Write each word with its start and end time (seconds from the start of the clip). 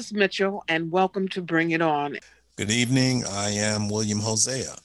Liz 0.00 0.14
Mitchell, 0.14 0.64
and 0.66 0.90
welcome 0.90 1.28
to 1.28 1.42
Bring 1.42 1.72
It 1.72 1.82
On. 1.82 2.16
Good 2.56 2.70
evening. 2.70 3.22
I 3.28 3.50
am 3.50 3.90
William 3.90 4.20
Hosea. 4.20 4.76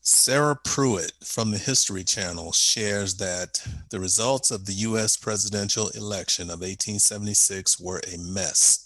Sarah 0.00 0.56
Pruitt 0.56 1.12
from 1.22 1.52
the 1.52 1.58
History 1.58 2.02
Channel 2.02 2.50
shares 2.50 3.14
that 3.18 3.64
the 3.90 4.00
results 4.00 4.50
of 4.50 4.66
the 4.66 4.72
U.S. 4.72 5.16
presidential 5.16 5.90
election 5.90 6.46
of 6.46 6.62
1876 6.62 7.78
were 7.78 8.00
a 8.12 8.18
mess. 8.18 8.84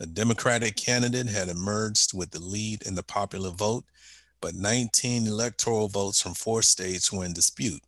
A 0.00 0.04
Democratic 0.04 0.76
candidate 0.76 1.28
had 1.28 1.48
emerged 1.48 2.12
with 2.12 2.30
the 2.32 2.42
lead 2.42 2.82
in 2.82 2.94
the 2.94 3.02
popular 3.02 3.48
vote, 3.48 3.84
but 4.42 4.54
19 4.54 5.26
electoral 5.26 5.88
votes 5.88 6.20
from 6.20 6.34
four 6.34 6.60
states 6.60 7.10
were 7.10 7.24
in 7.24 7.32
dispute. 7.32 7.80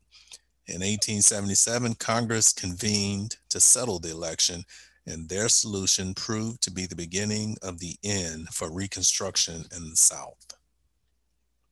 In 0.67 0.81
1877, 0.81 1.97
Congress 1.97 2.55
convened 2.55 3.37
to 3.51 3.61
settle 3.61 3.98
the 3.98 4.13
election, 4.13 4.65
and 5.09 5.28
their 5.28 5.48
solution 5.48 6.14
proved 6.14 6.62
to 6.62 6.70
be 6.70 6.87
the 6.87 6.95
beginning 6.95 7.56
of 7.62 7.78
the 7.78 7.97
end 8.05 8.48
for 8.51 8.70
Reconstruction 8.70 9.64
in 9.75 9.91
the 9.91 9.97
South. 9.97 10.55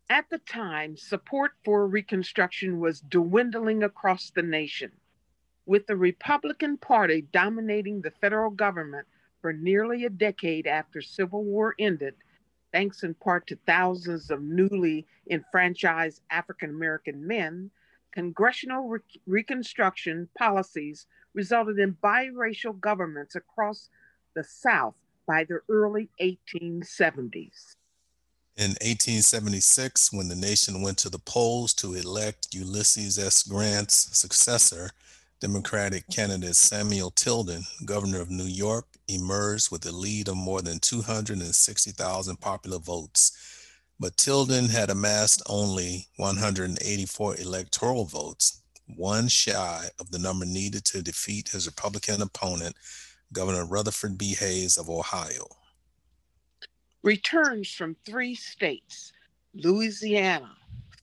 At 0.08 0.30
the 0.30 0.38
time, 0.38 0.96
support 0.96 1.52
for 1.64 1.86
Reconstruction 1.86 2.80
was 2.80 3.00
dwindling 3.00 3.82
across 3.82 4.30
the 4.30 4.42
nation. 4.42 4.92
With 5.66 5.86
the 5.86 5.96
Republican 5.96 6.78
Party 6.78 7.22
dominating 7.32 8.00
the 8.00 8.12
federal 8.12 8.50
government 8.50 9.06
for 9.42 9.52
nearly 9.52 10.04
a 10.04 10.10
decade 10.10 10.66
after 10.66 11.02
Civil 11.02 11.44
War 11.44 11.74
ended, 11.78 12.14
thanks 12.72 13.02
in 13.02 13.14
part 13.14 13.46
to 13.48 13.58
thousands 13.66 14.30
of 14.30 14.42
newly 14.42 15.06
enfranchised 15.28 16.22
African 16.30 16.70
American 16.70 17.26
men, 17.26 17.70
congressional 18.12 18.88
re- 18.88 19.00
Reconstruction 19.26 20.28
policies 20.38 21.06
resulted 21.36 21.78
in 21.78 21.94
biracial 22.02 22.80
governments 22.80 23.36
across 23.36 23.90
the 24.34 24.42
South 24.42 24.94
by 25.26 25.44
the 25.44 25.60
early 25.68 26.08
1870s. 26.20 27.76
In 28.56 28.70
1876, 28.80 30.14
when 30.14 30.28
the 30.28 30.34
nation 30.34 30.80
went 30.80 30.96
to 30.98 31.10
the 31.10 31.18
polls 31.18 31.74
to 31.74 31.92
elect 31.92 32.54
Ulysses 32.54 33.18
S. 33.18 33.42
Grant's 33.42 34.18
successor, 34.18 34.90
Democratic 35.38 36.08
candidate 36.08 36.56
Samuel 36.56 37.10
Tilden, 37.10 37.64
governor 37.84 38.22
of 38.22 38.30
New 38.30 38.46
York, 38.46 38.86
emerged 39.06 39.70
with 39.70 39.84
a 39.84 39.92
lead 39.92 40.28
of 40.28 40.36
more 40.38 40.62
than 40.62 40.78
260,000 40.78 42.40
popular 42.40 42.78
votes. 42.78 43.32
But 44.00 44.16
Tilden 44.16 44.70
had 44.70 44.88
amassed 44.88 45.42
only 45.46 46.06
184 46.16 47.36
electoral 47.36 48.06
votes, 48.06 48.62
one 48.94 49.28
shy 49.28 49.88
of 49.98 50.10
the 50.10 50.18
number 50.18 50.44
needed 50.44 50.84
to 50.86 51.02
defeat 51.02 51.48
his 51.48 51.66
Republican 51.66 52.22
opponent, 52.22 52.76
Governor 53.32 53.66
Rutherford 53.66 54.16
B. 54.16 54.34
Hayes 54.34 54.76
of 54.78 54.88
Ohio. 54.88 55.48
Returns 57.02 57.70
from 57.70 57.96
three 58.04 58.34
states, 58.34 59.12
Louisiana, 59.54 60.56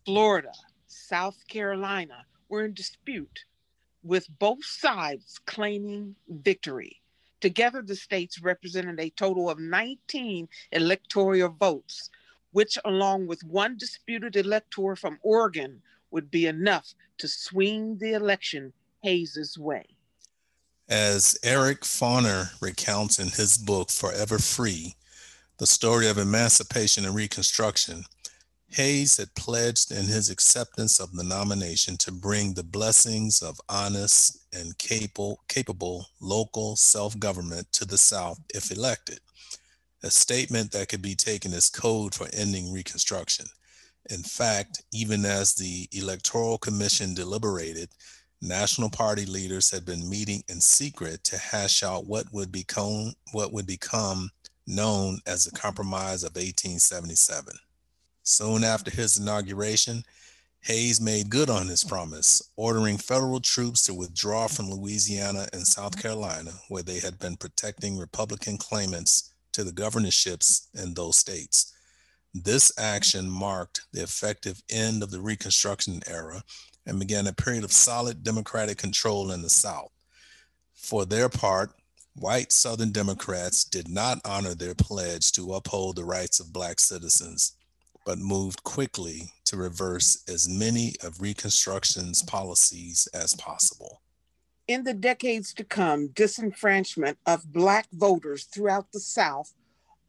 Florida, 0.06 0.52
South 0.88 1.38
Carolina, 1.48 2.26
were 2.50 2.66
in 2.66 2.74
dispute, 2.74 3.46
with 4.04 4.28
both 4.40 4.64
sides 4.64 5.40
claiming 5.46 6.16
victory. 6.30 7.02
Together, 7.42 7.82
the 7.82 7.96
states 7.96 8.42
represented 8.42 9.00
a 9.00 9.10
total 9.12 9.50
of 9.50 9.60
19 9.60 10.48
electoral 10.72 11.50
votes, 11.50 12.10
which, 12.52 12.78
along 12.86 13.28
with 13.28 13.44
one 13.44 13.78
disputed 13.78 14.36
elector 14.36 14.96
from 14.96 15.20
Oregon, 15.24 15.82
would 16.14 16.32
be 16.32 16.46
enough 16.46 16.94
to 17.18 17.28
swing 17.28 17.98
the 17.98 18.14
election 18.14 18.72
Hayes's 19.02 19.58
way. 19.58 19.84
As 20.88 21.38
Eric 21.44 21.82
Foner 21.82 22.50
recounts 22.62 23.20
in 23.20 23.30
his 23.30 23.58
book 23.58 23.90
Forever 23.90 24.38
Free, 24.38 24.96
the 25.58 25.68
story 25.68 26.08
of 26.08 26.18
emancipation 26.18 27.06
and 27.06 27.16
reconstruction, 27.16 28.06
Hayes 28.70 29.18
had 29.18 29.36
pledged 29.36 29.92
in 29.92 30.06
his 30.06 30.30
acceptance 30.30 31.00
of 31.00 31.14
the 31.14 31.24
nomination 31.24 31.96
to 31.98 32.12
bring 32.12 32.54
the 32.54 32.64
blessings 32.64 33.42
of 33.42 33.62
honest 33.70 34.40
and 34.52 34.78
capable, 34.78 35.42
capable 35.48 36.08
local 36.20 36.76
self 36.76 37.18
government 37.20 37.72
to 37.74 37.86
the 37.86 37.98
South 37.98 38.40
if 38.54 38.72
elected, 38.72 39.20
a 40.02 40.10
statement 40.10 40.72
that 40.72 40.90
could 40.90 41.04
be 41.04 41.16
taken 41.16 41.54
as 41.54 41.70
code 41.70 42.16
for 42.16 42.28
ending 42.34 42.74
Reconstruction. 42.74 43.46
In 44.10 44.24
fact, 44.24 44.84
even 44.92 45.26
as 45.26 45.54
the 45.54 45.88
Electoral 45.92 46.58
Commission 46.58 47.14
deliberated, 47.14 47.90
national 48.42 48.90
party 48.90 49.26
leaders 49.26 49.72
had 49.72 49.86
been 49.86 50.10
meeting 50.10 50.44
in 50.50 50.60
secret 50.60 51.24
to 51.24 51.38
hash 51.38 51.84
out 51.84 52.06
what 52.06 52.26
would 52.34 52.52
become 52.52 53.14
what 53.32 53.54
would 53.54 53.66
become 53.66 54.30
known 54.68 55.20
as 55.26 55.46
the 55.46 55.52
Compromise 55.52 56.24
of 56.24 56.36
1877. 56.36 57.54
Soon 58.24 58.64
after 58.64 58.92
his 58.92 59.18
inauguration, 59.18 60.04
Hayes 60.62 61.02
made 61.02 61.30
good 61.30 61.50
on 61.50 61.68
his 61.68 61.84
promise, 61.84 62.42
ordering 62.56 62.98
federal 62.98 63.42
troops 63.42 63.82
to 63.82 63.94
withdraw 63.94 64.48
from 64.48 64.72
Louisiana 64.72 65.48
and 65.52 65.68
South 65.68 66.02
Carolina, 66.02 66.52
where 66.70 66.84
they 66.84 67.00
had 67.00 67.20
been 67.20 67.36
protecting 67.36 67.98
Republican 67.98 68.58
claimants 68.58 69.34
to 69.52 69.66
the 69.66 69.74
governorships 69.74 70.70
in 70.74 70.94
those 70.94 71.18
states. 71.18 71.73
This 72.34 72.72
action 72.80 73.30
marked 73.30 73.82
the 73.92 74.02
effective 74.02 74.64
end 74.68 75.04
of 75.04 75.12
the 75.12 75.22
Reconstruction 75.22 76.02
era 76.08 76.44
and 76.86 77.00
began 77.00 77.28
a 77.28 77.34
period 77.34 77.64
of 77.64 77.72
solid 77.72 78.24
Democratic 78.24 78.80
control 78.80 79.32
in 79.32 79.44
the 79.44 79.50
South. 79.50 79.92
For 80.74 81.06
their 81.06 81.30
part, 81.30 81.72
white 82.16 82.52
Southern 82.52 82.92
Democrats 82.92 83.64
did 83.64 83.88
not 83.88 84.20
honor 84.26 84.56
their 84.56 84.74
pledge 84.74 85.32
to 85.34 85.54
uphold 85.54 85.96
the 85.96 86.06
rights 86.06 86.40
of 86.40 86.52
Black 86.52 86.80
citizens, 86.80 87.56
but 88.04 88.18
moved 88.18 88.64
quickly 88.64 89.32
to 89.46 89.56
reverse 89.56 90.24
as 90.28 90.50
many 90.50 90.96
of 91.04 91.22
Reconstruction's 91.22 92.24
policies 92.24 93.08
as 93.14 93.36
possible. 93.36 94.02
In 94.68 94.84
the 94.84 94.94
decades 94.94 95.54
to 95.54 95.64
come, 95.64 96.10
disenfranchisement 96.10 97.18
of 97.28 97.54
Black 97.54 97.88
voters 97.92 98.46
throughout 98.46 98.92
the 98.92 99.00
South, 99.00 99.54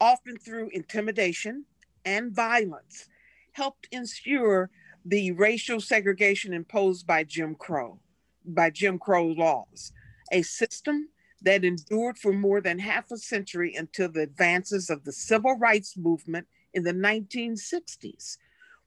often 0.01 0.37
through 0.37 0.69
intimidation, 0.69 1.65
and 2.05 2.31
violence 2.31 3.09
helped 3.53 3.87
ensure 3.91 4.69
the 5.03 5.31
racial 5.31 5.79
segregation 5.79 6.53
imposed 6.53 7.05
by 7.05 7.23
Jim 7.23 7.55
Crow, 7.55 7.99
by 8.45 8.69
Jim 8.69 8.97
Crow 8.99 9.27
laws, 9.27 9.91
a 10.31 10.41
system 10.41 11.09
that 11.41 11.63
endured 11.63 12.17
for 12.17 12.33
more 12.33 12.61
than 12.61 12.79
half 12.79 13.11
a 13.11 13.17
century 13.17 13.75
until 13.75 14.09
the 14.09 14.21
advances 14.21 14.89
of 14.89 15.03
the 15.03 15.11
civil 15.11 15.57
rights 15.57 15.95
movement 15.95 16.47
in 16.73 16.83
the 16.83 16.93
1960s. 16.93 18.37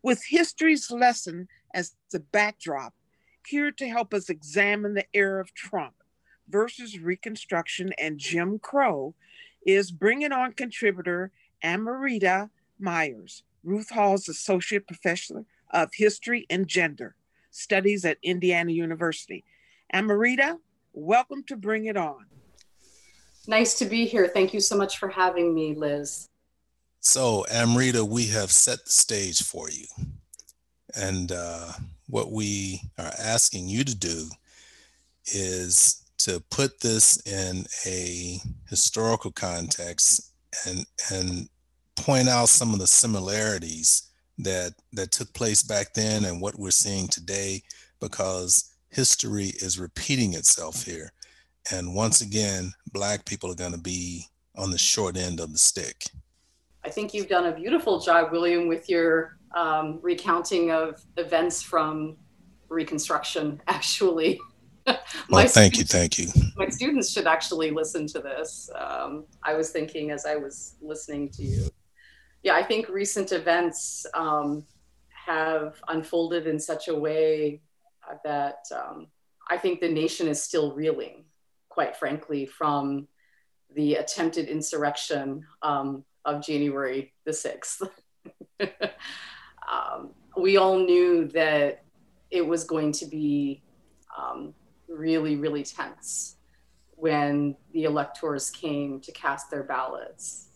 With 0.03 0.23
history's 0.29 0.91
lesson 0.91 1.49
as 1.75 1.95
the 2.11 2.21
backdrop, 2.21 2.95
here 3.47 3.71
to 3.73 3.89
help 3.89 4.13
us 4.13 4.29
examine 4.29 4.95
the 4.95 5.07
era 5.15 5.41
of 5.41 5.55
Trump 5.55 5.95
versus 6.49 6.99
Reconstruction 6.99 7.93
and 7.99 8.19
Jim 8.19 8.59
Crow 8.59 9.15
is 9.65 9.91
bringing 9.91 10.33
On 10.33 10.53
contributor 10.53 11.31
Amrita 11.63 12.51
Myers, 12.81 13.43
Ruth 13.65 13.91
Halls 13.91 14.29
Associate 14.29 14.87
Professor 14.87 15.45
of 15.71 15.91
History 15.95 16.47
and 16.51 16.67
Gender 16.67 17.15
Studies 17.51 18.05
at 18.05 18.19
Indiana 18.23 18.73
University. 18.73 19.45
Amrita, 19.93 20.59
welcome 20.93 21.43
to 21.45 21.57
Bring 21.57 21.87
It 21.87 21.97
On. 21.97 22.27
Nice 23.47 23.79
to 23.79 23.87
be 23.87 24.05
here. 24.05 24.29
Thank 24.29 24.53
you 24.53 24.61
so 24.61 24.77
much 24.77 24.99
for 24.99 25.09
having 25.09 25.55
me, 25.55 25.75
Liz. 25.75 26.29
So, 27.01 27.47
Amrita, 27.51 28.05
we 28.05 28.27
have 28.27 28.51
set 28.51 28.85
the 28.85 28.91
stage 28.91 29.43
for 29.43 29.71
you. 29.71 29.87
And 30.95 31.33
uh, 31.33 31.73
what 32.09 32.33
we 32.33 32.83
are 32.99 33.13
asking 33.19 33.69
you 33.69 33.85
to 33.85 33.95
do 33.95 34.29
is 35.27 36.05
to 36.19 36.43
put 36.51 36.81
this 36.81 37.21
in 37.27 37.65
a 37.87 38.39
historical 38.69 39.31
context 39.31 40.33
and, 40.67 40.85
and 41.13 41.49
point 42.05 42.29
out 42.29 42.49
some 42.49 42.73
of 42.73 42.79
the 42.79 42.87
similarities 42.87 44.11
that 44.39 44.73
that 44.93 45.11
took 45.11 45.33
place 45.35 45.63
back 45.63 45.95
then 45.95 46.25
and 46.25 46.41
what 46.41 46.59
we're 46.59 46.71
seeing 46.71 47.09
today 47.09 47.63
because 48.01 48.75
history 48.91 49.47
is 49.61 49.79
repeating 49.79 50.35
itself 50.35 50.85
here. 50.85 51.13
And 51.73 51.95
once 51.95 52.21
again, 52.21 52.73
Black 52.93 53.25
people 53.25 53.51
are 53.51 53.57
going 53.57 53.73
to 53.73 53.79
be 53.79 54.25
on 54.57 54.71
the 54.71 54.79
short 54.79 55.17
end 55.17 55.41
of 55.41 55.53
the 55.53 55.59
stick. 55.59 56.05
I 56.85 56.91
think 56.91 57.13
you've 57.13 57.29
done 57.29 57.47
a 57.47 57.53
beautiful 57.53 58.01
job, 58.01 58.33
William, 58.33 58.69
with 58.69 58.89
your 58.89 59.37
um, 59.55 59.99
recounting 60.03 60.71
of 60.71 61.03
events 61.17 61.63
from 61.63 62.17
Reconstruction, 62.69 63.61
actually. 63.69 64.41
well, 65.29 65.47
thank 65.49 65.77
you, 65.77 65.85
thank 65.85 66.19
you. 66.19 66.29
My 66.57 66.69
students 66.69 67.11
should 67.11 67.27
actually 67.27 67.71
listen 67.71 68.07
to 68.07 68.21
this. 68.21 68.71
Um, 68.75 69.27
I 69.43 69.55
was 69.55 69.71
thinking 69.71 70.11
as 70.11 70.25
I 70.25 70.37
was 70.37 70.77
listening 70.81 71.29
to 71.31 71.43
you. 71.43 71.69
Yeah, 72.43 72.55
I 72.55 72.63
think 72.63 72.89
recent 72.89 73.33
events 73.33 74.07
um, 74.15 74.65
have 75.27 75.81
unfolded 75.89 76.47
in 76.47 76.59
such 76.59 76.89
a 76.89 76.95
way 76.95 77.61
that 78.25 78.65
um, 78.75 79.09
I 79.51 79.57
think 79.57 79.81
the 79.81 79.89
nation 79.89 80.29
is 80.29 80.43
still 80.43 80.73
reeling, 80.73 81.25
quite 81.69 81.97
frankly, 81.97 82.47
from 82.47 83.09
the 83.75 83.95
attempted 83.95 84.49
insurrection 84.49 85.45
um, 85.63 86.05
of 86.25 86.45
January 86.45 87.13
the 87.25 87.33
6th. 87.33 87.89
um, 89.71 90.11
we 90.37 90.57
all 90.57 90.79
knew 90.79 91.27
that 91.29 91.83
it 92.31 92.47
was 92.47 92.65
going 92.65 92.93
to 92.93 93.07
be 93.07 93.63
um, 94.17 94.55
really, 94.89 95.37
really 95.37 95.63
tense 95.63 96.37
when 96.97 97.57
the 97.73 97.85
electors 97.85 98.51
came 98.51 99.01
to 99.01 99.13
cast 99.13 99.51
their 99.51 99.63
ballots. 99.63 100.48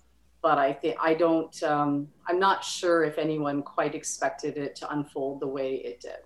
But 0.42 0.58
I 0.58 0.72
think 0.72 0.96
I 1.00 1.14
don't, 1.14 1.62
um, 1.62 2.08
I'm 2.26 2.40
not 2.40 2.64
sure 2.64 3.04
if 3.04 3.16
anyone 3.16 3.62
quite 3.62 3.94
expected 3.94 4.56
it 4.56 4.74
to 4.76 4.92
unfold 4.92 5.40
the 5.40 5.46
way 5.46 5.76
it 5.76 6.00
did. 6.00 6.18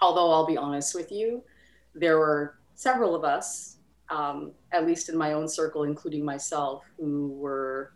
Although 0.00 0.30
I'll 0.30 0.46
be 0.46 0.56
honest 0.56 0.94
with 0.94 1.10
you, 1.10 1.42
there 1.94 2.18
were 2.18 2.58
several 2.74 3.14
of 3.14 3.24
us, 3.24 3.78
um, 4.10 4.52
at 4.72 4.86
least 4.86 5.08
in 5.08 5.16
my 5.16 5.32
own 5.32 5.48
circle, 5.48 5.82
including 5.84 6.24
myself, 6.24 6.84
who 6.98 7.32
were 7.32 7.94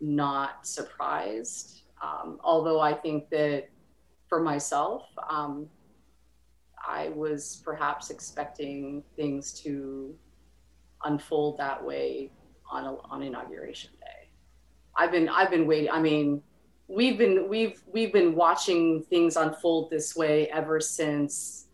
not 0.00 0.66
surprised. 0.66 1.82
Um, 2.02 2.38
although 2.44 2.80
I 2.80 2.92
think 2.94 3.28
that 3.30 3.68
for 4.28 4.40
myself, 4.40 5.04
um, 5.28 5.68
I 6.86 7.08
was 7.08 7.62
perhaps 7.64 8.10
expecting 8.10 9.02
things 9.16 9.52
to 9.62 10.14
unfold 11.04 11.58
that 11.58 11.84
way 11.84 12.30
on 12.70 12.84
a, 12.84 12.96
on 13.10 13.22
inauguration 13.22 13.90
day. 14.00 14.15
I've 14.96 15.12
been 15.12 15.28
I've 15.28 15.50
been 15.50 15.66
waiting. 15.66 15.90
I 15.90 16.00
mean, 16.00 16.42
we've 16.88 17.18
been 17.18 17.48
we've 17.48 17.82
we've 17.86 18.12
been 18.12 18.34
watching 18.34 19.02
things 19.04 19.36
unfold 19.36 19.90
this 19.90 20.16
way 20.16 20.48
ever 20.50 20.80
since 20.80 21.66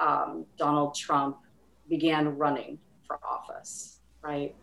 um, 0.00 0.46
Donald 0.56 0.94
Trump 0.94 1.38
began 1.88 2.36
running 2.36 2.78
for 3.06 3.18
office, 3.24 4.00
right? 4.22 4.54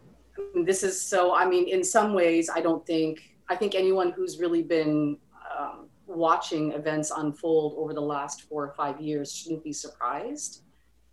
this 0.65 0.83
is 0.83 1.01
so. 1.01 1.35
I 1.35 1.47
mean, 1.47 1.67
in 1.67 1.83
some 1.83 2.13
ways, 2.13 2.49
I 2.53 2.61
don't 2.61 2.85
think 2.85 3.35
I 3.49 3.55
think 3.55 3.75
anyone 3.75 4.11
who's 4.11 4.39
really 4.39 4.63
been 4.63 5.17
um, 5.57 5.87
watching 6.05 6.71
events 6.73 7.11
unfold 7.15 7.75
over 7.77 7.93
the 7.93 8.01
last 8.01 8.43
four 8.43 8.65
or 8.65 8.73
five 8.73 8.99
years 9.01 9.33
shouldn't 9.33 9.63
be 9.63 9.73
surprised 9.73 10.61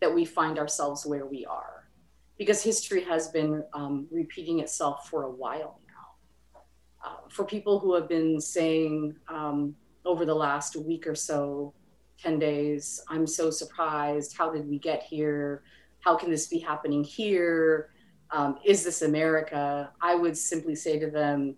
that 0.00 0.12
we 0.12 0.24
find 0.24 0.58
ourselves 0.58 1.06
where 1.06 1.26
we 1.26 1.46
are, 1.46 1.88
because 2.38 2.62
history 2.62 3.02
has 3.04 3.28
been 3.28 3.64
um, 3.72 4.06
repeating 4.10 4.60
itself 4.60 5.08
for 5.08 5.24
a 5.24 5.30
while. 5.30 5.80
For 7.28 7.44
people 7.44 7.78
who 7.78 7.94
have 7.94 8.08
been 8.08 8.40
saying 8.40 9.16
um, 9.28 9.74
over 10.04 10.24
the 10.24 10.34
last 10.34 10.76
week 10.76 11.06
or 11.06 11.14
so, 11.14 11.74
10 12.22 12.38
days, 12.38 13.02
I'm 13.08 13.26
so 13.26 13.50
surprised. 13.50 14.36
How 14.36 14.50
did 14.50 14.68
we 14.68 14.78
get 14.78 15.02
here? 15.02 15.62
How 16.00 16.16
can 16.16 16.30
this 16.30 16.46
be 16.46 16.58
happening 16.58 17.02
here? 17.02 17.90
Um, 18.30 18.58
is 18.64 18.84
this 18.84 19.02
America? 19.02 19.90
I 20.00 20.14
would 20.14 20.36
simply 20.36 20.74
say 20.74 20.98
to 20.98 21.10
them, 21.10 21.56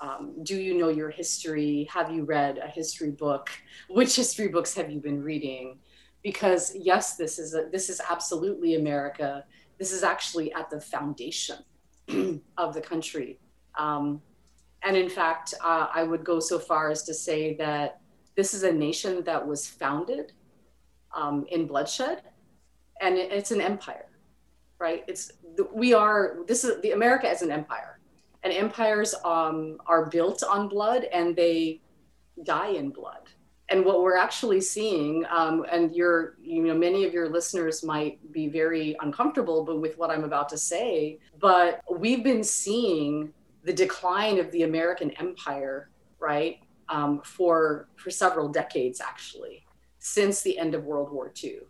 um, 0.00 0.34
do 0.42 0.56
you 0.56 0.76
know 0.76 0.88
your 0.88 1.10
history? 1.10 1.88
Have 1.90 2.10
you 2.10 2.24
read 2.24 2.58
a 2.58 2.66
history 2.66 3.10
book? 3.10 3.50
Which 3.88 4.16
history 4.16 4.48
books 4.48 4.74
have 4.74 4.90
you 4.90 5.00
been 5.00 5.22
reading? 5.22 5.78
Because 6.22 6.74
yes, 6.74 7.16
this 7.16 7.38
is 7.38 7.54
a, 7.54 7.68
this 7.70 7.88
is 7.88 8.00
absolutely 8.10 8.74
America. 8.74 9.44
This 9.78 9.92
is 9.92 10.02
actually 10.02 10.52
at 10.54 10.70
the 10.70 10.80
foundation 10.80 11.58
of 12.58 12.74
the 12.74 12.80
country. 12.80 13.38
Um, 13.78 14.20
and 14.84 14.96
in 14.96 15.08
fact, 15.08 15.54
uh, 15.62 15.88
I 15.92 16.02
would 16.02 16.24
go 16.24 16.40
so 16.40 16.58
far 16.58 16.90
as 16.90 17.02
to 17.04 17.14
say 17.14 17.54
that 17.56 18.00
this 18.36 18.54
is 18.54 18.62
a 18.62 18.72
nation 18.72 19.22
that 19.24 19.46
was 19.46 19.68
founded 19.68 20.32
um, 21.14 21.46
in 21.50 21.66
bloodshed, 21.66 22.22
and 23.00 23.16
it's 23.16 23.50
an 23.50 23.60
empire, 23.60 24.08
right? 24.78 25.04
It's 25.06 25.32
we 25.72 25.92
are. 25.94 26.38
This 26.46 26.64
is 26.64 26.80
the 26.82 26.92
America 26.92 27.28
as 27.28 27.42
an 27.42 27.50
empire 27.50 27.92
and 28.42 28.52
empires 28.52 29.14
um, 29.24 29.78
are 29.86 30.06
built 30.06 30.42
on 30.42 30.68
blood 30.68 31.04
and 31.12 31.36
they 31.36 31.80
die 32.44 32.70
in 32.70 32.90
blood 32.90 33.28
and 33.68 33.84
what 33.84 34.02
we're 34.02 34.16
actually 34.16 34.60
seeing 34.60 35.24
um, 35.30 35.64
and 35.70 35.94
your 35.94 36.36
you 36.42 36.62
know 36.62 36.74
many 36.74 37.04
of 37.04 37.12
your 37.12 37.28
listeners 37.28 37.84
might 37.84 38.32
be 38.32 38.48
very 38.48 38.96
uncomfortable 39.00 39.64
but 39.64 39.80
with 39.80 39.96
what 39.98 40.10
i'm 40.10 40.24
about 40.24 40.48
to 40.48 40.58
say 40.58 41.18
but 41.38 41.80
we've 41.90 42.24
been 42.24 42.42
seeing 42.42 43.32
the 43.64 43.72
decline 43.72 44.38
of 44.38 44.50
the 44.52 44.62
american 44.62 45.10
empire 45.12 45.90
right 46.18 46.60
um, 46.88 47.20
for 47.24 47.88
for 47.96 48.10
several 48.10 48.48
decades 48.48 49.00
actually 49.00 49.64
since 49.98 50.42
the 50.42 50.58
end 50.58 50.74
of 50.74 50.84
world 50.84 51.10
war 51.10 51.32
ii 51.42 51.60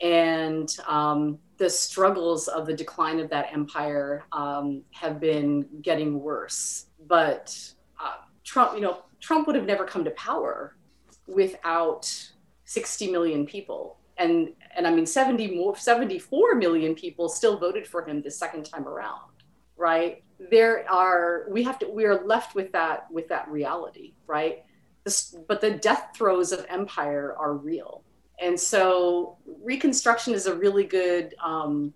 and 0.00 0.76
um, 0.86 1.38
the 1.58 1.68
struggles 1.68 2.48
of 2.48 2.66
the 2.66 2.72
decline 2.72 3.20
of 3.20 3.28
that 3.30 3.52
empire 3.52 4.24
um, 4.32 4.82
have 4.92 5.20
been 5.20 5.66
getting 5.82 6.20
worse. 6.20 6.86
But 7.06 7.56
uh, 8.02 8.14
Trump, 8.42 8.74
you 8.74 8.80
know, 8.80 9.02
Trump 9.20 9.46
would 9.46 9.56
have 9.56 9.66
never 9.66 9.84
come 9.84 10.04
to 10.04 10.10
power 10.12 10.76
without 11.26 12.10
60 12.64 13.10
million 13.10 13.44
people. 13.44 13.98
And, 14.16 14.50
and 14.74 14.86
I 14.86 14.90
mean, 14.90 15.04
70 15.04 15.54
more, 15.54 15.76
74 15.76 16.54
million 16.54 16.94
people 16.94 17.28
still 17.28 17.58
voted 17.58 17.86
for 17.86 18.02
him 18.06 18.22
the 18.22 18.30
second 18.30 18.64
time 18.64 18.88
around, 18.88 19.30
right? 19.76 20.22
There 20.50 20.90
are, 20.90 21.46
we 21.50 21.62
have 21.64 21.78
to, 21.80 21.88
we 21.88 22.04
are 22.04 22.24
left 22.24 22.54
with 22.54 22.72
that, 22.72 23.10
with 23.10 23.28
that 23.28 23.48
reality, 23.48 24.14
right? 24.26 24.64
This, 25.04 25.36
but 25.48 25.60
the 25.60 25.72
death 25.72 26.10
throes 26.14 26.52
of 26.52 26.64
empire 26.68 27.34
are 27.38 27.54
real. 27.54 28.02
And 28.40 28.58
so 28.58 29.36
reconstruction 29.62 30.32
is 30.32 30.46
a 30.46 30.54
really 30.54 30.84
good 30.84 31.34
um, 31.44 31.92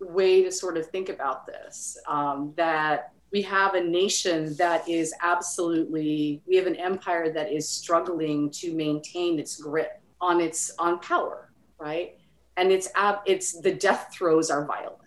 way 0.00 0.42
to 0.42 0.50
sort 0.50 0.76
of 0.76 0.86
think 0.86 1.08
about 1.08 1.46
this 1.46 1.98
um, 2.08 2.54
that 2.56 3.12
we 3.32 3.42
have 3.42 3.74
a 3.74 3.82
nation 3.82 4.54
that 4.56 4.88
is 4.88 5.12
absolutely 5.20 6.40
we 6.46 6.56
have 6.56 6.66
an 6.66 6.76
empire 6.76 7.30
that 7.32 7.52
is 7.52 7.68
struggling 7.68 8.48
to 8.50 8.72
maintain 8.72 9.38
its 9.38 9.60
grip 9.60 10.00
on 10.20 10.40
its 10.40 10.72
on 10.78 11.00
power 11.00 11.44
right? 11.78 12.16
And 12.56 12.70
it's 12.70 12.88
ab- 12.94 13.22
it's 13.26 13.60
the 13.60 13.72
death 13.72 14.08
throes 14.12 14.50
are 14.50 14.64
violent 14.64 14.98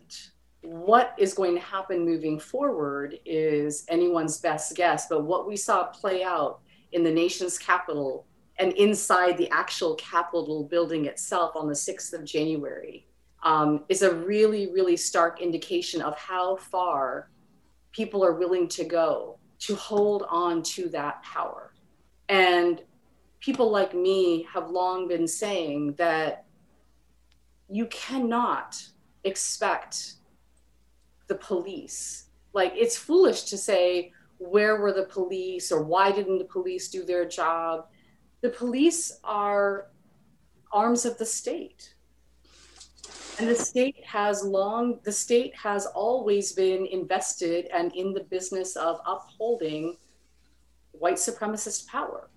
what 0.61 1.13
is 1.17 1.33
going 1.33 1.53
to 1.55 1.61
happen 1.61 2.03
moving 2.03 2.39
forward 2.39 3.17
is 3.25 3.85
anyone's 3.89 4.39
best 4.39 4.75
guess 4.75 5.07
but 5.07 5.23
what 5.23 5.47
we 5.47 5.55
saw 5.55 5.85
play 5.85 6.23
out 6.23 6.59
in 6.91 7.03
the 7.03 7.11
nation's 7.11 7.57
capital 7.57 8.25
and 8.59 8.73
inside 8.73 9.37
the 9.37 9.49
actual 9.51 9.95
Capitol 9.95 10.63
building 10.63 11.05
itself 11.05 11.55
on 11.55 11.67
the 11.67 11.73
6th 11.73 12.13
of 12.13 12.25
January 12.25 13.05
um, 13.43 13.83
is 13.87 14.01
a 14.01 14.13
really, 14.13 14.71
really 14.71 14.97
stark 14.97 15.41
indication 15.41 16.01
of 16.01 16.17
how 16.17 16.55
far 16.55 17.29
people 17.91 18.25
are 18.25 18.33
willing 18.33 18.67
to 18.67 18.83
go 18.83 19.37
to 19.59 19.75
hold 19.75 20.23
on 20.29 20.61
to 20.61 20.89
that 20.89 21.21
power. 21.23 21.73
And 22.29 22.81
people 23.39 23.69
like 23.69 23.93
me 23.93 24.47
have 24.51 24.69
long 24.69 25.07
been 25.07 25.27
saying 25.27 25.93
that 25.93 26.45
you 27.69 27.85
cannot 27.87 28.81
expect 29.23 30.13
the 31.27 31.36
police. 31.36 32.25
Like, 32.53 32.74
it's 32.75 32.98
foolish 32.98 33.43
to 33.43 33.57
say, 33.57 34.12
where 34.38 34.79
were 34.79 34.93
the 34.93 35.05
police 35.05 35.72
or 35.72 35.84
why 35.84 36.12
didn't 36.12 36.38
the 36.38 36.46
police 36.46 36.89
do 36.89 37.03
their 37.03 37.27
job? 37.27 37.88
the 38.41 38.50
police 38.50 39.19
are 39.24 39.88
arms 40.72 41.05
of 41.05 41.17
the 41.17 41.25
state. 41.25 41.93
And 43.39 43.48
the 43.48 43.55
state 43.55 44.03
has 44.05 44.43
long, 44.43 45.00
the 45.03 45.12
state 45.12 45.55
has 45.55 45.86
always 45.86 46.53
been 46.53 46.86
invested 46.88 47.67
and 47.74 47.96
in 47.96 48.13
the 48.13 48.22
business 48.24 48.75
of 48.75 49.00
upholding 49.05 49.98
white 50.91 51.15
supremacist 51.15 51.88
power. 51.88 52.29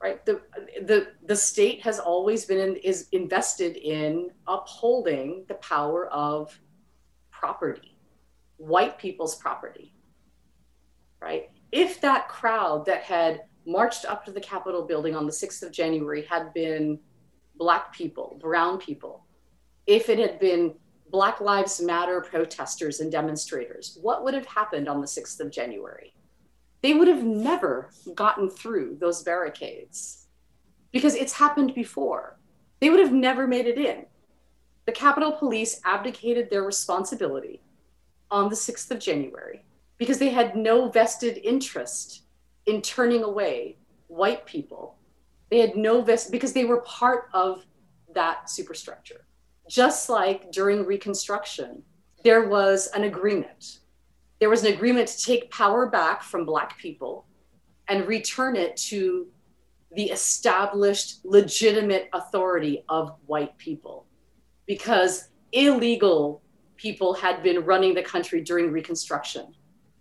Right? 0.00 0.24
The, 0.24 0.42
the, 0.82 1.08
the 1.24 1.34
state 1.34 1.80
has 1.82 1.98
always 1.98 2.44
been 2.44 2.58
in, 2.58 2.76
is 2.76 3.08
invested 3.12 3.76
in 3.76 4.30
upholding 4.46 5.44
the 5.48 5.54
power 5.54 6.06
of 6.08 6.58
property, 7.38 7.96
white 8.56 8.98
people's 8.98 9.36
property. 9.36 9.92
Right? 11.20 11.50
If 11.72 12.00
that 12.00 12.28
crowd 12.28 12.86
that 12.86 13.02
had 13.02 13.42
marched 13.66 14.04
up 14.04 14.24
to 14.24 14.32
the 14.32 14.40
Capitol 14.40 14.82
building 14.86 15.14
on 15.14 15.26
the 15.26 15.32
6th 15.32 15.62
of 15.62 15.72
January 15.72 16.22
had 16.22 16.52
been 16.54 16.98
Black 17.56 17.92
people, 17.92 18.38
Brown 18.40 18.78
people, 18.78 19.26
if 19.86 20.08
it 20.08 20.18
had 20.18 20.38
been 20.38 20.74
Black 21.10 21.40
Lives 21.40 21.80
Matter 21.80 22.20
protesters 22.20 23.00
and 23.00 23.10
demonstrators, 23.10 23.98
what 24.02 24.24
would 24.24 24.34
have 24.34 24.46
happened 24.46 24.88
on 24.88 25.00
the 25.00 25.06
6th 25.06 25.40
of 25.40 25.50
January? 25.50 26.12
They 26.82 26.94
would 26.94 27.08
have 27.08 27.24
never 27.24 27.90
gotten 28.14 28.48
through 28.48 28.98
those 29.00 29.22
barricades 29.22 30.26
because 30.92 31.14
it's 31.14 31.32
happened 31.32 31.74
before. 31.74 32.38
They 32.80 32.90
would 32.90 33.00
have 33.00 33.12
never 33.12 33.46
made 33.46 33.66
it 33.66 33.78
in. 33.78 34.06
The 34.86 34.92
Capitol 34.92 35.32
Police 35.32 35.80
abdicated 35.84 36.48
their 36.48 36.62
responsibility 36.62 37.60
on 38.30 38.48
the 38.48 38.54
6th 38.54 38.90
of 38.92 39.00
January 39.00 39.64
because 39.98 40.18
they 40.18 40.28
had 40.28 40.56
no 40.56 40.88
vested 40.88 41.38
interest 41.38 42.22
in 42.66 42.82
turning 42.82 43.24
away 43.24 43.78
white 44.06 44.46
people. 44.46 44.96
They 45.50 45.58
had 45.58 45.76
no 45.76 46.02
vested 46.02 46.30
because 46.30 46.52
they 46.52 46.64
were 46.64 46.82
part 46.82 47.28
of 47.32 47.66
that 48.14 48.48
superstructure. 48.48 49.26
Just 49.68 50.08
like 50.08 50.52
during 50.52 50.84
Reconstruction, 50.84 51.82
there 52.22 52.48
was 52.48 52.86
an 52.88 53.04
agreement. 53.04 53.80
There 54.38 54.50
was 54.50 54.64
an 54.64 54.72
agreement 54.72 55.08
to 55.08 55.24
take 55.24 55.50
power 55.50 55.86
back 55.86 56.22
from 56.22 56.44
Black 56.44 56.78
people 56.78 57.26
and 57.88 58.06
return 58.06 58.54
it 58.54 58.76
to 58.76 59.26
the 59.92 60.10
established, 60.10 61.24
legitimate 61.24 62.08
authority 62.12 62.84
of 62.88 63.16
white 63.26 63.56
people. 63.58 64.05
Because 64.66 65.28
illegal 65.52 66.42
people 66.76 67.14
had 67.14 67.42
been 67.42 67.64
running 67.64 67.94
the 67.94 68.02
country 68.02 68.40
during 68.42 68.70
Reconstruction, 68.70 69.54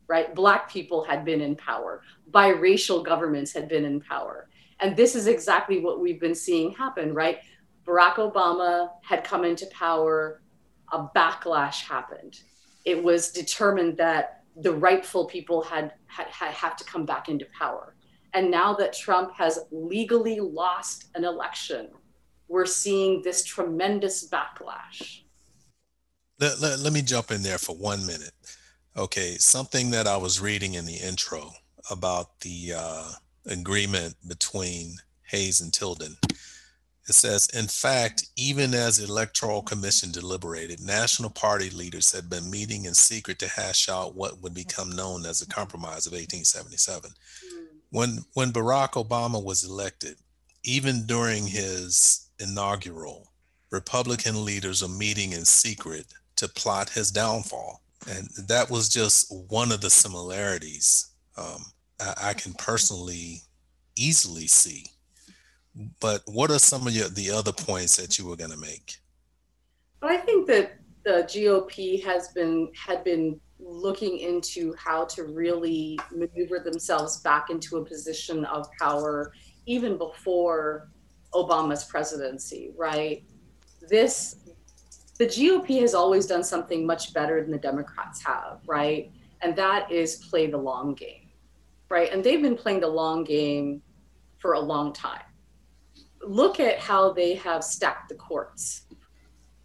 right? 0.07 0.33
Black 0.35 0.69
people 0.69 1.03
had 1.03 1.23
been 1.23 1.41
in 1.41 1.55
power, 1.55 2.01
biracial 2.31 3.03
governments 3.03 3.53
had 3.53 3.67
been 3.67 3.85
in 3.85 4.01
power. 4.01 4.49
And 4.79 4.95
this 4.95 5.15
is 5.15 5.27
exactly 5.27 5.79
what 5.79 6.01
we've 6.01 6.19
been 6.19 6.35
seeing 6.35 6.71
happen, 6.71 7.13
right? 7.13 7.39
Barack 7.85 8.15
Obama 8.15 8.89
had 9.03 9.23
come 9.23 9.45
into 9.45 9.67
power, 9.67 10.41
a 10.91 11.07
backlash 11.15 11.83
happened. 11.83 12.41
It 12.83 13.01
was 13.01 13.31
determined 13.31 13.97
that 13.97 14.43
the 14.57 14.73
rightful 14.73 15.25
people 15.25 15.61
had, 15.61 15.93
had, 16.07 16.27
had 16.27 16.51
have 16.51 16.75
to 16.77 16.83
come 16.83 17.05
back 17.05 17.29
into 17.29 17.45
power. 17.57 17.95
And 18.33 18.51
now 18.51 18.73
that 18.73 18.93
Trump 18.93 19.33
has 19.35 19.59
legally 19.71 20.39
lost 20.39 21.05
an 21.15 21.23
election, 21.23 21.89
we're 22.47 22.65
seeing 22.65 23.21
this 23.21 23.43
tremendous 23.43 24.27
backlash. 24.27 25.21
Let, 26.39 26.59
let, 26.59 26.79
let 26.79 26.93
me 26.93 27.01
jump 27.01 27.31
in 27.31 27.43
there 27.43 27.57
for 27.57 27.75
one 27.75 28.05
minute. 28.05 28.33
Okay, 28.97 29.35
something 29.39 29.91
that 29.91 30.07
I 30.07 30.17
was 30.17 30.39
reading 30.39 30.75
in 30.75 30.85
the 30.85 30.95
intro 30.95 31.51
about 31.89 32.39
the 32.41 32.73
uh, 32.77 33.11
agreement 33.47 34.15
between 34.27 34.95
Hayes 35.23 35.61
and 35.61 35.73
Tilden. 35.73 36.15
It 37.07 37.13
says, 37.13 37.47
in 37.53 37.67
fact, 37.67 38.29
even 38.35 38.73
as 38.73 38.97
the 38.97 39.05
Electoral 39.05 39.61
Commission 39.61 40.11
deliberated, 40.11 40.79
national 40.79 41.29
party 41.29 41.69
leaders 41.69 42.11
had 42.11 42.29
been 42.29 42.49
meeting 42.49 42.85
in 42.85 42.95
secret 42.95 43.37
to 43.39 43.47
hash 43.47 43.89
out 43.89 44.15
what 44.15 44.41
would 44.41 44.55
become 44.55 44.91
known 44.91 45.25
as 45.25 45.39
the 45.39 45.45
Compromise 45.45 46.07
of 46.07 46.13
1877. 46.13 47.11
When, 47.91 48.25
when 48.33 48.51
Barack 48.51 48.93
Obama 48.93 49.43
was 49.43 49.63
elected, 49.63 50.15
even 50.65 51.05
during 51.05 51.45
his 51.45 52.29
inaugural, 52.39 53.31
Republican 53.71 54.43
leaders 54.43 54.83
are 54.83 54.89
meeting 54.89 55.31
in 55.31 55.45
secret 55.45 56.05
to 56.35 56.47
plot 56.49 56.89
his 56.89 57.11
downfall. 57.11 57.81
And 58.09 58.27
that 58.47 58.69
was 58.69 58.89
just 58.89 59.33
one 59.49 59.71
of 59.71 59.81
the 59.81 59.89
similarities 59.89 61.11
um, 61.37 61.65
I, 61.99 62.13
I 62.29 62.33
can 62.33 62.53
personally 62.53 63.41
easily 63.95 64.47
see. 64.47 64.85
But 65.99 66.21
what 66.25 66.51
are 66.51 66.59
some 66.59 66.87
of 66.87 66.93
your, 66.93 67.09
the 67.09 67.31
other 67.31 67.51
points 67.51 67.97
that 67.97 68.17
you 68.17 68.25
were 68.25 68.35
going 68.35 68.51
to 68.51 68.57
make? 68.57 68.97
I 70.01 70.17
think 70.17 70.47
that 70.47 70.79
the 71.03 71.27
GOP 71.27 72.03
has 72.03 72.29
been 72.29 72.71
had 72.75 73.03
been 73.03 73.39
looking 73.59 74.19
into 74.19 74.73
how 74.77 75.05
to 75.05 75.23
really 75.23 75.97
maneuver 76.11 76.59
themselves 76.59 77.21
back 77.21 77.49
into 77.49 77.77
a 77.77 77.85
position 77.85 78.45
of 78.45 78.67
power 78.79 79.33
even 79.65 79.97
before 79.97 80.89
Obama's 81.33 81.83
presidency, 81.83 82.71
right? 82.77 83.23
This 83.89 84.37
the 85.17 85.25
GOP 85.25 85.79
has 85.79 85.93
always 85.93 86.25
done 86.25 86.43
something 86.43 86.85
much 86.85 87.13
better 87.13 87.41
than 87.41 87.51
the 87.51 87.57
Democrats 87.57 88.21
have, 88.23 88.59
right? 88.67 89.11
And 89.41 89.55
that 89.55 89.89
is 89.89 90.17
play 90.17 90.47
the 90.47 90.57
long 90.57 90.93
game, 90.93 91.29
right? 91.89 92.11
And 92.11 92.21
they've 92.23 92.41
been 92.41 92.57
playing 92.57 92.81
the 92.81 92.87
long 92.87 93.23
game 93.23 93.81
for 94.39 94.53
a 94.53 94.59
long 94.59 94.91
time. 94.91 95.21
Look 96.21 96.59
at 96.59 96.79
how 96.79 97.13
they 97.13 97.35
have 97.35 97.63
stacked 97.63 98.09
the 98.09 98.15
courts. 98.15 98.87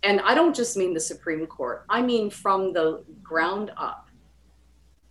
And 0.02 0.21
I 0.21 0.35
don't 0.35 0.54
just 0.54 0.76
mean 0.76 0.95
the 0.95 1.00
Supreme 1.00 1.47
Court, 1.47 1.85
I 1.88 2.00
mean 2.00 2.30
from 2.30 2.73
the 2.73 3.04
ground 3.23 3.73
up, 3.76 4.09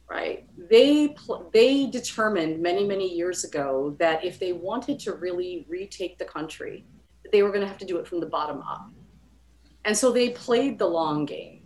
right? 0.10 0.46
They, 0.70 1.16
they 1.54 1.86
determined 1.88 2.62
many, 2.62 2.86
many 2.86 3.14
years 3.14 3.44
ago 3.44 3.96
that 4.00 4.24
if 4.24 4.40
they 4.40 4.54
wanted 4.54 5.00
to 5.02 5.14
really 5.14 5.66
retake 5.70 6.18
the 6.18 6.26
country, 6.26 6.84
they 7.32 7.44
were 7.44 7.50
going 7.50 7.62
to 7.62 7.68
have 7.68 7.78
to 7.78 7.86
do 7.86 7.98
it 7.98 8.08
from 8.08 8.20
the 8.20 8.26
bottom 8.26 8.62
up 8.62 8.90
and 9.86 9.98
so 9.98 10.12
they 10.12 10.30
played 10.30 10.78
the 10.78 10.86
long 10.86 11.26
game 11.26 11.62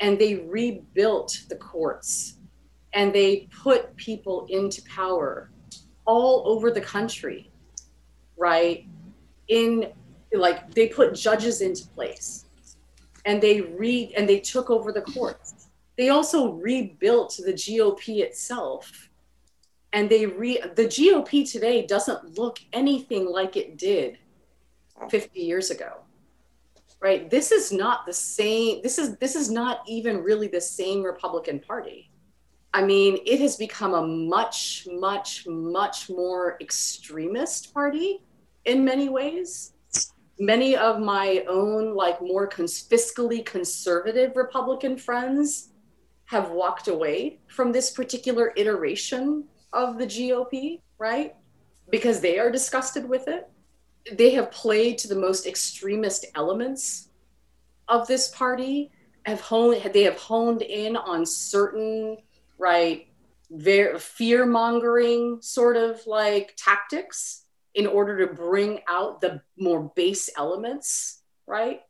and 0.00 0.18
they 0.18 0.36
rebuilt 0.36 1.44
the 1.48 1.56
courts 1.56 2.38
and 2.92 3.14
they 3.14 3.48
put 3.62 3.94
people 3.96 4.46
into 4.48 4.82
power 4.82 5.50
all 6.06 6.42
over 6.46 6.70
the 6.70 6.80
country, 6.80 7.50
right? 8.36 8.86
In 9.48 9.92
like 10.32 10.74
they 10.74 10.88
put 10.88 11.14
judges 11.14 11.60
into 11.60 11.86
place 11.88 12.46
and 13.24 13.40
they 13.40 13.60
read 13.60 14.12
and 14.16 14.28
they 14.28 14.40
took 14.40 14.70
over 14.70 14.90
the 14.90 15.02
courts. 15.02 15.63
They 15.96 16.08
also 16.08 16.52
rebuilt 16.52 17.38
the 17.44 17.52
GOP 17.52 18.20
itself. 18.20 19.08
And 19.92 20.10
they 20.10 20.26
re 20.26 20.60
the 20.74 20.86
GOP 20.86 21.50
today 21.50 21.86
doesn't 21.86 22.36
look 22.36 22.58
anything 22.72 23.26
like 23.26 23.56
it 23.56 23.78
did 23.78 24.18
50 25.08 25.40
years 25.40 25.70
ago 25.70 26.04
right? 27.04 27.28
This 27.28 27.52
is 27.52 27.70
not 27.70 28.06
the 28.06 28.14
same 28.14 28.80
this 28.82 28.98
is 28.98 29.16
this 29.18 29.36
is 29.36 29.50
not 29.50 29.80
even 29.86 30.22
really 30.22 30.48
the 30.48 30.60
same 30.60 31.02
republican 31.02 31.60
party. 31.60 32.10
I 32.72 32.82
mean 32.82 33.18
it 33.26 33.40
has 33.40 33.56
become 33.56 33.92
a 33.92 34.06
much 34.06 34.88
much 34.90 35.46
much 35.46 36.08
more 36.08 36.56
extremist 36.62 37.74
party 37.74 38.22
in 38.64 38.84
many 38.84 39.10
ways. 39.10 39.74
Many 40.40 40.76
of 40.76 40.98
my 40.98 41.44
own 41.46 41.94
like 41.94 42.22
more 42.22 42.46
cons- 42.46 42.88
fiscally 42.88 43.44
conservative 43.44 44.34
republican 44.34 44.96
friends 44.96 45.73
have 46.34 46.50
walked 46.50 46.88
away 46.88 47.38
from 47.46 47.70
this 47.70 47.92
particular 47.92 48.52
iteration 48.56 49.44
of 49.72 49.98
the 49.98 50.06
gop 50.06 50.80
right? 50.98 51.36
Because 51.90 52.20
they 52.20 52.40
are 52.40 52.50
disgusted 52.50 53.08
with 53.08 53.28
it. 53.28 53.48
They 54.12 54.30
have 54.30 54.50
played 54.50 54.98
to 54.98 55.08
the 55.08 55.14
most 55.14 55.46
extremist 55.46 56.26
elements 56.34 57.10
of 57.86 58.08
this 58.08 58.28
party 58.28 58.90
have 59.26 59.40
honed 59.40 59.92
they 59.92 60.02
have 60.02 60.18
honed 60.18 60.62
in 60.62 60.96
on 60.96 61.24
certain 61.24 62.16
right 62.58 63.06
very 63.50 63.98
fear 63.98 64.44
mongering 64.44 65.38
sort 65.40 65.76
of 65.76 66.04
like 66.06 66.54
tactics 66.56 67.44
in 67.74 67.86
order 67.86 68.26
to 68.26 68.34
bring 68.34 68.80
out 68.88 69.20
the 69.20 69.40
more 69.56 69.92
base 69.94 70.28
elements 70.36 71.22
right 71.46 71.82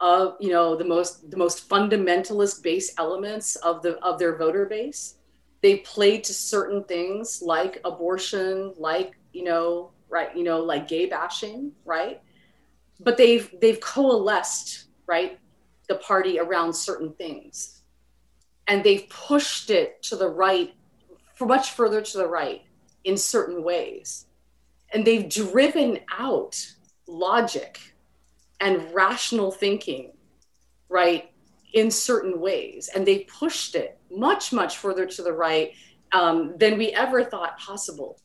of 0.00 0.36
you 0.40 0.50
know 0.50 0.76
the 0.76 0.84
most 0.84 1.30
the 1.30 1.36
most 1.36 1.68
fundamentalist 1.68 2.62
base 2.62 2.92
elements 2.98 3.56
of 3.56 3.82
the 3.82 3.98
of 4.04 4.18
their 4.18 4.36
voter 4.36 4.66
base 4.66 5.14
they 5.62 5.78
play 5.78 6.18
to 6.18 6.34
certain 6.34 6.84
things 6.84 7.40
like 7.42 7.80
abortion 7.84 8.74
like 8.76 9.16
you 9.32 9.42
know 9.42 9.90
right? 10.08 10.34
You 10.36 10.44
know, 10.44 10.60
like 10.60 10.88
gay 10.88 11.06
bashing, 11.06 11.72
right? 11.84 12.20
But 13.00 13.16
they've 13.16 13.52
they've 13.60 13.80
coalesced, 13.80 14.86
right, 15.06 15.38
the 15.88 15.96
party 15.96 16.38
around 16.38 16.72
certain 16.74 17.12
things. 17.14 17.82
And 18.68 18.82
they've 18.82 19.08
pushed 19.08 19.70
it 19.70 20.02
to 20.04 20.16
the 20.16 20.28
right, 20.28 20.74
for 21.36 21.46
much 21.46 21.72
further 21.72 22.00
to 22.00 22.18
the 22.18 22.26
right 22.26 22.62
in 23.04 23.16
certain 23.16 23.62
ways. 23.62 24.26
And 24.92 25.06
they've 25.06 25.28
driven 25.28 26.00
out 26.18 26.74
logic 27.06 27.94
and 28.60 28.92
rational 28.94 29.50
thinking, 29.50 30.12
right, 30.88 31.30
in 31.74 31.90
certain 31.90 32.40
ways. 32.40 32.88
And 32.94 33.06
they 33.06 33.20
pushed 33.20 33.74
it 33.74 33.98
much, 34.10 34.52
much 34.52 34.78
further 34.78 35.06
to 35.06 35.22
the 35.22 35.32
right 35.32 35.72
um, 36.12 36.54
than 36.58 36.78
we 36.78 36.92
ever 36.92 37.24
thought 37.24 37.58
possible 37.58 38.18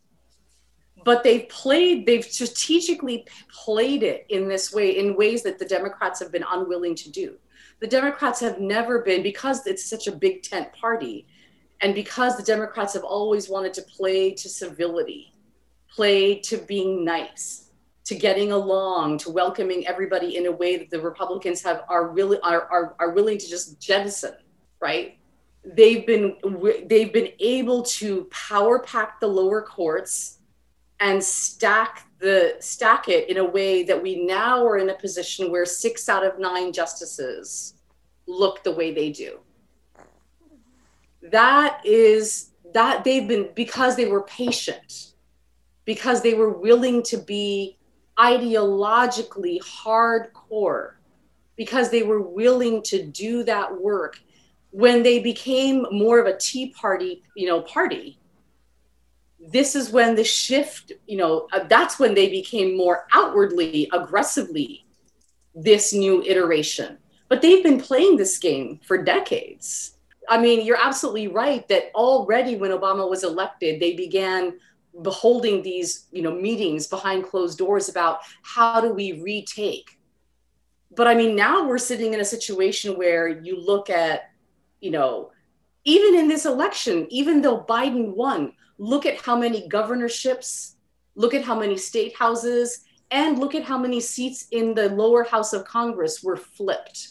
but 1.04 1.24
they've 1.24 1.48
played 1.50 2.06
they've 2.06 2.24
strategically 2.24 3.26
played 3.52 4.04
it 4.04 4.26
in 4.30 4.48
this 4.48 4.74
way 4.74 4.98
in 4.98 5.16
ways 5.16 5.44
that 5.44 5.60
the 5.60 5.66
democrats 5.66 6.20
have 6.20 6.32
been 6.32 6.46
unwilling 6.52 6.96
to 6.96 7.10
do 7.10 7.38
the 7.80 7.88
democrats 7.88 8.40
have 8.40 8.60
never 8.60 9.00
been 9.00 9.24
because 9.24 9.66
it's 9.66 9.86
such 9.86 10.08
a 10.08 10.12
big 10.12 10.44
tent 10.44 10.72
party 10.74 11.26
and 11.82 11.96
because 11.96 12.38
the 12.38 12.44
democrats 12.44 12.94
have 12.94 13.04
always 13.04 13.50
wanted 13.50 13.74
to 13.74 13.82
play 13.84 14.32
to 14.32 14.50
civility 14.50 15.34
play 15.90 16.40
to 16.40 16.58
being 16.58 17.04
nice 17.04 17.71
to 18.12 18.18
getting 18.18 18.52
along, 18.52 19.18
to 19.18 19.32
welcoming 19.32 19.88
everybody 19.88 20.36
in 20.36 20.48
a 20.48 20.52
way 20.52 20.76
that 20.76 20.90
the 20.90 21.00
Republicans 21.00 21.64
have 21.64 21.86
are 21.88 22.10
really 22.10 22.38
are, 22.42 22.64
are, 22.70 22.94
are 23.00 23.12
willing 23.12 23.38
to 23.38 23.48
just 23.48 23.80
jettison, 23.80 24.34
right? 24.82 25.18
They've 25.64 26.06
been 26.06 26.36
they've 26.88 27.14
been 27.14 27.30
able 27.40 27.84
to 27.84 28.26
power 28.26 28.80
pack 28.80 29.22
the 29.22 29.28
lower 29.28 29.62
courts 29.62 30.40
and 31.00 31.24
stack 31.24 32.06
the 32.20 32.58
stack 32.60 33.08
it 33.08 33.30
in 33.30 33.38
a 33.38 33.46
way 33.46 33.84
that 33.84 34.04
we 34.04 34.26
now 34.26 34.66
are 34.66 34.78
in 34.78 34.90
a 34.90 34.96
position 34.96 35.50
where 35.50 35.66
six 35.66 36.10
out 36.10 36.26
of 36.26 36.38
nine 36.38 36.74
justices 36.74 37.76
look 38.28 38.62
the 38.66 38.74
way 38.74 38.94
they 38.94 39.10
do. 39.10 39.40
That 41.22 41.80
is 41.86 42.50
that 42.74 43.06
they've 43.06 43.26
been 43.26 43.52
because 43.56 43.96
they 43.96 44.10
were 44.10 44.24
patient, 44.24 45.14
because 45.86 46.22
they 46.22 46.34
were 46.34 46.50
willing 46.50 47.04
to 47.04 47.16
be 47.16 47.78
ideologically 48.22 49.60
hardcore, 49.60 50.92
because 51.56 51.90
they 51.90 52.04
were 52.04 52.22
willing 52.22 52.84
to 52.84 53.04
do 53.04 53.44
that 53.44 53.82
work. 53.82 54.20
When 54.70 55.04
they 55.04 55.20
became 55.20 55.86
more 55.92 56.20
of 56.20 56.28
a 56.28 56.38
Tea 56.38 56.74
Party, 56.80 57.24
you 57.36 57.48
know, 57.48 57.62
party, 57.62 58.20
this 59.40 59.76
is 59.76 59.92
when 59.92 60.16
the 60.16 60.24
shift, 60.24 60.92
you 61.08 61.18
know, 61.18 61.48
uh, 61.52 61.64
that's 61.68 62.00
when 62.00 62.14
they 62.14 62.30
became 62.30 62.78
more 62.78 63.08
outwardly, 63.14 63.90
aggressively 63.92 64.86
this 65.56 65.94
new 65.94 66.22
iteration. 66.24 66.98
But 67.28 67.42
they've 67.42 67.64
been 67.64 67.82
playing 67.82 68.18
this 68.18 68.38
game 68.38 68.80
for 68.86 69.04
decades. 69.04 69.98
I 70.30 70.40
mean, 70.40 70.66
you're 70.66 70.78
absolutely 70.78 71.28
right 71.28 71.68
that 71.70 71.92
already 71.96 72.56
when 72.56 72.72
Obama 72.72 73.10
was 73.10 73.24
elected, 73.24 73.80
they 73.82 73.96
began 73.96 74.60
beholding 75.02 75.62
these, 75.62 76.08
you 76.12 76.22
know, 76.22 76.34
meetings 76.34 76.88
behind 76.88 77.26
closed 77.26 77.58
doors 77.58 77.90
about 77.90 78.20
how 78.44 78.82
do 78.82 78.94
we 78.94 79.22
retake. 79.22 80.00
But 80.96 81.08
I 81.08 81.16
mean, 81.16 81.36
now 81.36 81.68
we're 81.68 81.78
sitting 81.78 82.14
in 82.14 82.20
a 82.20 82.26
situation 82.26 82.98
where 82.98 83.28
you 83.28 83.60
look 83.60 83.90
at, 83.90 84.32
you 84.82 84.92
know, 84.92 85.32
even 85.86 86.16
in 86.16 86.28
this 86.28 86.46
election, 86.46 87.08
even 87.10 87.42
though 87.42 87.64
Biden 87.64 88.14
won, 88.16 88.54
look 88.78 89.06
at 89.06 89.22
how 89.22 89.38
many 89.38 89.68
governorships, 89.68 90.76
look 91.16 91.34
at 91.34 91.44
how 91.44 91.58
many 91.58 91.78
state 91.78 92.16
houses, 92.16 92.84
and 93.10 93.40
look 93.40 93.56
at 93.56 93.64
how 93.64 93.78
many 93.78 94.00
seats 94.00 94.48
in 94.52 94.74
the 94.74 94.90
lower 94.90 95.24
house 95.24 95.54
of 95.54 95.66
Congress 95.66 96.24
were 96.24 96.38
flipped. 96.38 97.10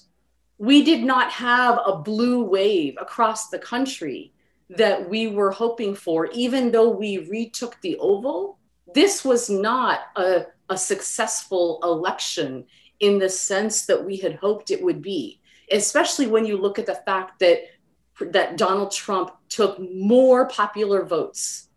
We 0.59 0.83
did 0.83 1.03
not 1.03 1.31
have 1.33 1.79
a 1.85 1.97
blue 1.97 2.45
wave 2.45 2.97
across 3.01 3.49
the 3.49 3.59
country 3.59 4.33
that 4.77 5.09
we 5.09 5.27
were 5.27 5.51
hoping 5.51 5.95
for, 5.95 6.27
even 6.27 6.71
though 6.71 6.91
we 6.91 7.29
retook 7.29 7.77
the 7.81 7.97
Oval. 7.99 8.59
This 8.95 9.25
was 9.25 9.51
not 9.51 10.01
a, 10.17 10.47
a 10.69 10.79
successful 10.79 11.81
election 11.83 12.65
in 13.01 13.19
the 13.19 13.29
sense 13.29 13.87
that 13.87 14.05
we 14.05 14.17
had 14.17 14.37
hoped 14.37 14.71
it 14.71 14.83
would 14.83 15.03
be, 15.03 15.41
especially 15.73 16.27
when 16.27 16.45
you 16.45 16.57
look 16.57 16.79
at 16.79 16.87
the 16.87 17.03
fact 17.07 17.41
that 17.41 17.63
that 18.33 18.59
Donald 18.59 18.93
Trump 18.93 19.31
took 19.49 19.79
more 19.81 20.47
popular 20.47 21.07
votes 21.07 21.71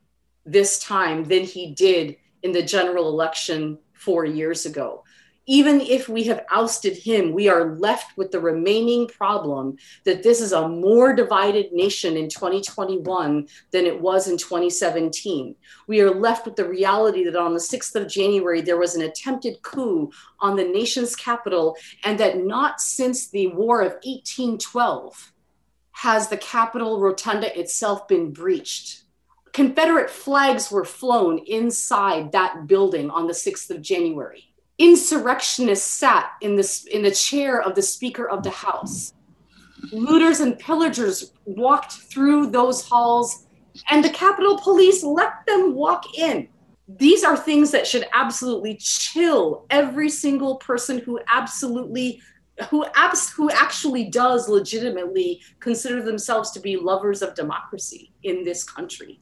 this 0.46 0.78
time 0.80 1.24
than 1.24 1.44
he 1.44 1.74
did 1.74 2.18
in 2.42 2.52
the 2.52 2.62
general 2.62 3.08
election 3.08 3.80
four 3.94 4.26
years 4.26 4.66
ago. 4.66 5.06
Even 5.46 5.82
if 5.82 6.08
we 6.08 6.24
have 6.24 6.46
ousted 6.50 6.96
him, 6.96 7.34
we 7.34 7.50
are 7.50 7.76
left 7.76 8.18
with 8.18 8.32
the 8.32 8.40
remaining 8.40 9.08
problem 9.08 9.76
that 10.06 10.24
this 10.24 10.40
is 10.40 10.54
a 10.54 10.70
more 10.70 11.14
divided 11.14 11.74
nation 11.74 12.16
in 12.16 12.30
2021 12.30 13.48
than 13.72 13.86
it 13.86 14.00
was 14.00 14.30
in 14.30 14.38
2017. 14.38 15.54
We 15.88 16.00
are 16.00 16.12
left 16.12 16.46
with 16.46 16.56
the 16.56 16.68
reality 16.68 17.26
that 17.26 17.36
on 17.36 17.54
the 17.54 17.60
6th 17.60 17.94
of 17.96 18.08
January, 18.08 18.62
there 18.62 18.78
was 18.78 18.96
an 18.96 19.02
attempted 19.02 19.62
coup 19.64 20.10
on 20.40 20.56
the 20.56 20.64
nation's 20.64 21.14
capital, 21.14 21.76
and 22.06 22.18
that 22.20 22.38
not 22.38 22.80
since 22.80 23.28
the 23.28 23.48
War 23.48 23.82
of 23.82 23.94
1812 24.04 25.34
has 25.92 26.30
the 26.30 26.38
Capitol 26.38 27.02
Rotunda 27.02 27.58
itself 27.60 28.08
been 28.08 28.32
breached. 28.32 29.04
Confederate 29.52 30.10
flags 30.10 30.72
were 30.72 30.86
flown 30.86 31.38
inside 31.40 32.32
that 32.32 32.66
building 32.66 33.10
on 33.10 33.28
the 33.28 33.34
6th 33.34 33.70
of 33.70 33.82
January. 33.82 34.53
Insurrectionists 34.80 35.86
sat 35.86 36.32
in 36.42 36.56
the, 36.56 36.88
in 36.92 37.04
the 37.04 37.12
chair 37.12 37.62
of 37.62 37.76
the 37.76 37.82
Speaker 37.82 38.28
of 38.28 38.44
the 38.44 38.50
House. 38.50 39.14
Looters 39.92 40.40
and 40.40 40.58
pillagers 40.58 41.34
walked 41.46 41.94
through 41.94 42.50
those 42.50 42.88
halls, 42.88 43.48
and 43.90 44.04
the 44.04 44.10
Capitol 44.10 44.58
Police 44.58 45.04
let 45.04 45.46
them 45.46 45.76
walk 45.76 46.18
in. 46.18 46.48
These 46.88 47.24
are 47.24 47.38
things 47.38 47.72
that 47.72 47.88
should 47.88 48.08
absolutely 48.14 48.76
chill 48.76 49.66
every 49.70 50.10
single 50.10 50.58
person 50.58 51.00
who 51.00 51.20
absolutely 51.28 52.22
who 52.70 52.86
abs- 52.94 53.32
who 53.32 53.50
actually 53.50 54.06
does 54.10 54.48
legitimately 54.48 55.42
consider 55.60 56.04
themselves 56.04 56.52
to 56.52 56.60
be 56.60 56.78
lovers 56.78 57.22
of 57.22 57.34
democracy 57.36 58.12
in 58.24 58.44
this 58.44 58.64
country. 58.64 59.20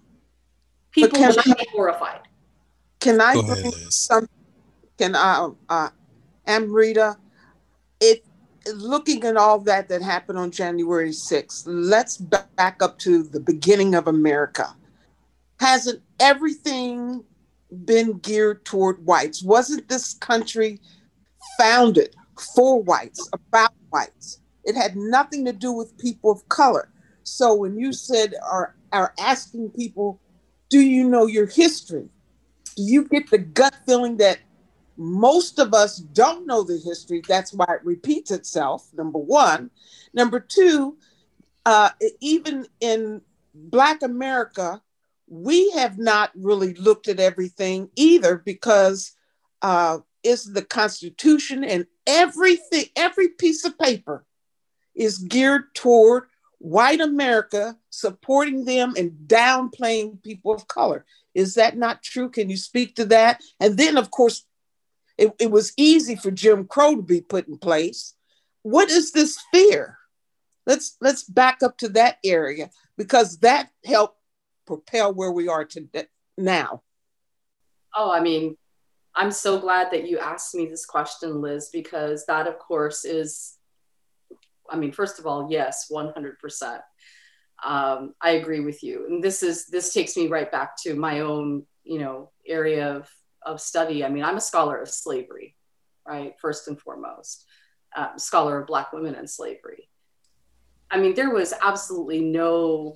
People 0.91 1.19
can 1.19 1.31
should 1.31 1.57
be 1.57 1.67
horrified. 1.71 2.21
Can 2.99 3.21
I 3.21 3.33
bring 3.41 3.71
some? 3.89 4.27
Can 5.01 5.15
I, 5.15 5.49
uh, 5.67 5.89
Amrita? 6.45 7.17
It 7.99 8.23
looking 8.71 9.23
at 9.23 9.35
all 9.35 9.57
that 9.61 9.89
that 9.89 10.03
happened 10.03 10.37
on 10.37 10.51
January 10.51 11.09
6th. 11.09 11.63
Let's 11.65 12.17
back 12.17 12.83
up 12.83 12.99
to 12.99 13.23
the 13.23 13.39
beginning 13.39 13.95
of 13.95 14.07
America. 14.07 14.75
Hasn't 15.59 16.03
everything 16.19 17.23
been 17.83 18.19
geared 18.19 18.63
toward 18.63 19.03
whites? 19.03 19.41
Wasn't 19.41 19.89
this 19.89 20.13
country 20.13 20.79
founded 21.57 22.15
for 22.55 22.79
whites, 22.83 23.27
about 23.33 23.73
whites. 23.89 24.39
It 24.65 24.75
had 24.75 24.95
nothing 24.95 25.45
to 25.45 25.53
do 25.53 25.71
with 25.71 25.97
people 25.97 26.29
of 26.29 26.47
color. 26.49 26.91
So 27.23 27.55
when 27.55 27.75
you 27.75 27.91
said 27.91 28.35
are 28.47 28.75
are 28.93 29.15
asking 29.19 29.71
people, 29.71 30.21
do 30.69 30.79
you 30.79 31.09
know 31.09 31.25
your 31.25 31.47
history? 31.47 32.07
Do 32.75 32.83
you 32.83 33.05
get 33.05 33.31
the 33.31 33.39
gut 33.39 33.73
feeling 33.87 34.17
that 34.17 34.37
most 35.01 35.59
of 35.59 35.73
us 35.73 35.97
don't 35.97 36.45
know 36.45 36.63
the 36.63 36.77
history? 36.77 37.21
That's 37.27 37.53
why 37.53 37.65
it 37.69 37.83
repeats 37.83 38.31
itself. 38.31 38.87
Number 38.93 39.19
one. 39.19 39.71
Number 40.13 40.39
two, 40.39 40.97
uh, 41.65 41.89
even 42.19 42.67
in 42.79 43.21
Black 43.53 44.01
America, 44.03 44.81
we 45.27 45.71
have 45.71 45.97
not 45.97 46.31
really 46.35 46.73
looked 46.75 47.07
at 47.07 47.19
everything 47.19 47.89
either 47.95 48.37
because 48.37 49.13
uh, 49.61 49.99
it's 50.23 50.45
the 50.45 50.63
Constitution 50.63 51.63
and 51.63 51.87
everything, 52.05 52.85
every 52.95 53.29
piece 53.29 53.65
of 53.65 53.77
paper 53.79 54.25
is 54.93 55.17
geared 55.17 55.73
toward 55.73 56.25
white 56.57 57.01
America 57.01 57.75
supporting 57.89 58.65
them 58.65 58.93
and 58.97 59.11
downplaying 59.25 60.21
people 60.21 60.53
of 60.53 60.67
color. 60.67 61.05
Is 61.33 61.55
that 61.55 61.77
not 61.77 62.03
true? 62.03 62.29
Can 62.29 62.49
you 62.49 62.57
speak 62.57 62.95
to 62.95 63.05
that? 63.05 63.41
And 63.59 63.77
then, 63.77 63.97
of 63.97 64.11
course, 64.11 64.45
it, 65.21 65.31
it 65.39 65.51
was 65.51 65.71
easy 65.77 66.15
for 66.15 66.31
Jim 66.31 66.65
Crow 66.65 66.95
to 66.95 67.03
be 67.03 67.21
put 67.21 67.47
in 67.47 67.59
place. 67.59 68.15
What 68.63 68.89
is 68.89 69.11
this 69.11 69.39
fear? 69.53 69.99
Let's 70.65 70.97
let's 70.99 71.23
back 71.23 71.61
up 71.61 71.77
to 71.79 71.89
that 71.89 72.17
area 72.25 72.71
because 72.97 73.37
that 73.39 73.69
helped 73.85 74.17
propel 74.65 75.13
where 75.13 75.31
we 75.31 75.47
are 75.47 75.63
today 75.63 76.07
now. 76.39 76.81
Oh, 77.95 78.11
I 78.11 78.19
mean, 78.19 78.57
I'm 79.15 79.31
so 79.31 79.59
glad 79.59 79.91
that 79.91 80.07
you 80.07 80.17
asked 80.17 80.55
me 80.55 80.65
this 80.65 80.85
question, 80.87 81.39
Liz, 81.39 81.69
because 81.71 82.25
that, 82.25 82.47
of 82.47 82.57
course, 82.57 83.05
is, 83.05 83.57
I 84.69 84.77
mean, 84.77 84.91
first 84.91 85.19
of 85.19 85.27
all, 85.27 85.51
yes, 85.51 85.91
100%. 85.91 86.79
Um, 87.63 88.13
I 88.21 88.31
agree 88.31 88.61
with 88.61 88.81
you. 88.81 89.07
And 89.07 89.21
this 89.21 89.43
is, 89.43 89.65
this 89.67 89.93
takes 89.93 90.15
me 90.15 90.27
right 90.27 90.49
back 90.49 90.77
to 90.83 90.95
my 90.95 91.19
own, 91.19 91.63
you 91.83 91.99
know, 91.99 92.31
area 92.47 92.95
of, 92.95 93.09
of 93.43 93.61
study. 93.61 94.03
I 94.03 94.09
mean, 94.09 94.23
I'm 94.23 94.37
a 94.37 94.41
scholar 94.41 94.77
of 94.77 94.89
slavery, 94.89 95.55
right? 96.07 96.33
First 96.39 96.67
and 96.67 96.79
foremost, 96.79 97.45
um, 97.95 98.17
scholar 98.17 98.59
of 98.59 98.67
Black 98.67 98.93
women 98.93 99.15
and 99.15 99.29
slavery. 99.29 99.89
I 100.89 100.99
mean, 100.99 101.15
there 101.15 101.33
was 101.33 101.53
absolutely 101.61 102.21
no, 102.21 102.95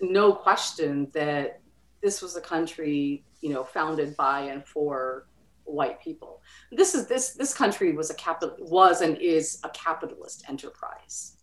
no 0.00 0.32
question 0.32 1.10
that 1.12 1.60
this 2.02 2.20
was 2.20 2.36
a 2.36 2.40
country 2.40 3.24
you 3.42 3.50
know 3.50 3.64
founded 3.64 4.16
by 4.16 4.40
and 4.40 4.66
for 4.66 5.26
white 5.64 6.00
people 6.00 6.40
this 6.70 6.94
is 6.94 7.06
this 7.06 7.30
this 7.34 7.52
country 7.54 7.92
was 7.92 8.10
a 8.10 8.14
capital 8.14 8.56
was 8.60 9.00
and 9.00 9.16
is 9.18 9.58
a 9.64 9.68
capitalist 9.70 10.44
enterprise 10.48 11.36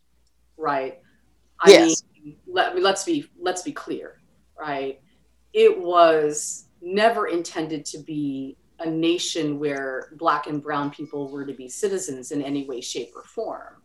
right 0.58 1.00
i 1.62 1.70
yes. 1.70 2.04
mean 2.14 2.36
let, 2.48 2.78
let's 2.82 3.04
be 3.06 3.26
let's 3.40 3.62
be 3.62 3.72
clear 3.72 4.20
right 4.60 5.00
it 5.54 5.80
was 5.80 6.66
never 6.82 7.28
intended 7.28 7.86
to 7.86 8.00
be 8.00 8.58
a 8.80 8.90
nation 8.90 9.60
where 9.60 10.14
black 10.18 10.48
and 10.48 10.64
brown 10.64 10.90
people 10.90 11.30
were 11.30 11.46
to 11.46 11.54
be 11.54 11.68
citizens 11.68 12.32
in 12.32 12.42
any 12.42 12.66
way 12.66 12.80
shape 12.80 13.12
or 13.16 13.24
form. 13.24 13.82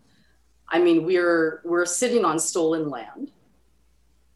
I 0.69 0.79
mean 0.79 1.05
we're 1.05 1.61
we're 1.65 1.87
sitting 1.87 2.25
on 2.25 2.39
stolen 2.39 2.89
land 2.89 3.33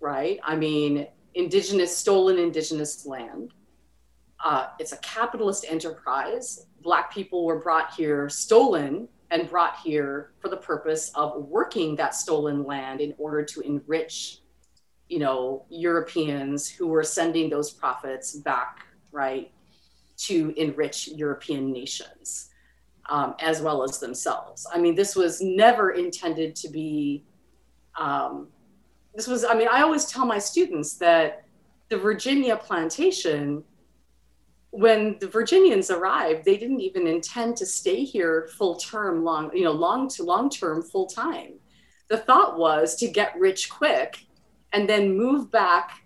right? 0.01 0.39
I 0.45 0.57
mean 0.57 1.07
indigenous 1.35 1.97
stolen 1.97 2.39
indigenous 2.39 3.07
land. 3.07 3.53
Uh, 4.45 4.69
it's 4.79 4.93
a 4.93 4.97
capitalist 4.99 5.67
enterprise. 5.69 6.67
Black 6.83 7.13
people 7.13 7.45
were 7.45 7.59
brought 7.61 7.93
here 7.95 8.29
stolen 8.29 9.09
and 9.31 9.49
brought 9.51 9.77
here 9.79 10.33
for 10.41 10.49
the 10.49 10.57
purpose 10.57 11.11
of 11.15 11.45
working 11.49 11.97
that 11.97 12.15
stolen 12.15 12.65
land 12.65 13.01
in 13.01 13.15
order 13.19 13.45
to 13.45 13.61
enrich, 13.61 14.39
you 15.09 15.19
know, 15.19 15.65
Europeans 15.71 16.69
who 16.69 16.87
were 16.87 17.03
sending 17.03 17.49
those 17.49 17.71
profits 17.71 18.37
back, 18.37 18.85
right, 19.11 19.51
to 20.19 20.53
enrich 20.57 21.09
European 21.09 21.73
nations, 21.73 22.51
um, 23.09 23.35
as 23.41 23.63
well 23.63 23.83
as 23.83 23.99
themselves. 23.99 24.67
I 24.73 24.79
mean, 24.79 24.95
this 24.95 25.17
was 25.17 25.41
never 25.41 25.91
intended 25.91 26.55
to 26.57 26.69
be. 26.69 27.25
Um, 27.99 28.49
this 29.15 29.27
was. 29.27 29.45
I 29.45 29.55
mean, 29.55 29.69
I 29.71 29.83
always 29.83 30.05
tell 30.05 30.27
my 30.27 30.39
students 30.39 30.95
that 30.99 31.45
the 31.89 31.97
Virginia 31.97 32.57
plantation 32.57 33.65
when 34.71 35.17
the 35.19 35.29
Virginians 35.29 35.91
arrived, 35.91 36.45
they 36.45 36.57
didn't 36.57 36.81
even 36.81 37.07
intend 37.07 37.57
to 37.57 37.67
stay 37.67 38.05
here 38.05 38.49
full 38.57 38.77
term, 38.77 39.25
long, 39.25 39.51
you 39.55 39.65
know, 39.65 39.73
long 39.73 40.09
to 40.11 40.23
long 40.23 40.51
term, 40.51 40.83
full 40.83 41.07
time. 41.07 41.55
The 42.09 42.19
thought 42.19 42.59
was 42.59 42.95
to 42.97 43.09
get 43.09 43.39
rich 43.39 43.71
quick 43.71 44.28
and 44.73 44.89
then 44.89 45.17
move 45.17 45.51
back 45.51 46.05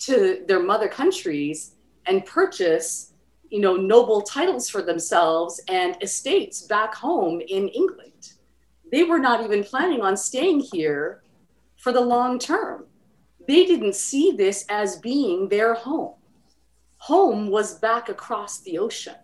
to 0.00 0.44
their 0.46 0.62
mother 0.62 0.88
countries 0.88 1.76
and 2.06 2.26
purchase, 2.26 3.12
you 3.50 3.60
know, 3.60 3.76
noble 3.76 4.22
titles 4.22 4.68
for 4.68 4.82
themselves 4.82 5.60
and 5.68 5.96
estates 6.02 6.62
back 6.62 6.94
home 6.94 7.40
in 7.40 7.68
England. 7.68 8.32
They 8.90 9.04
were 9.04 9.18
not 9.18 9.42
even 9.44 9.64
planning 9.64 10.02
on 10.02 10.16
staying 10.16 10.60
here 10.60 11.22
for 11.76 11.92
the 11.92 12.00
long 12.00 12.38
term. 12.38 12.86
They 13.46 13.64
didn't 13.64 13.94
see 13.94 14.32
this 14.32 14.64
as 14.68 14.98
being 14.98 15.48
their 15.48 15.74
home 15.74 16.14
home 17.02 17.48
was 17.48 17.80
back 17.80 18.08
across 18.08 18.60
the 18.60 18.78
ocean. 18.78 19.16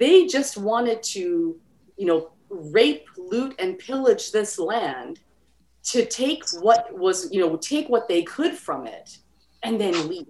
They 0.00 0.26
just 0.26 0.56
wanted 0.56 1.02
to, 1.02 1.60
you 1.98 2.06
know, 2.06 2.30
rape, 2.48 3.04
loot, 3.18 3.54
and 3.58 3.78
pillage 3.78 4.32
this 4.32 4.58
land 4.58 5.20
to 5.86 6.04
take 6.04 6.42
what 6.60 6.96
was, 6.96 7.30
you 7.32 7.40
know, 7.40 7.56
take 7.56 7.88
what 7.88 8.08
they 8.08 8.22
could 8.22 8.54
from 8.54 8.86
it 8.86 9.18
and 9.62 9.80
then 9.80 10.08
leave. 10.08 10.26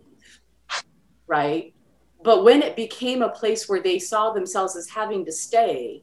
Right. 1.26 1.74
But 2.22 2.44
when 2.44 2.62
it 2.62 2.76
became 2.76 3.22
a 3.22 3.28
place 3.28 3.68
where 3.68 3.82
they 3.82 3.98
saw 3.98 4.32
themselves 4.32 4.76
as 4.76 4.88
having 4.88 5.24
to 5.24 5.32
stay, 5.32 6.02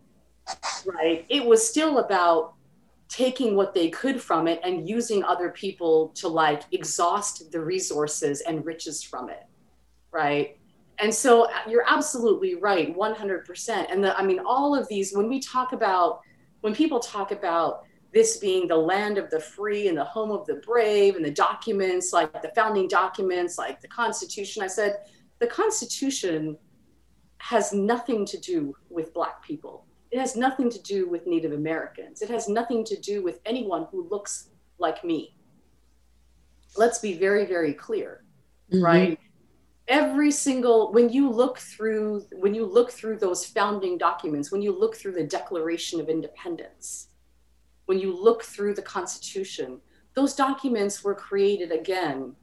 right, 0.85 1.25
it 1.29 1.45
was 1.45 1.67
still 1.67 1.99
about 1.99 2.53
taking 3.09 3.55
what 3.55 3.73
they 3.73 3.89
could 3.89 4.21
from 4.21 4.47
it 4.47 4.59
and 4.63 4.89
using 4.89 5.23
other 5.23 5.49
people 5.49 6.09
to 6.15 6.27
like 6.27 6.63
exhaust 6.71 7.51
the 7.51 7.59
resources 7.59 8.41
and 8.41 8.65
riches 8.65 9.03
from 9.03 9.29
it 9.29 9.45
right? 10.13 10.57
And 10.99 11.13
so 11.13 11.45
uh, 11.45 11.49
you're 11.67 11.83
absolutely 11.87 12.55
right, 12.55 12.95
100%. 12.95 13.91
And 13.91 14.03
the, 14.03 14.17
I 14.17 14.23
mean, 14.23 14.39
all 14.45 14.75
of 14.75 14.87
these, 14.87 15.13
when 15.13 15.27
we 15.27 15.39
talk 15.39 15.73
about, 15.73 16.21
when 16.61 16.73
people 16.73 16.99
talk 16.99 17.31
about 17.31 17.83
this 18.13 18.37
being 18.37 18.67
the 18.67 18.77
land 18.77 19.17
of 19.17 19.29
the 19.29 19.39
free 19.39 19.87
and 19.87 19.97
the 19.97 20.03
home 20.03 20.31
of 20.31 20.45
the 20.45 20.55
brave 20.55 21.15
and 21.15 21.25
the 21.25 21.31
documents, 21.31 22.13
like 22.13 22.41
the 22.41 22.51
founding 22.55 22.87
documents, 22.87 23.57
like 23.57 23.81
the 23.81 23.87
Constitution, 23.87 24.61
I 24.61 24.67
said, 24.67 24.97
the 25.39 25.47
Constitution 25.47 26.57
has 27.39 27.73
nothing 27.73 28.25
to 28.27 28.37
do 28.39 28.75
with 28.89 29.13
Black 29.13 29.43
people. 29.43 29.87
It 30.11 30.19
has 30.19 30.35
nothing 30.35 30.69
to 30.69 30.81
do 30.83 31.09
with 31.09 31.25
Native 31.25 31.53
Americans. 31.53 32.21
It 32.21 32.29
has 32.29 32.47
nothing 32.47 32.85
to 32.85 32.99
do 32.99 33.23
with 33.23 33.39
anyone 33.45 33.87
who 33.91 34.07
looks 34.09 34.49
like 34.77 35.03
me. 35.03 35.35
Let's 36.77 36.99
be 36.99 37.13
very, 37.13 37.45
very 37.45 37.73
clear, 37.73 38.23
mm-hmm. 38.71 38.83
right? 38.83 39.19
every 39.89 40.31
single 40.31 40.93
when 40.93 41.09
you 41.09 41.29
look 41.29 41.57
through 41.57 42.25
when 42.31 42.53
you 42.53 42.65
look 42.65 42.89
through 42.89 43.17
those 43.17 43.45
founding 43.45 43.97
documents 43.97 44.49
when 44.49 44.61
you 44.61 44.71
look 44.71 44.95
through 44.95 45.11
the 45.11 45.23
declaration 45.23 45.99
of 45.99 46.07
independence 46.07 47.09
when 47.85 47.99
you 47.99 48.15
look 48.15 48.43
through 48.43 48.73
the 48.73 48.81
constitution 48.81 49.79
those 50.15 50.35
documents 50.35 51.03
were 51.03 51.15
created 51.15 51.71
again 51.71 52.35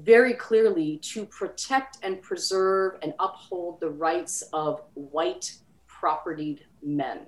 very 0.00 0.34
clearly 0.34 0.98
to 0.98 1.24
protect 1.26 1.98
and 2.02 2.20
preserve 2.20 2.98
and 3.02 3.14
uphold 3.18 3.80
the 3.80 3.88
rights 3.88 4.42
of 4.52 4.82
white 4.94 5.56
propertied 5.86 6.60
men 6.82 7.26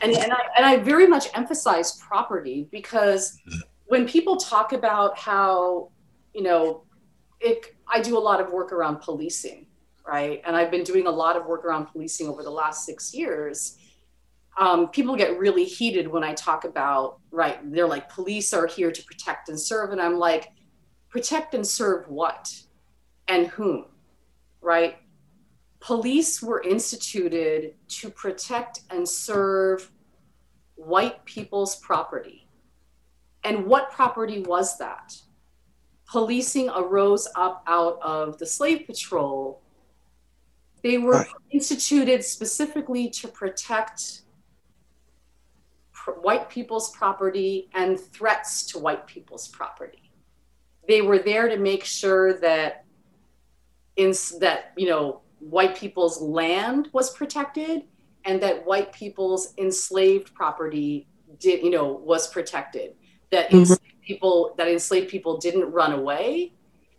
and, 0.00 0.12
and, 0.12 0.32
I, 0.32 0.38
and 0.56 0.66
I 0.66 0.76
very 0.76 1.06
much 1.06 1.28
emphasize 1.34 1.92
property 1.98 2.68
because 2.70 3.38
when 3.86 4.06
people 4.06 4.36
talk 4.36 4.72
about 4.72 5.18
how 5.18 5.90
you 6.34 6.42
know 6.42 6.82
it, 7.40 7.74
I 7.92 8.00
do 8.00 8.16
a 8.16 8.20
lot 8.20 8.40
of 8.40 8.50
work 8.50 8.72
around 8.72 9.00
policing, 9.00 9.66
right? 10.06 10.42
And 10.46 10.56
I've 10.56 10.70
been 10.70 10.84
doing 10.84 11.06
a 11.06 11.10
lot 11.10 11.36
of 11.36 11.46
work 11.46 11.64
around 11.64 11.86
policing 11.86 12.26
over 12.28 12.42
the 12.42 12.50
last 12.50 12.84
six 12.84 13.14
years. 13.14 13.76
Um, 14.56 14.88
people 14.88 15.16
get 15.16 15.38
really 15.38 15.64
heated 15.64 16.06
when 16.06 16.22
I 16.22 16.34
talk 16.34 16.64
about, 16.64 17.18
right? 17.30 17.58
They're 17.72 17.88
like, 17.88 18.08
police 18.08 18.52
are 18.52 18.66
here 18.66 18.92
to 18.92 19.02
protect 19.04 19.48
and 19.48 19.58
serve. 19.58 19.90
And 19.90 20.00
I'm 20.00 20.16
like, 20.16 20.52
protect 21.08 21.54
and 21.54 21.66
serve 21.66 22.08
what 22.08 22.54
and 23.28 23.48
whom, 23.48 23.86
right? 24.60 24.96
Police 25.80 26.42
were 26.42 26.62
instituted 26.62 27.74
to 27.88 28.10
protect 28.10 28.80
and 28.90 29.08
serve 29.08 29.90
white 30.76 31.24
people's 31.24 31.76
property. 31.76 32.48
And 33.42 33.66
what 33.66 33.90
property 33.90 34.40
was 34.40 34.78
that? 34.78 35.14
policing 36.06 36.70
arose 36.70 37.28
up 37.34 37.64
out 37.66 37.98
of 38.02 38.38
the 38.38 38.46
slave 38.46 38.86
patrol. 38.86 39.62
They 40.82 40.98
were 40.98 41.12
right. 41.12 41.26
instituted 41.50 42.24
specifically 42.24 43.08
to 43.10 43.28
protect 43.28 44.02
pr- 44.02 44.23
white 46.12 46.48
people's 46.48 46.90
property 46.90 47.68
and 47.74 47.98
threats 47.98 48.64
to 48.66 48.78
white 48.78 49.06
people's 49.06 49.48
property. 49.48 50.10
They 50.86 51.02
were 51.02 51.18
there 51.18 51.48
to 51.48 51.56
make 51.56 51.84
sure 51.84 52.38
that 52.40 52.84
in 53.96 54.12
that 54.40 54.72
you 54.76 54.88
know 54.88 55.20
white 55.38 55.76
people's 55.76 56.20
land 56.20 56.88
was 56.92 57.14
protected 57.14 57.84
and 58.24 58.42
that 58.42 58.66
white 58.66 58.92
people's 58.92 59.54
enslaved 59.58 60.34
property 60.34 61.06
did 61.38 61.62
you 61.62 61.70
know 61.70 61.92
was 61.92 62.28
protected 62.28 62.94
that 63.30 63.50
mm-hmm 63.50 63.74
people 64.04 64.54
that 64.58 64.68
enslaved 64.68 65.08
people 65.08 65.38
didn't 65.38 65.70
run 65.70 65.92
away 65.92 66.52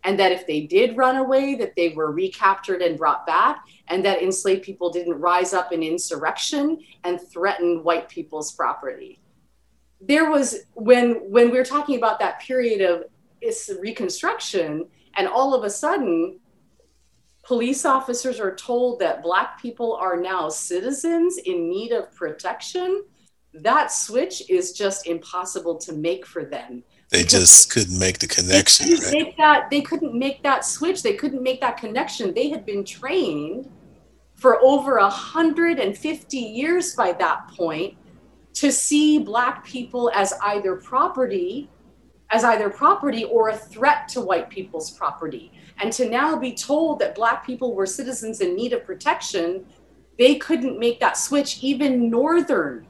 and 0.06 0.18
that 0.20 0.30
if 0.30 0.46
they 0.46 0.60
did 0.60 0.96
run 0.96 1.16
away 1.16 1.56
that 1.56 1.74
they 1.74 1.88
were 1.88 2.12
recaptured 2.12 2.80
and 2.80 2.96
brought 2.96 3.26
back 3.26 3.64
and 3.88 4.04
that 4.04 4.22
enslaved 4.22 4.62
people 4.62 4.88
didn't 4.88 5.14
rise 5.14 5.52
up 5.52 5.72
in 5.72 5.82
insurrection 5.82 6.78
and 7.02 7.20
threaten 7.20 7.82
white 7.82 8.08
people's 8.08 8.52
property. 8.52 9.20
There 10.00 10.30
was 10.30 10.60
when 10.74 11.14
when 11.30 11.50
we 11.50 11.58
are 11.58 11.64
talking 11.64 11.96
about 11.96 12.20
that 12.20 12.38
period 12.40 12.88
of 12.88 13.04
reconstruction 13.80 14.86
and 15.16 15.26
all 15.26 15.54
of 15.54 15.64
a 15.64 15.70
sudden 15.70 16.38
police 17.42 17.84
officers 17.84 18.38
are 18.38 18.54
told 18.54 19.00
that 19.00 19.22
black 19.22 19.60
people 19.60 19.94
are 19.94 20.16
now 20.16 20.48
citizens 20.48 21.38
in 21.38 21.68
need 21.68 21.90
of 21.90 22.14
protection 22.14 23.04
that 23.54 23.90
switch 23.90 24.48
is 24.50 24.72
just 24.72 25.06
impossible 25.06 25.78
to 25.78 25.92
make 25.92 26.26
for 26.26 26.44
them 26.44 26.82
they 27.10 27.22
just 27.22 27.70
couldn't 27.70 27.98
make 27.98 28.18
the 28.18 28.26
connection. 28.26 28.88
They 28.88 28.96
couldn't, 28.96 29.04
right? 29.04 29.24
make 29.24 29.36
that, 29.36 29.70
they 29.70 29.80
couldn't 29.80 30.14
make 30.14 30.42
that 30.42 30.64
switch. 30.64 31.02
They 31.02 31.14
couldn't 31.14 31.42
make 31.42 31.60
that 31.60 31.76
connection. 31.76 32.34
They 32.34 32.48
had 32.48 32.66
been 32.66 32.84
trained 32.84 33.70
for 34.34 34.60
over 34.60 34.98
150 34.98 36.36
years 36.36 36.94
by 36.94 37.12
that 37.12 37.48
point 37.48 37.96
to 38.54 38.72
see 38.72 39.18
Black 39.18 39.64
people 39.64 40.10
as 40.14 40.32
either 40.42 40.76
property, 40.76 41.70
as 42.30 42.42
either 42.42 42.70
property 42.70 43.24
or 43.24 43.50
a 43.50 43.56
threat 43.56 44.08
to 44.08 44.20
white 44.20 44.50
people's 44.50 44.90
property. 44.90 45.52
And 45.78 45.92
to 45.92 46.08
now 46.08 46.36
be 46.36 46.54
told 46.54 46.98
that 47.00 47.14
Black 47.14 47.46
people 47.46 47.74
were 47.74 47.86
citizens 47.86 48.40
in 48.40 48.56
need 48.56 48.72
of 48.72 48.84
protection, 48.84 49.64
they 50.18 50.36
couldn't 50.36 50.78
make 50.78 50.98
that 51.00 51.16
switch. 51.16 51.62
Even 51.62 52.10
Northern 52.10 52.86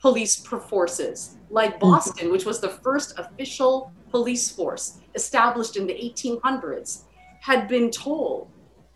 police 0.00 0.36
forces 0.36 1.36
like 1.50 1.72
mm-hmm. 1.72 1.90
Boston, 1.90 2.30
which 2.30 2.44
was 2.44 2.60
the 2.60 2.68
first 2.68 3.18
official 3.18 3.92
police 4.10 4.50
force 4.50 4.98
established 5.14 5.76
in 5.76 5.86
the 5.86 5.94
1800s, 5.94 7.04
had 7.40 7.68
been 7.68 7.90
told 7.90 8.50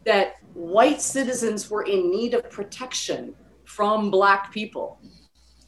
that 0.04 0.36
white 0.54 1.00
citizens 1.00 1.70
were 1.70 1.82
in 1.82 2.10
need 2.10 2.34
of 2.34 2.48
protection 2.50 3.34
from 3.64 4.10
black 4.10 4.52
people 4.52 4.98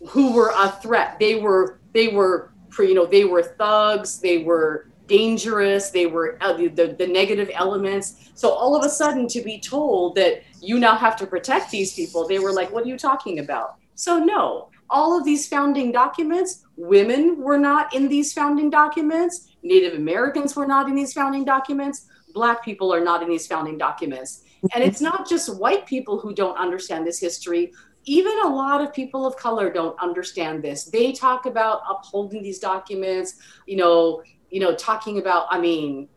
who 0.09 0.33
were 0.33 0.53
a 0.57 0.71
threat. 0.83 1.19
They 1.19 1.37
were 1.37 1.81
they 1.93 2.09
were 2.09 2.53
you 2.79 2.95
know 2.95 3.07
they 3.07 3.25
were 3.25 3.43
thugs. 3.43 4.19
They 4.21 4.39
were 4.39 4.91
dangerous. 5.07 5.91
They 5.91 6.07
were 6.07 6.37
uh, 6.41 6.55
the, 6.55 6.95
the 6.99 7.07
negative 7.07 7.51
elements. 7.55 8.31
So 8.35 8.51
all 8.51 8.77
of 8.77 8.85
a 8.85 8.89
sudden, 8.89 9.29
to 9.29 9.41
be 9.41 9.59
told 9.61 10.17
that 10.17 10.43
you 10.61 10.79
now 10.79 10.97
have 10.97 11.17
to 11.17 11.27
protect 11.27 11.71
these 11.71 11.95
people, 11.95 12.29
they 12.29 12.39
were 12.39 12.53
like, 12.53 12.71
"What 12.71 12.85
are 12.85 12.89
you 12.89 12.99
talking 12.99 13.39
about?" 13.39 13.77
So 13.95 14.19
no, 14.19 14.69
all 14.91 15.19
of 15.19 15.25
these 15.25 15.49
founding 15.49 15.93
documents, 15.93 16.65
women 16.77 17.41
were 17.41 17.59
not 17.59 17.95
in 17.95 18.09
these 18.09 18.33
founding 18.33 18.71
documents, 18.71 19.49
Native 19.63 19.95
Americans 19.95 20.55
were 20.55 20.67
not 20.67 20.89
in 20.89 20.95
these 20.95 21.13
founding 21.13 21.45
documents, 21.45 22.07
Black 22.35 22.65
people 22.65 22.93
are 22.93 23.03
not 23.03 23.23
in 23.23 23.29
these 23.29 23.47
founding 23.47 23.79
documents. 23.79 24.43
And 24.75 24.85
it's 24.85 25.01
not 25.01 25.29
just 25.29 25.57
white 25.57 25.87
people 25.87 26.19
who 26.19 26.35
don't 26.35 26.57
understand 26.59 27.07
this 27.07 27.19
history. 27.19 27.73
Even 28.05 28.33
a 28.45 28.49
lot 28.49 28.81
of 28.83 28.93
people 28.93 29.27
of 29.27 29.37
color 29.37 29.73
don't 29.73 29.99
understand 30.01 30.63
this. 30.63 30.85
They 30.85 31.13
talk 31.13 31.47
about 31.47 31.83
upholding 31.89 32.43
these 32.43 32.59
documents, 32.59 33.37
you 33.67 33.77
know, 33.77 34.23
you 34.51 34.61
know, 34.61 34.75
talking 34.75 35.19
about, 35.19 35.47
I 35.51 35.59
mean, 35.59 36.09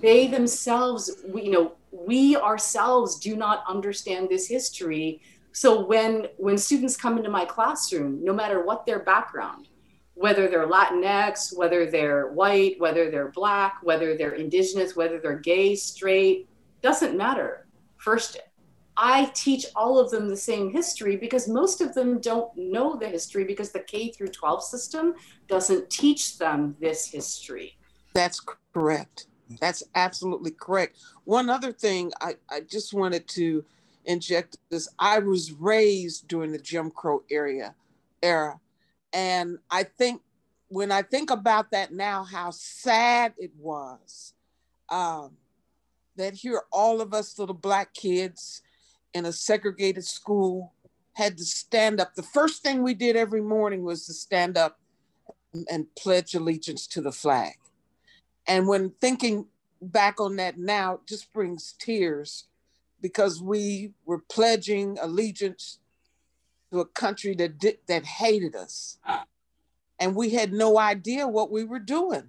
they 0.00 0.26
themselves, 0.28 1.24
you 1.34 1.50
know, 1.50 1.72
we 1.90 2.36
ourselves 2.36 3.18
do 3.18 3.36
not 3.36 3.64
understand 3.68 4.28
this 4.28 4.46
history. 4.46 5.20
So 5.58 5.84
when 5.84 6.28
when 6.36 6.56
students 6.56 6.96
come 6.96 7.18
into 7.18 7.30
my 7.30 7.44
classroom, 7.44 8.22
no 8.22 8.32
matter 8.32 8.64
what 8.64 8.86
their 8.86 9.00
background, 9.00 9.66
whether 10.14 10.46
they're 10.46 10.68
Latinx, 10.68 11.56
whether 11.58 11.90
they're 11.90 12.28
white, 12.28 12.78
whether 12.78 13.10
they're 13.10 13.32
black, 13.32 13.78
whether 13.82 14.16
they're 14.16 14.36
indigenous, 14.36 14.94
whether 14.94 15.18
they're 15.18 15.40
gay, 15.40 15.74
straight, 15.74 16.48
doesn't 16.80 17.16
matter. 17.16 17.66
First, 17.96 18.38
I 18.96 19.32
teach 19.34 19.66
all 19.74 19.98
of 19.98 20.12
them 20.12 20.28
the 20.28 20.36
same 20.36 20.70
history 20.70 21.16
because 21.16 21.48
most 21.48 21.80
of 21.80 21.92
them 21.92 22.20
don't 22.20 22.56
know 22.56 22.94
the 22.94 23.08
history 23.08 23.42
because 23.42 23.72
the 23.72 23.80
K 23.80 24.12
through 24.12 24.28
12 24.28 24.62
system 24.62 25.14
doesn't 25.48 25.90
teach 25.90 26.38
them 26.38 26.76
this 26.78 27.04
history. 27.04 27.76
That's 28.14 28.40
correct. 28.72 29.26
That's 29.60 29.82
absolutely 29.96 30.52
correct. 30.52 30.98
One 31.24 31.50
other 31.50 31.72
thing 31.72 32.12
I, 32.20 32.36
I 32.48 32.60
just 32.60 32.94
wanted 32.94 33.26
to 33.30 33.64
inject 34.08 34.58
this. 34.70 34.88
I 34.98 35.20
was 35.20 35.52
raised 35.52 36.26
during 36.26 36.50
the 36.50 36.58
Jim 36.58 36.90
Crow 36.90 37.22
area 37.30 37.76
era 38.20 38.58
and 39.12 39.58
I 39.70 39.84
think 39.84 40.22
when 40.68 40.92
I 40.92 41.02
think 41.02 41.30
about 41.30 41.70
that 41.70 41.92
now, 41.92 42.24
how 42.24 42.50
sad 42.50 43.32
it 43.38 43.52
was 43.58 44.34
um, 44.90 45.32
that 46.16 46.34
here 46.34 46.62
all 46.70 47.00
of 47.00 47.14
us 47.14 47.38
little 47.38 47.54
black 47.54 47.94
kids 47.94 48.62
in 49.14 49.24
a 49.24 49.32
segregated 49.32 50.04
school 50.04 50.74
had 51.14 51.38
to 51.38 51.44
stand 51.44 52.00
up. 52.00 52.14
The 52.14 52.22
first 52.22 52.62
thing 52.62 52.82
we 52.82 52.94
did 52.94 53.16
every 53.16 53.40
morning 53.40 53.82
was 53.82 54.06
to 54.06 54.12
stand 54.12 54.58
up 54.58 54.78
and 55.70 55.86
pledge 55.96 56.34
allegiance 56.34 56.86
to 56.88 57.00
the 57.00 57.12
flag. 57.12 57.54
And 58.46 58.68
when 58.68 58.90
thinking 59.00 59.46
back 59.80 60.20
on 60.20 60.36
that 60.36 60.58
now, 60.58 61.00
just 61.08 61.32
brings 61.32 61.74
tears 61.78 62.44
because 63.00 63.42
we 63.42 63.92
were 64.04 64.18
pledging 64.18 64.98
allegiance 65.00 65.78
to 66.70 66.80
a 66.80 66.86
country 66.86 67.34
that 67.34 67.60
that 67.86 68.04
hated 68.04 68.54
us, 68.54 68.98
and 69.98 70.14
we 70.14 70.30
had 70.30 70.52
no 70.52 70.78
idea 70.78 71.26
what 71.26 71.50
we 71.50 71.64
were 71.64 71.78
doing. 71.78 72.28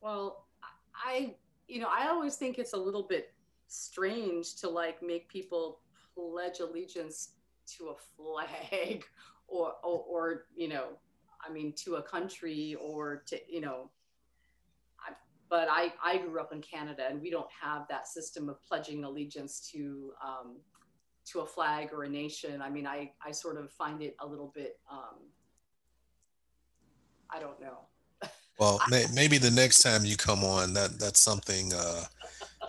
Well, 0.00 0.46
I 0.94 1.34
you 1.68 1.80
know 1.80 1.88
I 1.90 2.08
always 2.08 2.36
think 2.36 2.58
it's 2.58 2.72
a 2.72 2.78
little 2.78 3.04
bit 3.04 3.32
strange 3.68 4.56
to 4.56 4.68
like 4.68 5.02
make 5.02 5.28
people 5.28 5.80
pledge 6.14 6.60
allegiance 6.60 7.30
to 7.76 7.90
a 7.90 7.94
flag 8.16 9.04
or, 9.48 9.74
or, 9.82 10.04
or 10.08 10.46
you 10.56 10.68
know 10.68 10.88
I 11.46 11.52
mean 11.52 11.72
to 11.84 11.96
a 11.96 12.02
country 12.02 12.76
or 12.80 13.22
to 13.26 13.38
you 13.48 13.60
know 13.60 13.90
but 15.50 15.68
I, 15.68 15.92
I 16.02 16.18
grew 16.18 16.40
up 16.40 16.52
in 16.52 16.62
Canada 16.62 17.06
and 17.10 17.20
we 17.20 17.28
don't 17.28 17.48
have 17.60 17.86
that 17.88 18.06
system 18.06 18.48
of 18.48 18.64
pledging 18.64 19.04
allegiance 19.04 19.68
to 19.72 20.12
um, 20.24 20.56
to 21.26 21.40
a 21.40 21.46
flag 21.46 21.90
or 21.92 22.04
a 22.04 22.08
nation. 22.08 22.62
I 22.62 22.70
mean, 22.70 22.86
I, 22.86 23.12
I 23.24 23.32
sort 23.32 23.58
of 23.58 23.70
find 23.70 24.02
it 24.02 24.16
a 24.20 24.26
little 24.26 24.52
bit, 24.54 24.78
um, 24.90 25.18
I 27.28 27.40
don't 27.40 27.60
know. 27.60 27.78
Well, 28.58 28.78
may, 28.90 29.06
maybe 29.14 29.38
the 29.38 29.50
next 29.50 29.80
time 29.80 30.04
you 30.04 30.18
come 30.18 30.44
on, 30.44 30.74
that 30.74 30.98
that's 30.98 31.18
something 31.18 31.72
uh, 31.72 32.04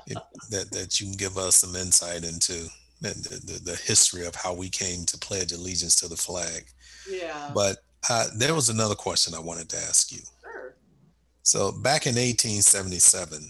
it, 0.07 0.17
that 0.49 0.71
that 0.71 1.01
you 1.01 1.07
can 1.07 1.17
give 1.17 1.37
us 1.37 1.55
some 1.55 1.75
insight 1.75 2.23
into 2.23 2.69
the, 3.01 3.09
the, 3.09 3.59
the, 3.61 3.75
history 3.75 4.25
of 4.25 4.33
how 4.33 4.53
we 4.53 4.69
came 4.69 5.05
to 5.07 5.17
pledge 5.17 5.51
allegiance 5.51 5.97
to 5.97 6.07
the 6.07 6.15
flag. 6.15 6.63
Yeah. 7.09 7.51
But 7.53 7.79
uh, 8.09 8.27
there 8.37 8.55
was 8.55 8.69
another 8.69 8.95
question 8.95 9.33
I 9.33 9.39
wanted 9.39 9.67
to 9.69 9.77
ask 9.77 10.13
you. 10.13 10.21
So 11.43 11.71
back 11.71 12.05
in 12.05 12.15
1877, 12.15 13.49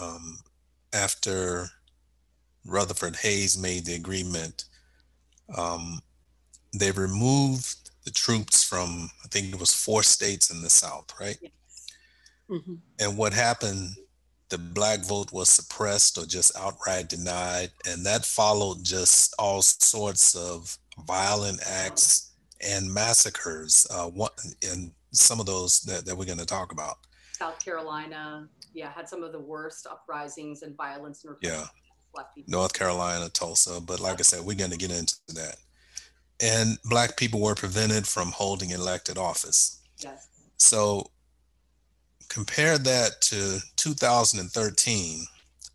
um, 0.00 0.38
after 0.92 1.68
Rutherford 2.64 3.16
Hayes 3.16 3.58
made 3.58 3.84
the 3.84 3.94
agreement, 3.94 4.64
um, 5.56 6.00
they 6.72 6.90
removed 6.90 7.90
the 8.04 8.10
troops 8.10 8.64
from, 8.64 9.10
I 9.24 9.28
think 9.28 9.52
it 9.52 9.60
was 9.60 9.74
four 9.74 10.02
states 10.02 10.50
in 10.50 10.62
the 10.62 10.70
South, 10.70 11.12
right? 11.20 11.38
Yes. 11.40 11.52
Mm-hmm. 12.50 12.74
And 13.00 13.16
what 13.16 13.32
happened, 13.32 13.96
the 14.50 14.58
black 14.58 15.00
vote 15.00 15.32
was 15.32 15.48
suppressed 15.48 16.18
or 16.18 16.26
just 16.26 16.56
outright 16.58 17.08
denied. 17.08 17.70
And 17.88 18.04
that 18.04 18.24
followed 18.24 18.84
just 18.84 19.34
all 19.38 19.62
sorts 19.62 20.34
of 20.34 20.76
violent 21.06 21.60
acts 21.66 22.32
and 22.60 22.92
massacres. 22.92 23.86
Uh, 23.90 24.08
one, 24.08 24.30
and 24.62 24.92
some 25.14 25.40
of 25.40 25.46
those 25.46 25.80
that, 25.82 26.04
that 26.06 26.16
we're 26.16 26.24
going 26.24 26.38
to 26.38 26.46
talk 26.46 26.72
about. 26.72 26.98
South 27.32 27.62
Carolina, 27.64 28.48
yeah, 28.72 28.92
had 28.92 29.08
some 29.08 29.22
of 29.22 29.32
the 29.32 29.40
worst 29.40 29.86
uprisings 29.86 30.62
and 30.62 30.76
violence. 30.76 31.24
In 31.24 31.34
yeah. 31.40 31.64
North 32.46 32.72
Carolina, 32.72 33.28
Tulsa. 33.28 33.80
But 33.80 34.00
like 34.00 34.20
I 34.20 34.22
said, 34.22 34.44
we're 34.44 34.56
going 34.56 34.70
to 34.70 34.76
get 34.76 34.96
into 34.96 35.16
that. 35.34 35.56
And 36.40 36.78
Black 36.84 37.16
people 37.16 37.40
were 37.40 37.54
prevented 37.54 38.06
from 38.06 38.30
holding 38.30 38.70
elected 38.70 39.18
office. 39.18 39.82
Yes. 39.98 40.28
So 40.58 41.10
compare 42.28 42.78
that 42.78 43.20
to 43.22 43.58
2013, 43.76 45.24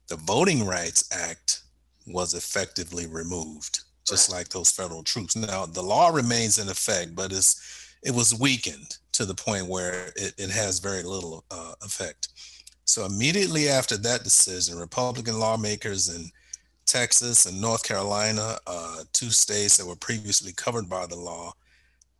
the 0.08 0.16
Voting 0.18 0.66
Rights 0.66 1.10
Act 1.12 1.62
was 2.08 2.34
effectively 2.34 3.06
removed, 3.06 3.82
just 4.08 4.32
like 4.32 4.50
those 4.50 4.72
federal 4.72 5.04
troops. 5.04 5.36
Now, 5.36 5.66
the 5.66 5.84
law 5.84 6.10
remains 6.10 6.58
in 6.58 6.70
effect, 6.70 7.16
but 7.16 7.32
it's 7.32 7.88
it 8.04 8.12
was 8.12 8.40
weakened 8.40 8.98
to 9.20 9.26
the 9.26 9.36
point 9.36 9.68
where 9.68 10.14
it, 10.16 10.34
it 10.38 10.50
has 10.50 10.80
very 10.80 11.04
little 11.04 11.44
uh, 11.52 11.74
effect. 11.82 12.30
So 12.86 13.06
immediately 13.06 13.68
after 13.68 13.98
that 13.98 14.24
decision, 14.24 14.80
Republican 14.80 15.38
lawmakers 15.38 16.08
in 16.08 16.30
Texas 16.86 17.46
and 17.46 17.60
North 17.60 17.84
Carolina, 17.84 18.58
uh, 18.66 19.04
two 19.12 19.30
states 19.30 19.76
that 19.76 19.86
were 19.86 19.98
previously 19.98 20.54
covered 20.54 20.90
by 20.90 21.06
the 21.06 21.18
law, 21.18 21.52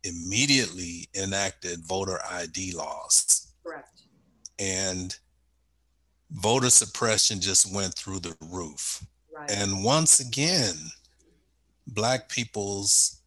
immediately 0.04 1.08
enacted 1.16 1.80
voter 1.86 2.18
ID 2.30 2.72
laws. 2.72 3.50
Correct. 3.64 4.02
And 4.58 5.16
voter 6.32 6.68
suppression 6.68 7.40
just 7.40 7.74
went 7.74 7.94
through 7.94 8.20
the 8.20 8.36
roof. 8.42 9.06
Right. 9.34 9.50
And 9.50 9.82
once 9.82 10.20
again, 10.20 10.74
Black 11.86 12.28
people's 12.28 13.22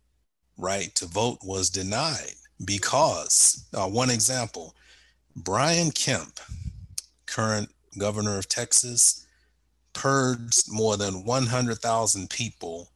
right 0.60 0.94
to 0.94 1.08
vote 1.08 1.40
was 1.42 1.72
denied 1.72 2.36
because, 2.66 3.66
uh, 3.74 3.88
one 3.88 4.10
example, 4.10 4.76
Brian 5.36 5.92
Kemp, 5.92 6.40
current 7.26 7.70
governor 7.98 8.38
of 8.38 8.48
Texas, 8.48 9.26
purged 9.94 10.66
more 10.70 10.98
than 10.98 11.24
100,000 11.24 12.30
people 12.30 12.90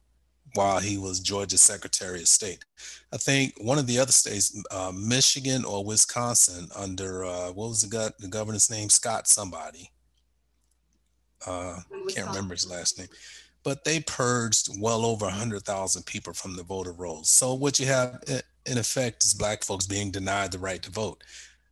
while 0.54 0.80
he 0.80 0.98
was 0.98 1.20
Georgia's 1.20 1.60
Secretary 1.60 2.20
of 2.20 2.28
State. 2.28 2.64
I 3.12 3.16
think 3.16 3.54
one 3.60 3.78
of 3.78 3.86
the 3.86 3.98
other 3.98 4.12
states, 4.12 4.60
uh, 4.70 4.92
Michigan 4.94 5.64
or 5.64 5.84
Wisconsin, 5.84 6.68
under 6.74 7.24
uh, 7.24 7.48
what 7.48 7.68
was 7.68 7.82
the, 7.82 7.88
go- 7.88 8.10
the, 8.18 8.28
governor's 8.28 8.70
name? 8.70 8.88
Scott 8.88 9.28
somebody. 9.28 9.90
Uh, 11.46 11.80
can't 12.08 12.28
remember 12.28 12.54
his 12.54 12.68
last 12.68 12.98
name. 12.98 13.08
But 13.62 13.84
they 13.84 14.00
purged 14.00 14.68
well 14.80 15.04
over 15.04 15.26
100,000 15.26 16.04
people 16.06 16.32
from 16.32 16.56
the 16.56 16.62
voter 16.62 16.92
rolls. 16.92 17.30
So 17.30 17.54
what 17.54 17.78
you 17.78 17.86
have 17.86 18.22
in 18.66 18.78
effect 18.78 19.24
is 19.24 19.34
black 19.34 19.62
folks 19.64 19.86
being 19.86 20.10
denied 20.10 20.52
the 20.52 20.58
right 20.58 20.82
to 20.82 20.90
vote. 20.90 21.22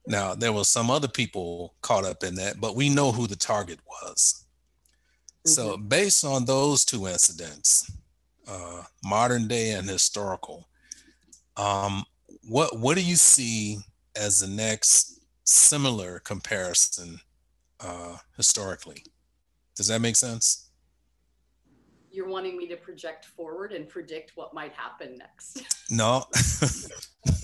Now, 0.07 0.35
there 0.35 0.53
were 0.53 0.64
some 0.64 0.90
other 0.90 1.09
people 1.09 1.75
caught 1.83 2.05
up 2.05 2.22
in 2.22 2.37
that, 2.37 2.61
but 2.61 2.77
we 2.77 2.88
know 2.88 3.12
who 3.12 3.27
the 3.27 3.37
target 3.37 3.81
was. 4.03 4.44
Mm-hmm. 5.46 5.51
So, 5.51 5.77
based 5.77 6.25
on 6.25 6.44
those 6.44 6.85
two 6.85 7.09
incidents, 7.09 7.90
uh, 8.46 8.83
modern 9.05 9.49
day 9.49 9.72
and 9.72 9.88
historical, 9.88 10.68
um, 11.57 12.05
what 12.49 12.79
what 12.79 12.96
do 12.96 13.03
you 13.03 13.16
see 13.16 13.79
as 14.14 14.40
the 14.40 14.46
next 14.46 15.20
similar 15.44 16.20
comparison 16.20 17.18
uh, 17.81 18.16
historically? 18.37 19.05
Does 19.75 19.88
that 19.88 20.01
make 20.01 20.16
sense? 20.16 20.65
You're 22.16 22.29
wanting 22.29 22.57
me 22.57 22.66
to 22.68 22.76
project 22.76 23.26
forward 23.26 23.72
and 23.72 23.88
predict 23.88 24.33
what 24.37 24.55
might 24.55 24.72
happen 24.72 25.18
next. 25.18 25.62
No. 25.90 26.24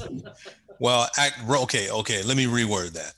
well, 0.81 1.09
I, 1.17 1.31
okay, 1.63 1.91
okay. 1.91 2.23
Let 2.23 2.37
me 2.37 2.47
reword 2.47 2.93
that. 2.95 3.15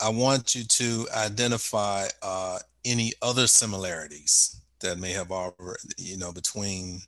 I 0.00 0.08
want 0.08 0.54
you 0.54 0.64
to 0.64 1.06
identify 1.14 2.08
uh, 2.22 2.58
any 2.84 3.12
other 3.22 3.46
similarities 3.46 4.60
that 4.80 4.98
may 4.98 5.12
have 5.12 5.30
already, 5.30 5.78
you 5.98 6.16
know, 6.16 6.32
between 6.32 7.00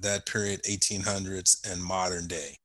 that 0.00 0.26
period, 0.26 0.62
1800s, 0.62 1.70
and 1.70 1.82
modern 1.82 2.26
day. 2.26 2.56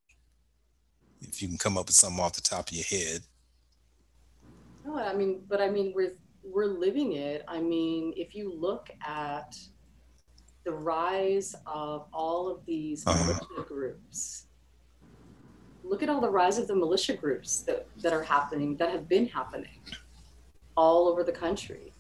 If 1.22 1.42
you 1.42 1.48
can 1.48 1.58
come 1.58 1.78
up 1.78 1.88
with 1.88 1.96
something 1.96 2.24
off 2.24 2.34
the 2.34 2.42
top 2.42 2.70
of 2.70 2.76
your 2.76 2.86
head. 2.86 3.22
No, 4.86 4.98
I 4.98 5.14
mean, 5.14 5.42
but 5.50 5.62
I 5.62 5.70
mean, 5.70 5.94
with 5.96 6.14
we're 6.52 6.66
living 6.66 7.14
it. 7.14 7.44
I 7.48 7.60
mean, 7.60 8.14
if 8.16 8.36
you 8.36 8.54
look 8.54 8.90
at 9.06 9.58
the 10.64 10.72
rise 10.72 11.56
of 11.66 12.08
all 12.14 12.50
of 12.50 12.66
these 12.66 13.06
uh-huh. 13.06 13.24
militia 13.24 13.68
groups, 13.68 14.48
look 15.84 16.04
at 16.04 16.10
all 16.10 16.22
the 16.22 16.30
rise 16.30 16.58
of 16.58 16.68
the 16.68 16.76
militia 16.76 17.14
groups 17.14 17.62
that, 17.62 17.88
that 18.02 18.14
are 18.14 18.24
happening, 18.24 18.76
that 18.78 18.92
have 18.92 19.08
been 19.08 19.28
happening 19.28 19.80
all 20.76 21.08
over 21.08 21.24
the 21.24 21.32
country. 21.32 21.94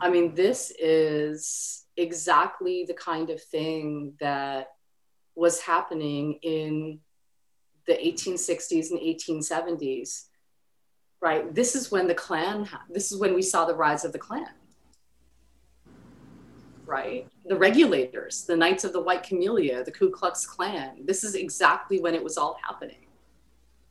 I 0.00 0.10
mean, 0.10 0.34
this 0.34 0.72
is 0.78 1.86
exactly 1.96 2.84
the 2.86 2.94
kind 2.94 3.30
of 3.30 3.40
thing 3.40 4.14
that 4.18 4.68
was 5.34 5.60
happening 5.60 6.38
in 6.42 6.98
the 7.86 7.94
1860s 7.94 8.90
and 8.90 9.00
1870s 9.00 10.24
right? 11.22 11.54
This 11.54 11.74
is 11.74 11.90
when 11.90 12.06
the 12.08 12.14
klan 12.14 12.68
this 12.90 13.12
is 13.12 13.18
when 13.18 13.32
we 13.32 13.40
saw 13.40 13.64
the 13.64 13.74
rise 13.74 14.04
of 14.04 14.12
the 14.12 14.18
klan. 14.18 14.48
Right? 16.84 17.26
The 17.46 17.56
regulators 17.56 18.44
the 18.44 18.56
knights 18.56 18.84
of 18.84 18.92
the 18.92 19.00
white 19.00 19.22
camellia 19.22 19.84
the 19.84 19.92
ku 19.92 20.10
klux 20.10 20.44
klan 20.44 21.06
this 21.06 21.24
is 21.24 21.34
exactly 21.34 22.00
when 22.00 22.14
it 22.14 22.22
was 22.22 22.36
all 22.36 22.58
happening. 22.66 23.06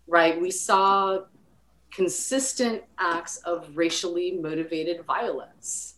Right? 0.08 0.40
We 0.40 0.52
saw 0.52 1.22
consistent 1.92 2.84
acts 3.00 3.38
of 3.38 3.76
racially 3.76 4.34
motivated 4.34 5.06
violence 5.06 5.96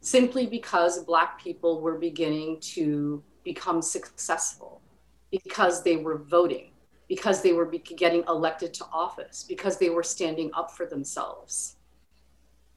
simply 0.00 0.46
because 0.46 1.02
black 1.04 1.42
people 1.42 1.80
were 1.80 1.98
beginning 1.98 2.60
to 2.60 3.22
become 3.44 3.80
successful 3.80 4.80
because 5.30 5.82
they 5.82 5.96
were 5.96 6.18
voting 6.18 6.73
because 7.08 7.42
they 7.42 7.52
were 7.52 7.66
getting 7.66 8.24
elected 8.28 8.72
to 8.74 8.84
office, 8.92 9.44
because 9.46 9.78
they 9.78 9.90
were 9.90 10.02
standing 10.02 10.50
up 10.54 10.70
for 10.70 10.86
themselves. 10.86 11.76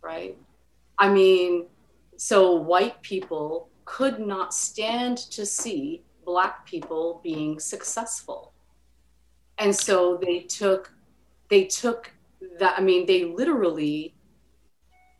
Right? 0.01 0.37
I 0.97 1.09
mean, 1.09 1.67
so 2.17 2.53
white 2.53 3.01
people 3.01 3.69
could 3.85 4.19
not 4.19 4.53
stand 4.53 5.17
to 5.17 5.45
see 5.45 6.03
black 6.25 6.65
people 6.65 7.21
being 7.23 7.59
successful. 7.59 8.53
And 9.57 9.75
so 9.75 10.17
they 10.21 10.41
took 10.41 10.91
they 11.49 11.63
took 11.63 12.11
that 12.59 12.77
I 12.77 12.81
mean 12.81 13.05
they 13.05 13.23
literally 13.23 14.13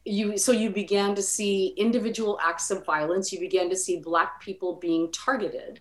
you 0.06 0.38
so 0.38 0.52
you 0.52 0.70
began 0.70 1.15
to 1.15 1.22
see 1.22 1.74
individual 1.78 2.39
acts 2.41 2.70
of 2.72 2.86
violence 2.86 3.32
you 3.32 3.39
began 3.39 3.70
to 3.70 3.76
see 3.76 4.00
black 4.00 4.39
people 4.39 4.76
being 4.76 5.12
targeted 5.12 5.80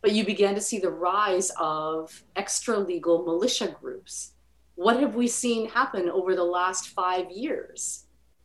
but 0.00 0.12
you 0.12 0.24
began 0.24 0.54
to 0.54 0.60
see 0.60 0.78
the 0.78 0.90
rise 0.90 1.50
of 1.58 2.22
extra 2.36 2.78
legal 2.78 3.24
militia 3.24 3.76
groups. 3.80 4.32
What 4.76 5.00
have 5.00 5.16
we 5.16 5.26
seen 5.26 5.68
happen 5.68 6.08
over 6.08 6.36
the 6.36 6.44
last 6.44 6.90
five 6.90 7.30
years? 7.30 8.04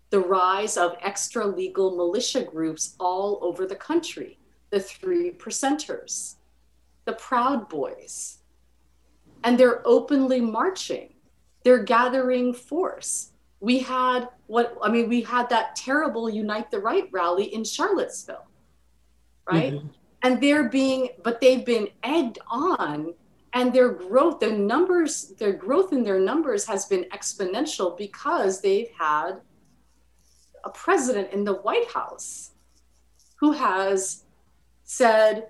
The 0.09 0.19
rise 0.19 0.77
of 0.77 0.95
extra 1.01 1.45
legal 1.45 1.95
militia 1.95 2.43
groups 2.43 2.95
all 2.99 3.39
over 3.41 3.67
the 3.67 3.75
country, 3.75 4.39
the 4.71 4.79
three 4.79 5.31
percenters, 5.31 6.35
the 7.05 7.13
Proud 7.13 7.69
Boys. 7.69 8.39
And 9.43 9.59
they're 9.59 9.85
openly 9.85 10.41
marching, 10.41 11.13
they're 11.63 11.83
gathering 11.83 12.53
force. 12.53 13.31
We 13.59 13.79
had 13.79 14.27
what, 14.47 14.77
I 14.81 14.89
mean, 14.89 15.07
we 15.07 15.21
had 15.21 15.49
that 15.49 15.75
terrible 15.75 16.29
Unite 16.29 16.69
the 16.69 16.79
Right 16.79 17.07
rally 17.11 17.53
in 17.53 17.63
Charlottesville, 17.63 18.47
right? 19.49 19.73
Mm-hmm 19.73 19.87
and 20.23 20.41
they're 20.41 20.69
being 20.69 21.09
but 21.23 21.39
they've 21.39 21.65
been 21.65 21.87
egged 22.03 22.39
on 22.47 23.13
and 23.53 23.71
their 23.71 23.89
growth 23.89 24.39
their 24.39 24.57
numbers 24.57 25.33
their 25.37 25.53
growth 25.53 25.93
in 25.93 26.03
their 26.03 26.19
numbers 26.19 26.65
has 26.65 26.85
been 26.85 27.05
exponential 27.13 27.97
because 27.97 28.61
they've 28.61 28.89
had 28.97 29.41
a 30.63 30.69
president 30.69 31.31
in 31.31 31.43
the 31.43 31.53
white 31.53 31.89
house 31.91 32.51
who 33.35 33.51
has 33.51 34.23
said 34.83 35.47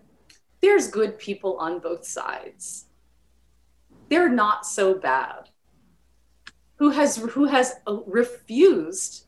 there's 0.61 0.87
good 0.87 1.19
people 1.19 1.57
on 1.57 1.79
both 1.79 2.05
sides. 2.05 2.85
They're 4.09 4.29
not 4.29 4.65
so 4.65 4.95
bad. 4.95 5.49
Who 6.77 6.89
has 6.89 7.17
who 7.17 7.45
has 7.45 7.75
uh, 7.85 7.99
refused 8.05 9.25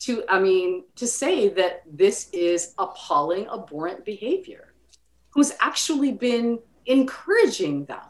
to 0.00 0.24
i 0.28 0.40
mean 0.40 0.84
to 0.96 1.06
say 1.06 1.48
that 1.48 1.82
this 1.86 2.30
is 2.32 2.74
appalling 2.78 3.46
abhorrent 3.48 4.04
behavior 4.04 4.69
who's 5.30 5.52
actually 5.60 6.12
been 6.12 6.58
encouraging 6.86 7.84
them, 7.86 8.00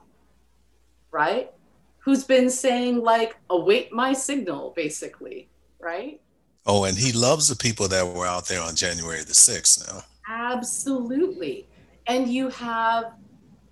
right? 1.11 1.53
Who's 1.99 2.25
been 2.25 2.51
saying, 2.51 3.03
like, 3.03 3.37
await 3.51 3.93
my 3.93 4.13
signal, 4.13 4.73
basically, 4.75 5.49
right? 5.79 6.21
Oh, 6.67 6.85
and 6.85 6.97
he 6.97 7.13
loves 7.13 7.49
the 7.49 7.57
people 7.57 7.89
that 7.89 8.07
were 8.07 8.27
out 8.27 8.47
there 8.47 8.61
on 8.61 8.75
January 8.75 9.21
the 9.21 9.33
6th 9.33 9.87
now. 9.87 10.03
Absolutely. 10.29 11.69
And 12.07 12.29
you 12.29 12.49
have 12.49 13.13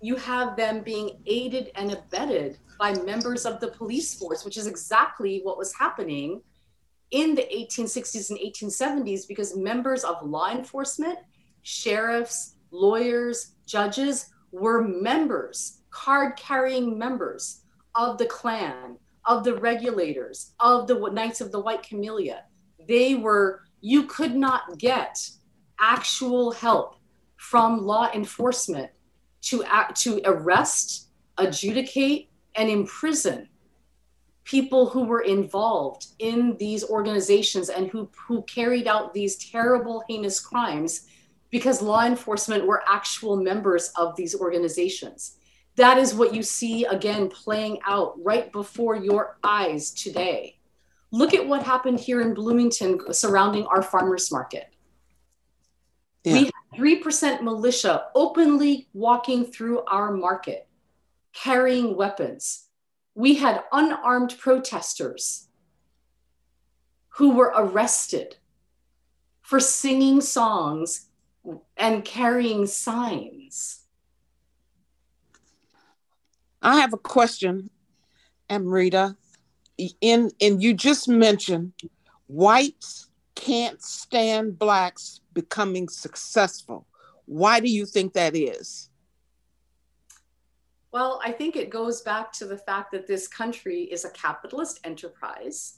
you 0.01 0.15
have 0.15 0.55
them 0.55 0.81
being 0.81 1.11
aided 1.25 1.71
and 1.75 1.91
abetted 1.91 2.57
by 2.79 2.93
members 2.93 3.45
of 3.45 3.59
the 3.59 3.67
police 3.67 4.15
force, 4.15 4.45
which 4.45 4.55
is 4.55 4.65
exactly 4.65 5.41
what 5.43 5.57
was 5.57 5.73
happening 5.73 6.41
in 7.11 7.35
the 7.35 7.41
1860s 7.41 8.29
and 8.29 8.39
1870s 8.39 9.27
because 9.27 9.57
members 9.57 10.03
of 10.03 10.23
law 10.23 10.49
enforcement, 10.51 11.19
sheriffs, 11.63 12.55
lawyers, 12.71 13.55
judges 13.65 14.27
were 14.51 14.83
members, 14.83 15.81
card 15.91 16.35
carrying 16.37 16.97
members 16.97 17.61
of 17.95 18.17
the 18.17 18.25
Klan, 18.25 18.97
of 19.25 19.43
the 19.43 19.55
regulators, 19.55 20.53
of 20.59 20.87
the 20.87 21.09
Knights 21.11 21.41
of 21.41 21.51
the 21.51 21.59
White 21.59 21.83
Camellia. 21.83 22.43
They 22.87 23.15
were, 23.15 23.61
you 23.81 24.03
could 24.03 24.35
not 24.35 24.77
get 24.77 25.19
actual 25.79 26.51
help 26.51 26.95
from 27.37 27.85
law 27.85 28.09
enforcement 28.13 28.91
to, 29.41 29.63
act, 29.63 30.01
to 30.01 30.21
arrest, 30.25 31.09
adjudicate, 31.37 32.29
and 32.55 32.69
imprison 32.69 33.47
people 34.43 34.89
who 34.89 35.03
were 35.03 35.21
involved 35.21 36.07
in 36.17 36.57
these 36.57 36.83
organizations 36.83 37.69
and 37.69 37.87
who, 37.87 38.09
who 38.27 38.41
carried 38.43 38.87
out 38.87 39.13
these 39.13 39.35
terrible, 39.35 40.03
heinous 40.09 40.39
crimes 40.39 41.05
because 41.51 41.81
law 41.81 42.05
enforcement 42.05 42.65
were 42.65 42.83
actual 42.87 43.35
members 43.35 43.91
of 43.95 44.15
these 44.15 44.35
organizations. 44.35 45.37
That 45.75 45.97
is 45.97 46.13
what 46.13 46.33
you 46.33 46.43
see 46.43 46.85
again 46.85 47.29
playing 47.29 47.79
out 47.87 48.13
right 48.23 48.51
before 48.51 48.95
your 48.95 49.37
eyes 49.43 49.91
today. 49.91 50.57
Look 51.11 51.33
at 51.33 51.47
what 51.47 51.63
happened 51.63 51.99
here 51.99 52.21
in 52.21 52.33
Bloomington 52.33 52.99
surrounding 53.13 53.65
our 53.65 53.81
farmers 53.81 54.31
market. 54.31 54.73
Yeah. 56.23 56.33
We 56.33 56.43
had 56.45 56.53
3% 56.77 57.41
militia 57.41 58.05
openly 58.13 58.89
walking 58.93 59.45
through 59.45 59.83
our 59.85 60.11
market, 60.11 60.67
carrying 61.33 61.95
weapons. 61.95 62.67
We 63.15 63.35
had 63.35 63.63
unarmed 63.71 64.37
protesters 64.37 65.47
who 67.09 67.31
were 67.31 67.53
arrested 67.55 68.37
for 69.41 69.59
singing 69.59 70.21
songs 70.21 71.08
and 71.79 72.03
carrying 72.03 72.67
signs. 72.67 73.85
I 76.61 76.81
have 76.81 76.93
a 76.93 76.97
question, 76.97 77.69
Amrita. 78.49 79.15
In 80.01 80.29
and 80.41 80.61
you 80.61 80.73
just 80.73 81.07
mentioned 81.07 81.71
whites 82.27 83.09
can't 83.33 83.81
stand 83.81 84.59
blacks 84.59 85.21
becoming 85.33 85.87
successful. 85.87 86.85
Why 87.25 87.61
do 87.61 87.69
you 87.69 87.85
think 87.85 88.11
that 88.13 88.35
is? 88.35 88.89
Well, 90.91 91.21
I 91.23 91.31
think 91.31 91.55
it 91.55 91.69
goes 91.69 92.01
back 92.01 92.33
to 92.33 92.45
the 92.45 92.57
fact 92.57 92.91
that 92.91 93.07
this 93.07 93.27
country 93.27 93.83
is 93.83 94.03
a 94.03 94.09
capitalist 94.09 94.81
enterprise. 94.83 95.77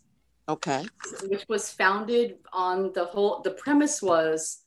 Okay. 0.49 0.85
Which 1.27 1.45
was 1.47 1.69
founded 1.69 2.37
on 2.51 2.91
the 2.93 3.05
whole, 3.05 3.41
the 3.41 3.51
premise 3.51 4.01
was 4.01 4.63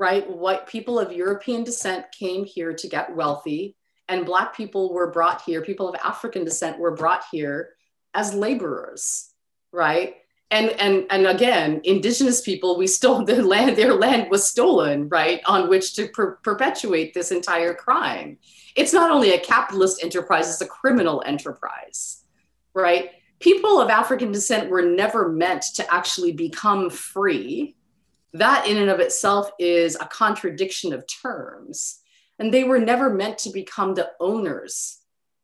right? 0.00 0.28
White 0.28 0.66
people 0.66 0.98
of 0.98 1.12
European 1.12 1.62
descent 1.62 2.06
came 2.10 2.46
here 2.46 2.72
to 2.72 2.88
get 2.88 3.14
wealthy, 3.14 3.76
and 4.08 4.24
Black 4.24 4.56
people 4.56 4.94
were 4.94 5.10
brought 5.10 5.42
here, 5.42 5.60
people 5.60 5.90
of 5.90 5.94
African 6.02 6.42
descent 6.42 6.78
were 6.78 6.96
brought 6.96 7.22
here 7.30 7.74
as 8.14 8.32
laborers, 8.32 9.34
right? 9.72 10.16
And, 10.50 10.70
and, 10.70 11.04
and 11.10 11.26
again, 11.26 11.82
indigenous 11.84 12.40
people, 12.40 12.78
we 12.78 12.86
stole 12.86 13.24
their 13.26 13.42
land, 13.42 13.76
their 13.76 13.92
land 13.92 14.30
was 14.30 14.48
stolen, 14.48 15.06
right, 15.10 15.42
on 15.44 15.68
which 15.68 15.94
to 15.96 16.08
per- 16.08 16.36
perpetuate 16.42 17.12
this 17.12 17.30
entire 17.30 17.74
crime. 17.74 18.38
It's 18.76 18.94
not 18.94 19.10
only 19.10 19.34
a 19.34 19.38
capitalist 19.38 20.02
enterprise, 20.02 20.48
it's 20.48 20.62
a 20.62 20.66
criminal 20.66 21.22
enterprise, 21.26 22.24
right? 22.72 23.10
People 23.38 23.78
of 23.82 23.90
African 23.90 24.32
descent 24.32 24.70
were 24.70 24.82
never 24.82 25.28
meant 25.28 25.62
to 25.74 25.94
actually 25.94 26.32
become 26.32 26.88
free, 26.88 27.76
that 28.34 28.66
in 28.66 28.76
and 28.76 28.90
of 28.90 29.00
itself 29.00 29.50
is 29.58 29.96
a 29.96 30.06
contradiction 30.06 30.92
of 30.92 31.04
terms. 31.22 31.98
And 32.38 32.52
they 32.54 32.64
were 32.64 32.78
never 32.78 33.10
meant 33.10 33.38
to 33.38 33.50
become 33.50 33.94
the 33.94 34.10
owners 34.20 34.98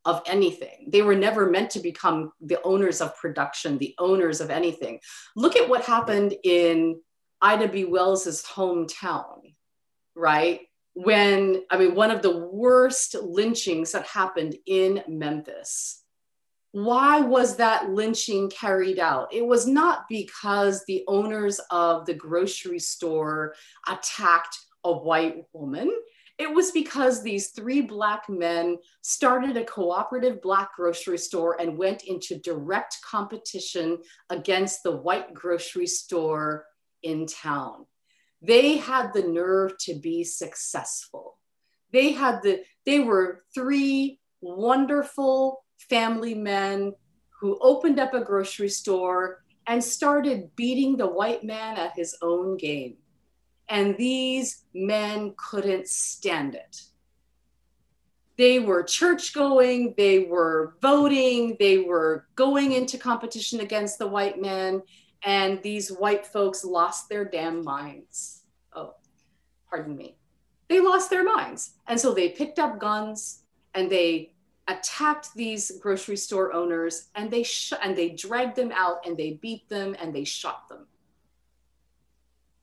of 0.05 0.23
anything. 0.27 0.89
They 0.89 1.03
were 1.03 1.17
never 1.17 1.51
meant 1.51 1.71
to 1.71 1.81
become 1.81 2.33
the 2.41 2.63
owners 2.63 3.01
of 3.01 3.17
production, 3.17 3.77
the 3.77 3.95
owners 3.99 4.41
of 4.41 4.51
anything. 4.51 5.01
Look 5.35 5.57
at 5.57 5.69
what 5.69 5.85
happened 5.85 6.35
in 6.45 7.01
Ida 7.43 7.69
B. 7.69 7.85
Wells's 7.85 8.43
hometown, 8.43 9.55
right? 10.15 10.61
When, 10.95 11.65
I 11.71 11.77
mean, 11.77 11.95
one 11.95 12.11
of 12.11 12.23
the 12.23 12.47
worst 12.47 13.17
lynchings 13.21 13.93
that 13.93 14.07
happened 14.07 14.57
in 14.65 15.03
Memphis. 15.09 16.03
Why 16.77 17.23
was 17.23 17.57
that 17.57 17.89
lynching 17.89 18.51
carried 18.51 18.99
out? 18.99 19.33
It 19.33 19.47
was 19.47 19.67
not 19.67 20.05
because 20.11 20.85
the 20.85 21.05
owners 21.09 21.59
of 21.71 22.05
the 22.05 22.13
grocery 22.13 22.81
store 22.81 23.55
attacked 23.89 24.59
a 24.85 24.93
white 24.93 25.45
woman. 25.55 25.91
It 26.37 26.53
was 26.53 26.73
because 26.73 27.23
these 27.23 27.53
three 27.53 27.81
Black 27.81 28.29
men 28.29 28.77
started 29.01 29.57
a 29.57 29.65
cooperative 29.65 30.43
Black 30.43 30.77
grocery 30.77 31.17
store 31.17 31.59
and 31.59 31.79
went 31.79 32.03
into 32.05 32.41
direct 32.41 32.99
competition 33.03 33.97
against 34.29 34.83
the 34.83 34.99
white 34.99 35.33
grocery 35.33 35.87
store 35.87 36.67
in 37.03 37.25
town. 37.27 37.87
They 38.43 38.77
had 38.77 39.15
the 39.15 39.23
nerve 39.23 39.79
to 39.87 39.95
be 39.95 40.25
successful. 40.25 41.39
They 41.91 42.13
had 42.13 42.43
the, 42.43 42.65
they 42.85 43.01
were 43.01 43.45
three 43.55 44.21
wonderful 44.43 45.63
family 45.79 46.35
men 46.35 46.95
who 47.41 47.59
opened 47.61 47.99
up 47.99 48.15
a 48.15 48.25
grocery 48.25 48.69
store 48.69 49.45
and 49.67 49.83
started 49.83 50.55
beating 50.57 50.97
the 50.97 51.07
white 51.07 51.45
man 51.45 51.77
at 51.77 51.93
his 51.97 52.17
own 52.23 52.57
game. 52.57 52.97
And 53.69 53.97
these 53.97 54.65
men 54.75 55.35
couldn't 55.37 55.89
stand 55.89 56.55
it. 56.55 56.83
They 58.39 58.59
were 58.59 58.83
church 58.83 59.33
going, 59.33 59.95
they 59.97 60.21
were 60.21 60.77
voting, 60.83 61.57
they 61.59 61.79
were 61.79 62.27
going 62.35 62.73
into 62.73 62.99
competition 62.99 63.61
against 63.61 63.99
the 63.99 64.07
white 64.07 64.41
men, 64.41 64.83
and 65.25 65.63
these 65.63 65.91
white 65.91 66.27
folks 66.27 66.65
lost 66.65 67.09
their 67.09 67.25
damn 67.25 67.65
minds. 67.65 68.43
Oh, 68.75 68.95
pardon 69.71 69.97
me. 69.97 70.17
They 70.69 70.81
lost 70.81 71.11
their 71.11 71.25
minds. 71.25 71.73
And 71.87 71.99
so 71.99 72.13
they 72.13 72.29
picked 72.29 72.59
up 72.59 72.79
guns 72.79 73.43
and 73.75 73.91
they 73.91 74.33
attacked 74.69 75.35
these 75.35 75.73
grocery 75.81 76.17
store 76.17 76.53
owners 76.53 77.09
and 77.15 77.31
they 77.31 77.43
sh- 77.43 77.73
and 77.83 77.97
they 77.97 78.11
dragged 78.11 78.57
them 78.57 78.73
out 78.73 79.07
and 79.07 79.17
they 79.17 79.35
beat 79.43 79.69
them 79.69 79.97
and 80.01 80.15
they 80.15 80.25
shot 80.25 80.69
them. 80.69 80.87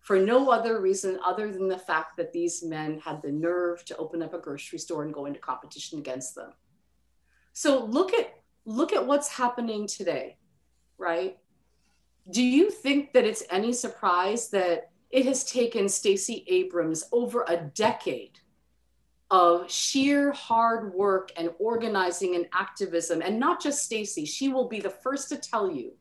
For 0.02 0.20
no 0.20 0.50
other 0.50 0.82
reason 0.82 1.18
other 1.24 1.52
than 1.52 1.70
the 1.70 1.78
fact 1.78 2.18
that 2.18 2.34
these 2.34 2.62
men 2.62 3.00
had 3.00 3.22
the 3.22 3.32
nerve 3.32 3.86
to 3.86 3.96
open 3.98 4.22
up 4.22 4.34
a 4.34 4.40
grocery 4.40 4.80
store 4.80 5.04
and 5.04 5.14
go 5.14 5.26
into 5.28 5.40
competition 5.40 6.00
against 6.00 6.36
them. 6.36 6.52
So 7.54 7.86
look 7.86 8.14
at 8.14 8.34
look 8.66 8.94
at 8.94 9.06
what's 9.06 9.30
happening 9.30 9.88
today 9.88 10.38
right? 10.98 11.38
Do 12.32 12.42
you 12.42 12.72
think 12.72 13.14
that 13.14 13.26
it's 13.26 13.44
any 13.50 13.74
surprise 13.74 14.50
that 14.50 14.92
it 15.10 15.26
has 15.26 15.44
taken 15.44 15.90
Stacey 15.90 16.46
Abrams 16.48 17.04
over 17.12 17.46
a 17.48 17.58
decade 17.58 18.40
of 19.34 19.70
sheer 19.70 20.32
hard 20.32 20.94
work 20.94 21.32
and 21.36 21.50
organizing 21.58 22.36
and 22.36 22.46
activism. 22.54 23.20
And 23.24 23.40
not 23.40 23.60
just 23.60 23.84
Stacey 23.84 24.26
she 24.26 24.50
will 24.50 24.70
be 24.70 24.80
the 24.80 24.92
first 24.92 25.28
to 25.30 25.38
tell 25.38 25.72
you. 25.72 25.94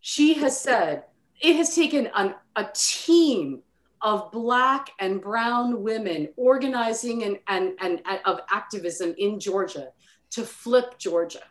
She 0.00 0.32
has 0.34 0.58
said 0.58 1.04
it 1.42 1.54
has 1.56 1.74
taken 1.74 2.08
an, 2.14 2.34
a 2.56 2.66
team 2.72 3.60
of 4.00 4.32
black 4.32 4.90
and 5.00 5.20
brown 5.20 5.82
women 5.82 6.28
organizing 6.36 7.24
and, 7.24 7.38
and, 7.48 7.72
and, 7.82 8.00
and 8.06 8.20
of 8.24 8.40
activism 8.50 9.14
in 9.18 9.38
Georgia 9.38 9.88
to 10.30 10.44
flip 10.44 10.98
Georgia 10.98 11.42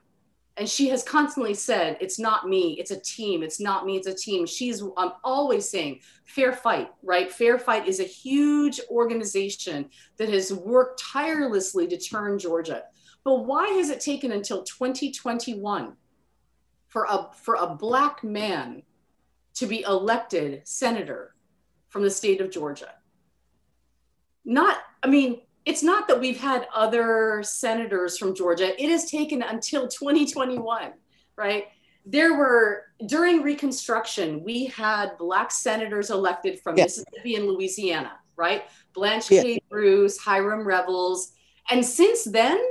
and 0.58 0.70
she 0.70 0.88
has 0.90 1.04
constantly 1.04 1.54
said 1.54 1.98
it's 2.00 2.20
not 2.20 2.48
me 2.48 2.78
it's 2.80 2.92
a 2.92 3.00
team 3.00 3.42
it's 3.44 3.60
not 3.60 3.86
me 3.86 3.98
it's 3.98 4.08
a 4.08 4.14
team. 4.14 4.46
She's 4.46 4.84
i'm 4.98 5.14
always 5.24 5.68
saying 5.68 6.00
fair 6.26 6.54
fight 6.54 6.90
right? 7.02 7.32
Fair 7.32 7.58
fight 7.58 7.88
is 7.88 8.00
a 8.00 8.04
huge 8.04 8.80
organization 8.90 9.90
that 10.18 10.30
has 10.30 10.54
worked 10.54 11.02
tirelessly 11.02 11.88
to 11.88 11.98
turn 11.98 12.38
georgia. 12.38 12.84
But 13.24 13.46
why 13.46 13.70
has 13.70 13.90
it 13.90 14.02
taken 14.02 14.32
until 14.34 14.64
2021 14.64 15.94
for 16.88 17.06
a 17.10 17.30
for 17.34 17.56
a 17.56 17.76
black 17.76 18.24
man 18.24 18.84
to 19.56 19.66
be 19.66 19.82
elected 19.82 20.68
senator 20.68 21.36
from 21.90 22.04
the 22.04 22.10
state 22.10 22.42
of 22.42 22.52
georgia? 22.52 22.94
Not 24.46 24.78
i 25.02 25.08
mean 25.08 25.42
it's 25.66 25.84
not 25.84 26.08
that 26.08 26.20
we've 26.20 26.40
had 26.40 26.68
other 26.74 27.42
senators 27.44 28.18
from 28.18 28.36
Georgia. 28.36 28.82
It 28.82 28.90
has 28.90 29.10
taken 29.10 29.42
until 29.42 29.88
2021, 29.88 30.94
right? 31.38 31.66
There 32.06 32.34
were, 32.34 32.88
during 33.06 33.42
Reconstruction, 33.42 34.44
we 34.44 34.66
had 34.66 35.18
Black 35.18 35.52
senators 35.52 36.10
elected 36.10 36.60
from. 36.60 36.76
Mississippi 36.76 37.36
and 37.36 37.46
Louisiana, 37.46 38.20
right? 38.36 38.64
Blanche 38.94 39.32
yes. 39.32 39.44
K. 39.44 39.60
Bruce, 39.70 40.18
Hiram 40.18 40.68
Revels. 40.68 41.32
And 41.70 41.86
since 41.86 42.26
then, 42.26 42.62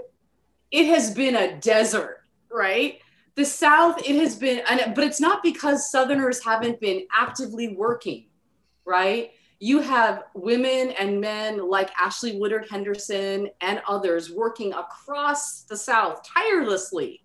it 0.70 0.86
has 0.86 1.14
been 1.14 1.36
a 1.36 1.58
desert, 1.60 2.18
right? 2.50 2.98
The 3.36 3.44
South, 3.46 3.98
it 4.06 4.16
has 4.16 4.36
been, 4.36 4.62
but 4.94 5.04
it's 5.04 5.20
not 5.20 5.42
because 5.42 5.90
Southerners 5.90 6.44
haven't 6.44 6.78
been 6.80 7.06
actively 7.14 7.68
working, 7.74 8.26
right? 8.84 9.30
You 9.62 9.78
have 9.78 10.24
women 10.34 10.90
and 10.98 11.20
men 11.20 11.70
like 11.70 11.88
Ashley 11.96 12.36
Woodard 12.36 12.66
Henderson 12.68 13.48
and 13.60 13.80
others 13.86 14.28
working 14.28 14.72
across 14.72 15.62
the 15.62 15.76
South 15.76 16.20
tirelessly 16.24 17.22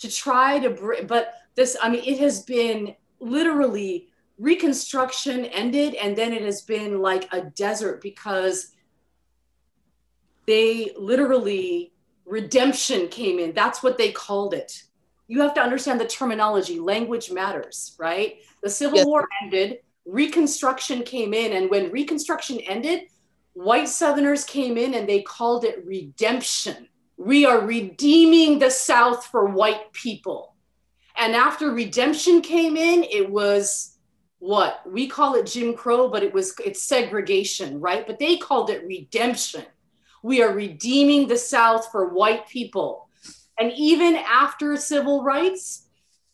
to 0.00 0.12
try 0.12 0.58
to 0.58 0.70
bring, 0.70 1.06
but 1.06 1.34
this, 1.54 1.76
I 1.80 1.90
mean, 1.90 2.02
it 2.04 2.18
has 2.18 2.42
been 2.42 2.96
literally 3.20 4.08
Reconstruction 4.36 5.44
ended 5.44 5.94
and 5.94 6.18
then 6.18 6.32
it 6.32 6.42
has 6.42 6.62
been 6.62 7.00
like 7.00 7.32
a 7.32 7.42
desert 7.42 8.02
because 8.02 8.72
they 10.48 10.90
literally, 10.98 11.92
redemption 12.26 13.06
came 13.06 13.38
in. 13.38 13.54
That's 13.54 13.80
what 13.80 13.96
they 13.96 14.10
called 14.10 14.54
it. 14.54 14.82
You 15.28 15.40
have 15.42 15.54
to 15.54 15.60
understand 15.60 16.00
the 16.00 16.06
terminology. 16.06 16.80
Language 16.80 17.30
matters, 17.30 17.94
right? 17.96 18.38
The 18.60 18.70
Civil 18.70 18.98
yes. 18.98 19.06
War 19.06 19.28
ended 19.44 19.78
Reconstruction 20.06 21.02
came 21.02 21.32
in, 21.32 21.52
and 21.54 21.70
when 21.70 21.90
Reconstruction 21.90 22.60
ended, 22.60 23.08
white 23.54 23.88
Southerners 23.88 24.44
came 24.44 24.76
in 24.76 24.94
and 24.94 25.08
they 25.08 25.22
called 25.22 25.64
it 25.64 25.84
redemption. 25.86 26.88
We 27.16 27.46
are 27.46 27.60
redeeming 27.60 28.58
the 28.58 28.70
South 28.70 29.26
for 29.26 29.46
white 29.46 29.92
people. 29.92 30.54
And 31.16 31.34
after 31.34 31.70
redemption 31.70 32.40
came 32.40 32.76
in, 32.76 33.04
it 33.04 33.30
was 33.30 33.96
what 34.40 34.80
we 34.86 35.06
call 35.06 35.36
it 35.36 35.46
Jim 35.46 35.74
Crow, 35.74 36.08
but 36.08 36.22
it 36.22 36.34
was 36.34 36.54
it's 36.64 36.82
segregation, 36.82 37.80
right? 37.80 38.06
But 38.06 38.18
they 38.18 38.36
called 38.36 38.68
it 38.68 38.84
redemption. 38.84 39.64
We 40.22 40.42
are 40.42 40.52
redeeming 40.52 41.28
the 41.28 41.38
South 41.38 41.90
for 41.90 42.12
white 42.12 42.46
people. 42.48 43.08
And 43.58 43.72
even 43.76 44.16
after 44.16 44.76
civil 44.76 45.22
rights, 45.22 45.83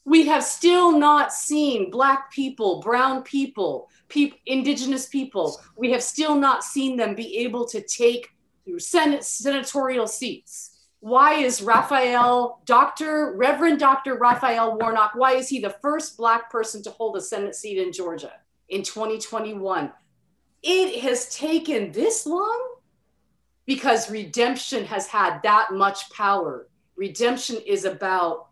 we 0.04 0.26
have 0.26 0.42
still 0.42 0.98
not 0.98 1.32
seen 1.32 1.90
black 1.90 2.32
people 2.32 2.80
brown 2.80 3.22
people, 3.22 3.88
pe- 4.08 4.32
indigenous 4.46 5.06
people. 5.06 5.60
We 5.76 5.90
have 5.92 6.02
still 6.02 6.34
not 6.34 6.64
seen 6.64 6.96
them 6.96 7.14
be 7.14 7.38
able 7.38 7.66
to 7.68 7.80
take 7.82 8.30
senate 8.78 9.24
senatorial 9.24 10.06
seats. 10.06 10.76
Why 11.00 11.34
is 11.34 11.62
raphael 11.62 12.60
dr 12.66 13.34
reverend 13.36 13.80
dr 13.80 14.14
raphael 14.16 14.76
warnock 14.78 15.12
why 15.14 15.32
is 15.32 15.48
he 15.48 15.58
the 15.58 15.74
first 15.82 16.16
black 16.18 16.50
person 16.50 16.82
to 16.82 16.90
hold 16.90 17.16
a 17.16 17.22
senate 17.22 17.56
seat 17.56 17.78
in 17.78 17.90
georgia 17.90 18.32
in 18.68 18.82
2021 18.82 19.90
it 20.62 21.00
has 21.00 21.34
taken 21.34 21.90
this 21.92 22.26
long 22.26 22.70
because 23.66 24.10
redemption 24.10 24.84
has 24.84 25.06
had 25.06 25.40
that 25.42 25.72
much 25.72 26.10
power. 26.10 26.68
Redemption 26.96 27.56
is 27.66 27.84
about 27.84 28.48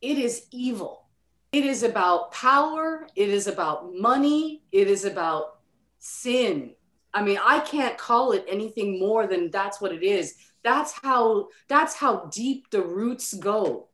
it 0.00 0.18
is 0.18 0.46
evil. 0.50 1.06
It 1.52 1.64
is 1.64 1.82
about 1.82 2.32
power. 2.32 3.06
It 3.16 3.28
is 3.30 3.46
about 3.46 3.94
money. 3.94 4.62
It 4.70 4.88
is 4.88 5.04
about 5.04 5.58
sin. 5.98 6.74
I 7.14 7.22
mean, 7.22 7.38
I 7.42 7.60
can't 7.60 7.96
call 7.96 8.32
it 8.32 8.44
anything 8.48 8.98
more 8.98 9.26
than 9.26 9.50
that's 9.50 9.80
what 9.80 9.92
it 9.92 10.02
is. 10.02 10.34
That's 10.62 10.92
how 11.02 11.48
that's 11.68 11.94
how 11.94 12.28
deep 12.32 12.70
the 12.70 12.82
roots 12.82 13.32
go 13.34 13.88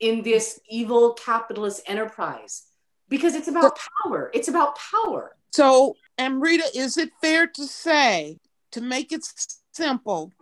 in 0.00 0.22
this 0.22 0.60
evil 0.68 1.12
capitalist 1.14 1.82
enterprise 1.86 2.64
because 3.08 3.34
it's 3.34 3.48
about 3.48 3.78
power. 4.02 4.30
It's 4.34 4.48
about 4.48 4.76
power. 4.76 5.36
So, 5.52 5.94
Amrita, 6.18 6.64
is 6.74 6.96
it 6.96 7.10
fair 7.20 7.46
to 7.46 7.64
say, 7.66 8.38
to 8.72 8.80
make 8.80 9.12
it 9.12 9.24
simple, 9.72 10.32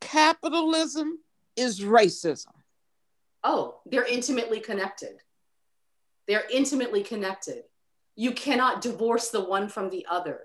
capitalism 0.00 1.18
is 1.56 1.80
racism? 1.80 2.52
Oh, 3.44 3.80
they're 3.86 4.06
intimately 4.06 4.60
connected. 4.60 5.18
They're 6.26 6.46
intimately 6.52 7.02
connected. 7.02 7.64
You 8.16 8.32
cannot 8.32 8.82
divorce 8.82 9.30
the 9.30 9.44
one 9.44 9.68
from 9.68 9.90
the 9.90 10.06
other. 10.08 10.42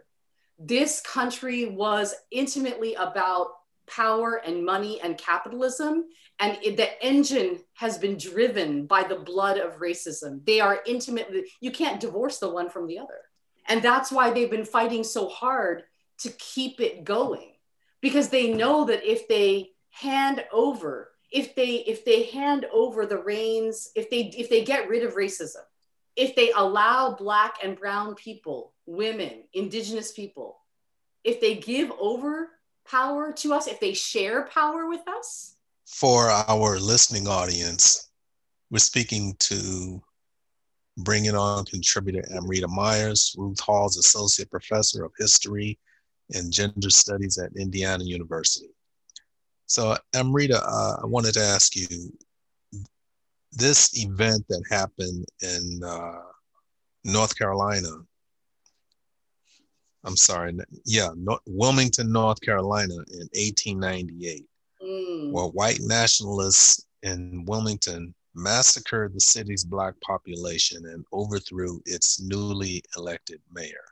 This 0.57 1.01
country 1.01 1.65
was 1.65 2.15
intimately 2.31 2.95
about 2.95 3.47
power 3.87 4.41
and 4.45 4.65
money 4.65 4.99
and 5.01 5.17
capitalism, 5.17 6.05
and 6.39 6.57
it, 6.63 6.77
the 6.77 7.05
engine 7.05 7.59
has 7.73 7.97
been 7.97 8.17
driven 8.17 8.85
by 8.85 9.03
the 9.03 9.19
blood 9.19 9.57
of 9.57 9.79
racism. 9.79 10.45
They 10.45 10.59
are 10.59 10.81
intimately, 10.85 11.45
you 11.61 11.71
can't 11.71 11.99
divorce 11.99 12.39
the 12.39 12.49
one 12.49 12.69
from 12.69 12.87
the 12.87 12.99
other. 12.99 13.19
And 13.67 13.81
that's 13.81 14.11
why 14.11 14.31
they've 14.31 14.49
been 14.49 14.65
fighting 14.65 15.03
so 15.03 15.27
hard 15.27 15.83
to 16.19 16.29
keep 16.29 16.79
it 16.79 17.03
going 17.03 17.53
because 18.01 18.29
they 18.29 18.53
know 18.53 18.85
that 18.85 19.03
if 19.03 19.27
they 19.27 19.71
hand 19.89 20.43
over 20.51 21.11
if 21.31 21.55
they 21.55 21.75
if 21.75 22.05
they 22.05 22.23
hand 22.23 22.65
over 22.71 23.05
the 23.05 23.17
reins 23.17 23.91
if 23.95 24.09
they 24.09 24.21
if 24.37 24.49
they 24.49 24.63
get 24.63 24.89
rid 24.89 25.03
of 25.03 25.15
racism 25.15 25.63
if 26.15 26.35
they 26.35 26.51
allow 26.51 27.13
black 27.13 27.57
and 27.63 27.77
brown 27.77 28.15
people 28.15 28.73
women 28.85 29.43
indigenous 29.53 30.11
people 30.11 30.59
if 31.23 31.41
they 31.41 31.55
give 31.55 31.91
over 31.99 32.49
power 32.87 33.33
to 33.33 33.53
us 33.53 33.67
if 33.67 33.79
they 33.79 33.93
share 33.93 34.43
power 34.43 34.87
with 34.87 35.01
us. 35.07 35.55
For 35.87 36.29
our 36.29 36.79
listening 36.79 37.27
audience 37.27 38.09
we're 38.69 38.79
speaking 38.79 39.35
to 39.39 40.01
bring 40.97 41.25
it 41.25 41.35
on 41.35 41.65
contributor 41.65 42.23
amrita 42.35 42.67
myers 42.67 43.35
Ruth 43.37 43.59
Halls 43.59 43.97
associate 43.97 44.49
professor 44.49 45.03
of 45.03 45.11
history 45.17 45.77
and 46.33 46.51
gender 46.51 46.89
studies 46.89 47.37
at 47.37 47.55
indiana 47.55 48.03
university 48.03 48.74
so, 49.67 49.97
Amrita, 50.13 50.61
uh, 50.63 50.97
I 51.03 51.05
wanted 51.05 51.33
to 51.35 51.41
ask 51.41 51.75
you 51.75 51.87
this 53.51 53.97
event 54.03 54.45
that 54.49 54.63
happened 54.69 55.25
in 55.41 55.81
uh, 55.83 56.21
North 57.03 57.37
Carolina. 57.37 57.89
I'm 60.03 60.17
sorry, 60.17 60.55
yeah, 60.85 61.09
Wilmington, 61.47 62.11
North 62.11 62.39
Carolina 62.41 62.93
in 62.93 63.27
1898, 63.33 64.45
mm. 64.83 65.31
where 65.31 65.45
white 65.45 65.79
nationalists 65.81 66.85
in 67.01 67.43
Wilmington 67.47 68.13
massacred 68.35 69.13
the 69.15 69.19
city's 69.19 69.63
Black 69.63 69.95
population 70.01 70.85
and 70.85 71.05
overthrew 71.11 71.81
its 71.85 72.21
newly 72.21 72.83
elected 72.97 73.41
mayor. 73.51 73.85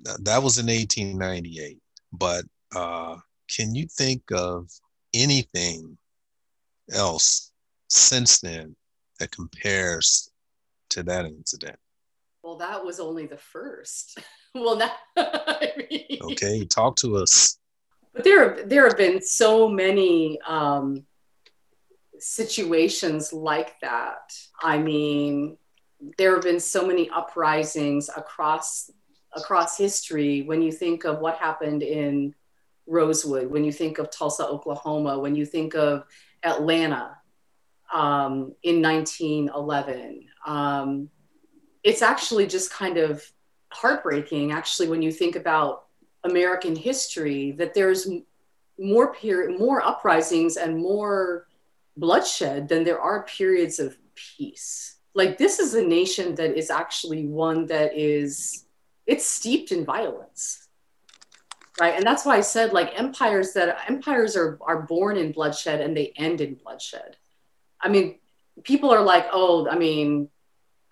That 0.00 0.42
was 0.42 0.58
in 0.58 0.66
1898, 0.66 1.78
but 2.12 2.44
uh, 2.74 3.16
can 3.48 3.74
you 3.74 3.86
think 3.86 4.22
of 4.32 4.70
anything 5.14 5.96
else 6.92 7.52
since 7.88 8.40
then 8.40 8.76
that 9.18 9.30
compares 9.30 10.30
to 10.90 11.02
that 11.04 11.26
incident? 11.26 11.76
Well, 12.42 12.56
that 12.58 12.84
was 12.84 13.00
only 13.00 13.26
the 13.26 13.38
first. 13.38 14.18
well, 14.54 14.76
now, 14.76 14.92
I 15.16 15.72
mean, 15.90 16.18
okay, 16.22 16.64
talk 16.64 16.96
to 16.96 17.16
us. 17.16 17.58
But 18.14 18.24
there, 18.24 18.64
there 18.64 18.86
have 18.86 18.96
been 18.96 19.20
so 19.20 19.68
many 19.68 20.40
um, 20.46 21.04
situations 22.18 23.32
like 23.32 23.78
that. 23.80 24.32
I 24.62 24.78
mean, 24.78 25.58
there 26.18 26.34
have 26.34 26.44
been 26.44 26.60
so 26.60 26.86
many 26.86 27.10
uprisings 27.10 28.08
across 28.16 28.90
across 29.32 29.76
history. 29.76 30.42
When 30.42 30.62
you 30.62 30.72
think 30.72 31.04
of 31.04 31.18
what 31.18 31.36
happened 31.36 31.82
in 31.82 32.34
Rosewood, 32.86 33.50
when 33.50 33.64
you 33.64 33.72
think 33.72 33.98
of 33.98 34.10
Tulsa, 34.10 34.46
Oklahoma, 34.46 35.18
when 35.18 35.34
you 35.34 35.44
think 35.44 35.74
of 35.74 36.04
Atlanta 36.42 37.16
um, 37.92 38.54
in 38.62 38.82
1911, 38.82 40.26
um, 40.46 41.08
it's 41.82 42.02
actually 42.02 42.46
just 42.46 42.70
kind 42.70 42.96
of 42.96 43.24
heartbreaking, 43.72 44.52
actually, 44.52 44.88
when 44.88 45.02
you 45.02 45.12
think 45.12 45.36
about 45.36 45.86
American 46.24 46.74
history, 46.74 47.52
that 47.52 47.74
there's 47.74 48.08
more 48.78 49.14
period, 49.14 49.58
more 49.58 49.82
uprisings 49.82 50.56
and 50.56 50.76
more 50.78 51.46
bloodshed 51.96 52.68
than 52.68 52.84
there 52.84 53.00
are 53.00 53.24
periods 53.24 53.78
of 53.78 53.96
peace. 54.14 54.96
Like 55.14 55.38
this 55.38 55.58
is 55.58 55.74
a 55.74 55.82
nation 55.82 56.34
that 56.34 56.56
is 56.56 56.70
actually 56.70 57.26
one 57.26 57.66
that 57.66 57.96
is 57.96 58.66
it's 59.06 59.24
steeped 59.24 59.72
in 59.72 59.84
violence 59.84 60.65
right 61.80 61.94
and 61.94 62.04
that's 62.04 62.24
why 62.24 62.36
i 62.36 62.40
said 62.40 62.72
like 62.72 62.98
empires 62.98 63.52
that 63.52 63.78
empires 63.88 64.36
are 64.36 64.58
are 64.62 64.82
born 64.82 65.16
in 65.16 65.32
bloodshed 65.32 65.80
and 65.80 65.96
they 65.96 66.12
end 66.16 66.40
in 66.40 66.54
bloodshed. 66.54 67.16
I 67.80 67.88
mean 67.88 68.18
people 68.62 68.90
are 68.90 69.02
like 69.02 69.26
oh 69.32 69.68
i 69.68 69.76
mean 69.76 70.28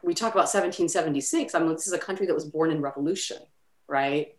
we 0.02 0.12
talk 0.14 0.32
about 0.32 0.52
1776 0.52 1.54
i 1.54 1.58
mean 1.58 1.72
this 1.72 1.86
is 1.86 1.92
a 1.92 1.98
country 1.98 2.26
that 2.26 2.34
was 2.34 2.44
born 2.44 2.70
in 2.70 2.80
revolution 2.80 3.38
right? 3.86 4.34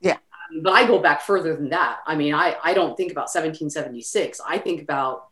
Yeah. 0.00 0.14
Um, 0.14 0.62
but 0.62 0.72
i 0.72 0.86
go 0.86 0.98
back 0.98 1.22
further 1.22 1.54
than 1.56 1.70
that. 1.70 1.98
I 2.06 2.14
mean 2.16 2.34
i 2.34 2.56
i 2.62 2.74
don't 2.74 2.96
think 2.96 3.12
about 3.12 3.28
1776 3.32 4.40
i 4.46 4.58
think 4.58 4.82
about 4.82 5.28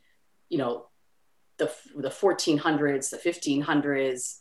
you 0.49 0.59
know 0.59 0.87
the 1.59 1.73
the 1.95 2.09
1400s 2.09 3.11
the 3.11 3.19
1500s 3.19 4.39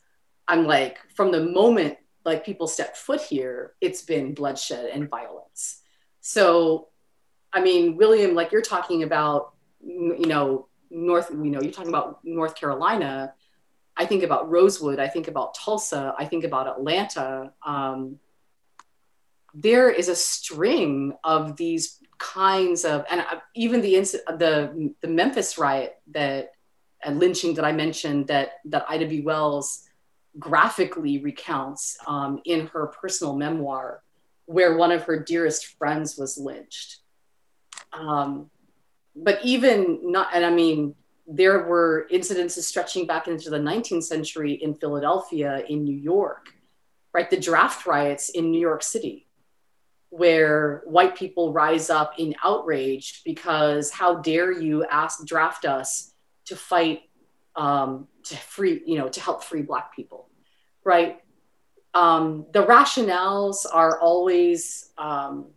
i'm 0.48 0.66
like 0.66 0.98
from 1.16 1.32
the 1.32 1.44
moment 1.44 1.98
like 2.26 2.46
people 2.46 2.68
step 2.68 2.98
foot 2.98 3.22
here 3.22 3.74
it's 3.82 4.02
been 4.02 4.34
bloodshed 4.34 4.86
and 4.86 5.10
violence 5.10 5.79
so, 6.30 6.90
I 7.52 7.60
mean, 7.60 7.98
William, 7.98 8.36
like 8.36 8.52
you're 8.52 8.62
talking 8.62 9.02
about, 9.02 9.54
you 9.84 10.28
know, 10.28 10.68
North, 10.92 11.32
you 11.32 11.50
know, 11.50 11.60
you're 11.60 11.72
talking 11.72 11.90
about 11.90 12.20
North 12.24 12.54
Carolina. 12.54 13.34
I 13.98 14.06
think 14.06 14.22
about 14.22 14.48
Rosewood. 14.48 15.00
I 15.00 15.08
think 15.08 15.28
about 15.28 15.56
Tulsa. 15.56 16.14
I 16.20 16.26
think 16.26 16.44
about 16.44 16.68
Atlanta. 16.68 17.52
Um, 17.66 18.20
there 19.56 19.90
is 19.90 20.08
a 20.08 20.16
string 20.16 21.14
of 21.24 21.58
these 21.58 21.98
kinds 22.20 22.86
of, 22.86 23.06
and 23.10 23.26
even 23.56 23.82
the 23.82 23.96
the 24.38 24.94
the 25.02 25.08
Memphis 25.08 25.58
riot 25.58 26.00
that 26.12 26.52
and 27.04 27.18
lynching 27.18 27.56
that 27.56 27.66
I 27.66 27.72
mentioned 27.72 28.28
that 28.28 28.60
that 28.66 28.86
Ida 28.88 29.08
B. 29.08 29.22
Wells 29.22 29.90
graphically 30.38 31.18
recounts 31.24 31.98
um, 32.06 32.40
in 32.46 32.68
her 32.68 32.86
personal 33.02 33.36
memoir 33.36 34.04
where 34.50 34.76
one 34.76 34.92
of 34.92 35.04
her 35.04 35.20
dearest 35.20 35.78
friends 35.78 36.18
was 36.18 36.36
lynched. 36.36 37.02
Um, 37.94 38.50
but 39.16 39.38
even 39.44 40.00
not, 40.02 40.30
and 40.34 40.44
I 40.44 40.50
mean, 40.50 40.96
there 41.28 41.68
were 41.68 42.08
incidences 42.12 42.64
stretching 42.64 43.06
back 43.06 43.28
into 43.28 43.52
the 43.52 43.60
19th 43.60 44.06
century 44.06 44.54
in 44.54 44.74
Philadelphia, 44.74 45.64
in 45.70 45.84
New 45.84 45.96
York, 45.96 46.50
right? 47.14 47.30
The 47.30 47.40
draft 47.40 47.86
riots 47.86 48.30
in 48.30 48.50
New 48.50 48.60
York 48.60 48.82
City, 48.82 49.28
where 50.10 50.82
white 50.86 51.16
people 51.16 51.54
rise 51.54 51.92
up 51.92 52.14
in 52.18 52.34
outrage 52.44 53.22
because 53.24 53.92
how 53.92 54.16
dare 54.16 54.52
you 54.52 54.84
ask 54.86 55.28
draft 55.28 55.64
us 55.64 56.12
to 56.46 56.56
fight 56.56 57.04
um, 57.56 58.08
to 58.24 58.36
free, 58.36 58.82
you 58.84 58.98
know, 58.98 59.10
to 59.10 59.22
help 59.22 59.44
free 59.44 59.62
black 59.62 59.96
people, 59.96 60.28
right? 60.84 61.22
Um, 61.94 62.46
the 62.54 62.66
rationales 62.66 63.66
are 63.72 64.00
always 64.00 64.92
um, 64.98 65.48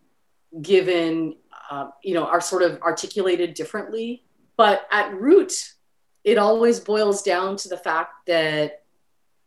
given, 0.60 1.36
uh, 1.70 1.88
you 2.02 2.14
know, 2.14 2.24
are 2.24 2.40
sort 2.40 2.62
of 2.62 2.80
articulated 2.82 3.54
differently. 3.54 4.24
But 4.56 4.86
at 4.90 5.14
root, 5.14 5.52
it 6.24 6.38
always 6.38 6.80
boils 6.80 7.22
down 7.22 7.56
to 7.56 7.68
the 7.68 7.76
fact 7.76 8.26
that 8.26 8.82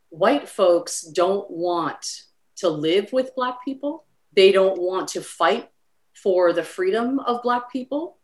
white 0.09 0.47
folks 0.47 1.01
don't 1.01 1.49
want 1.49 2.23
to 2.57 2.69
live 2.69 3.11
with 3.11 3.35
Black 3.35 3.63
people. 3.63 4.05
They 4.33 4.51
don't 4.51 4.79
want 4.79 5.09
to 5.09 5.21
fight 5.21 5.69
for 6.13 6.53
the 6.53 6.63
freedom 6.63 7.19
of 7.19 7.41
Black 7.43 7.71
people. 7.71 8.17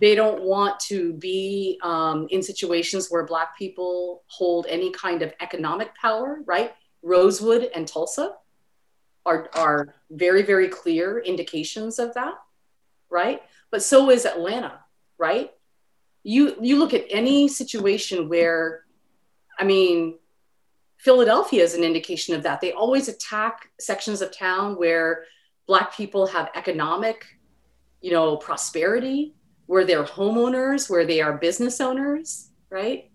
They 0.00 0.14
don't 0.14 0.42
want 0.42 0.80
to 0.80 1.12
be 1.12 1.78
um, 1.82 2.26
in 2.30 2.42
situations 2.42 3.08
where 3.10 3.24
Black 3.24 3.56
people 3.56 4.22
hold 4.28 4.66
any 4.68 4.90
kind 4.92 5.20
of 5.20 5.32
economic 5.40 5.94
power, 5.94 6.40
right? 6.46 6.72
Rosewood 7.02 7.70
and 7.74 7.86
Tulsa 7.86 8.34
are, 9.26 9.48
are 9.54 9.94
very, 10.10 10.42
very 10.42 10.68
clear 10.68 11.18
indications 11.20 11.98
of 11.98 12.14
that, 12.14 12.34
right? 13.08 13.42
But 13.70 13.82
so 13.82 14.10
is 14.10 14.26
Atlanta, 14.26 14.80
right? 15.18 15.52
You, 16.22 16.56
you 16.60 16.78
look 16.78 16.94
at 16.94 17.04
any 17.10 17.48
situation 17.48 18.28
where, 18.28 18.84
I 19.58 19.64
mean, 19.64 20.18
Philadelphia 20.98 21.62
is 21.62 21.74
an 21.74 21.84
indication 21.84 22.34
of 22.34 22.42
that. 22.42 22.60
They 22.60 22.72
always 22.72 23.08
attack 23.08 23.70
sections 23.78 24.20
of 24.20 24.36
town 24.36 24.76
where 24.76 25.24
Black 25.66 25.96
people 25.96 26.26
have 26.26 26.50
economic, 26.54 27.24
you 28.02 28.10
know, 28.10 28.36
prosperity, 28.36 29.34
where 29.66 29.84
they're 29.84 30.04
homeowners, 30.04 30.90
where 30.90 31.06
they 31.06 31.20
are 31.20 31.38
business 31.38 31.80
owners, 31.80 32.50
right? 32.70 33.09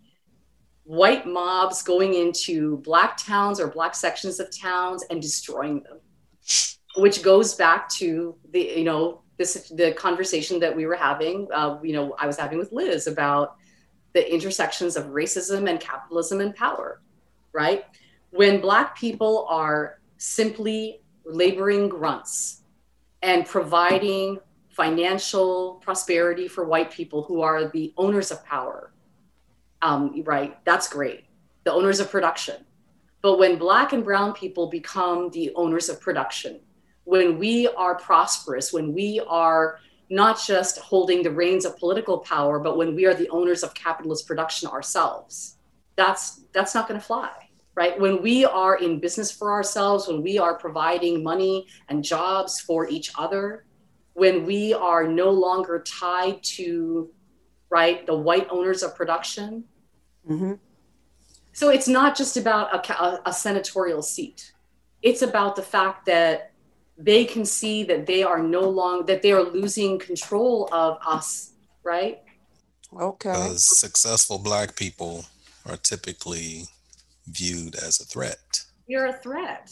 White 0.86 1.26
mobs 1.28 1.82
going 1.84 2.14
into 2.14 2.78
black 2.78 3.18
towns 3.18 3.60
or 3.60 3.68
black 3.68 3.94
sections 3.96 4.40
of 4.40 4.56
towns 4.56 5.04
and 5.10 5.22
destroying 5.22 5.82
them 5.84 6.00
which 6.96 7.22
goes 7.22 7.56
back 7.56 7.90
to 7.90 8.36
the 8.52 8.60
you 8.78 8.84
know 8.84 9.22
this 9.38 9.70
the 9.76 9.92
conversation 9.94 10.60
that 10.60 10.74
we 10.74 10.86
were 10.86 10.96
having 10.96 11.48
uh, 11.54 11.78
you 11.84 11.94
know 11.94 12.16
i 12.20 12.28
was 12.28 12.38
having 12.38 12.58
with 12.58 12.72
liz 12.72 13.08
about 13.08 13.56
the 14.14 14.34
intersections 14.34 14.96
of 14.96 15.08
racism 15.08 15.70
and 15.70 15.80
capitalism 15.80 16.40
and 16.40 16.56
power 16.56 17.02
right 17.52 17.86
when 18.30 18.62
black 18.62 18.98
people 18.98 19.46
are 19.50 20.00
simply 20.18 21.02
laboring 21.26 21.90
grunts 21.90 22.62
and 23.22 23.46
providing 23.46 24.40
financial 24.70 25.76
prosperity 25.76 26.48
for 26.48 26.66
white 26.66 26.92
people 26.92 27.24
who 27.24 27.42
are 27.42 27.70
the 27.70 27.94
owners 27.98 28.30
of 28.30 28.44
power. 28.46 28.92
Um, 29.82 30.24
right, 30.26 30.64
that's 30.66 30.88
great. 30.88 31.26
The 31.64 31.72
owners 31.72 32.00
of 32.00 32.10
production. 32.10 32.66
But 33.22 33.40
when 33.40 33.58
black 33.58 33.94
and 33.94 34.04
brown 34.04 34.34
people 34.34 34.68
become 34.68 35.30
the 35.32 35.52
owners 35.56 35.90
of 35.90 36.00
production, 36.00 36.60
when 37.04 37.38
we 37.38 37.68
are 37.68 37.96
prosperous, 37.96 38.72
when 38.72 38.94
we 38.94 39.22
are 39.28 39.80
not 40.10 40.40
just 40.40 40.78
holding 40.80 41.24
the 41.24 41.32
reins 41.32 41.66
of 41.66 41.78
political 41.78 42.20
power, 42.20 42.60
but 42.60 42.78
when 42.78 42.96
we 42.96 43.06
are 43.06 43.14
the 43.14 43.30
owners 43.30 43.64
of 43.64 43.74
capitalist 43.74 44.28
production 44.28 44.70
ourselves, 44.70 45.58
that's 45.96 46.42
that's 46.52 46.76
not 46.76 46.88
going 46.88 47.00
to 47.00 47.06
fly 47.06 47.46
right? 47.76 48.00
When 48.00 48.22
we 48.22 48.46
are 48.46 48.78
in 48.78 49.00
business 49.00 49.32
for 49.32 49.52
ourselves, 49.52 50.08
when 50.08 50.22
we 50.22 50.40
are 50.40 50.56
providing 50.58 51.22
money 51.22 51.68
and 51.90 52.04
jobs 52.04 52.60
for 52.60 52.88
each 52.88 53.12
other, 53.18 53.66
when 54.14 54.46
we 54.46 54.74
are 54.74 55.08
no 55.08 55.30
longer 55.30 55.84
tied 55.84 56.42
to, 56.42 57.12
right, 57.76 58.06
the 58.06 58.16
white 58.16 58.48
owners 58.50 58.82
of 58.84 58.96
production. 58.96 59.66
Mm-hmm. 60.30 60.54
So 61.52 61.70
it's 61.76 61.90
not 62.00 62.16
just 62.16 62.38
about 62.38 62.68
a, 62.78 62.80
a, 63.08 63.22
a 63.32 63.34
senatorial 63.34 64.02
seat. 64.02 64.54
It's 65.02 65.22
about 65.22 65.56
the 65.56 65.62
fact 65.76 66.06
that 66.06 66.52
they 66.98 67.26
can 67.26 67.46
see 67.46 67.84
that 67.84 68.06
they 68.06 68.24
are 68.24 68.42
no 68.42 68.62
longer 68.62 69.04
that 69.12 69.22
they 69.22 69.34
are 69.38 69.44
losing 69.44 70.00
control 70.00 70.70
of 70.72 70.98
us, 71.06 71.52
right? 71.84 72.18
Okay. 72.94 73.30
Because 73.30 73.66
successful 73.86 74.40
black 74.40 74.78
people 74.78 75.26
are 75.70 75.78
typically 75.78 76.64
viewed 77.28 77.76
as 77.76 78.00
a 78.00 78.06
threat. 78.06 78.46
You're 78.88 79.08
a 79.08 79.20
threat. 79.26 79.68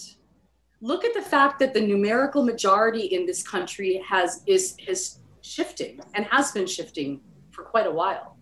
Look 0.82 1.06
at 1.06 1.14
the 1.14 1.22
fact 1.36 1.60
that 1.60 1.74
the 1.74 1.80
numerical 1.92 2.44
majority 2.44 3.06
in 3.16 3.26
this 3.26 3.42
country 3.54 4.04
has 4.14 4.44
is 4.46 4.76
is 4.92 5.20
shifting 5.42 5.94
and 6.16 6.26
has 6.36 6.52
been 6.52 6.68
shifting 6.78 7.22
for 7.64 7.70
quite 7.70 7.88
a 7.88 7.92
while. 7.92 8.38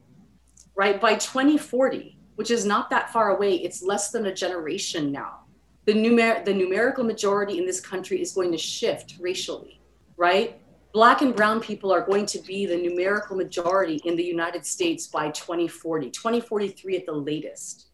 Right? 0.75 0.99
By 0.99 1.15
2040, 1.15 2.17
which 2.35 2.51
is 2.51 2.65
not 2.65 2.89
that 2.89 3.11
far 3.11 3.35
away, 3.35 3.55
it's 3.55 3.83
less 3.83 4.11
than 4.11 4.25
a 4.25 4.33
generation 4.33 5.11
now. 5.11 5.41
The 5.85 5.93
numer- 5.93 6.45
the 6.45 6.53
numerical 6.53 7.03
majority 7.03 7.57
in 7.57 7.65
this 7.65 7.81
country 7.81 8.21
is 8.21 8.33
going 8.33 8.51
to 8.51 8.57
shift 8.57 9.15
racially, 9.19 9.81
right? 10.17 10.59
Black 10.93 11.21
and 11.21 11.35
brown 11.35 11.59
people 11.59 11.91
are 11.91 12.05
going 12.05 12.25
to 12.27 12.39
be 12.39 12.65
the 12.65 12.77
numerical 12.77 13.35
majority 13.35 14.01
in 14.05 14.15
the 14.15 14.23
United 14.23 14.65
States 14.65 15.07
by 15.07 15.31
2040, 15.31 16.09
2043 16.11 16.97
at 16.97 17.05
the 17.05 17.11
latest 17.11 17.87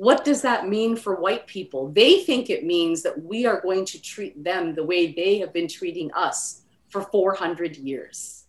what 0.00 0.24
does 0.24 0.40
that 0.40 0.66
mean 0.66 0.96
for 0.96 1.16
white 1.16 1.46
people? 1.46 1.90
They 1.90 2.24
think 2.24 2.48
it 2.48 2.64
means 2.64 3.02
that 3.02 3.22
we 3.22 3.44
are 3.44 3.60
going 3.60 3.84
to 3.84 4.00
treat 4.00 4.42
them 4.42 4.74
the 4.74 4.82
way 4.82 5.12
they 5.12 5.40
have 5.40 5.52
been 5.52 5.68
treating 5.68 6.10
us 6.14 6.62
for 6.88 7.02
400 7.02 7.76
years. 7.76 8.44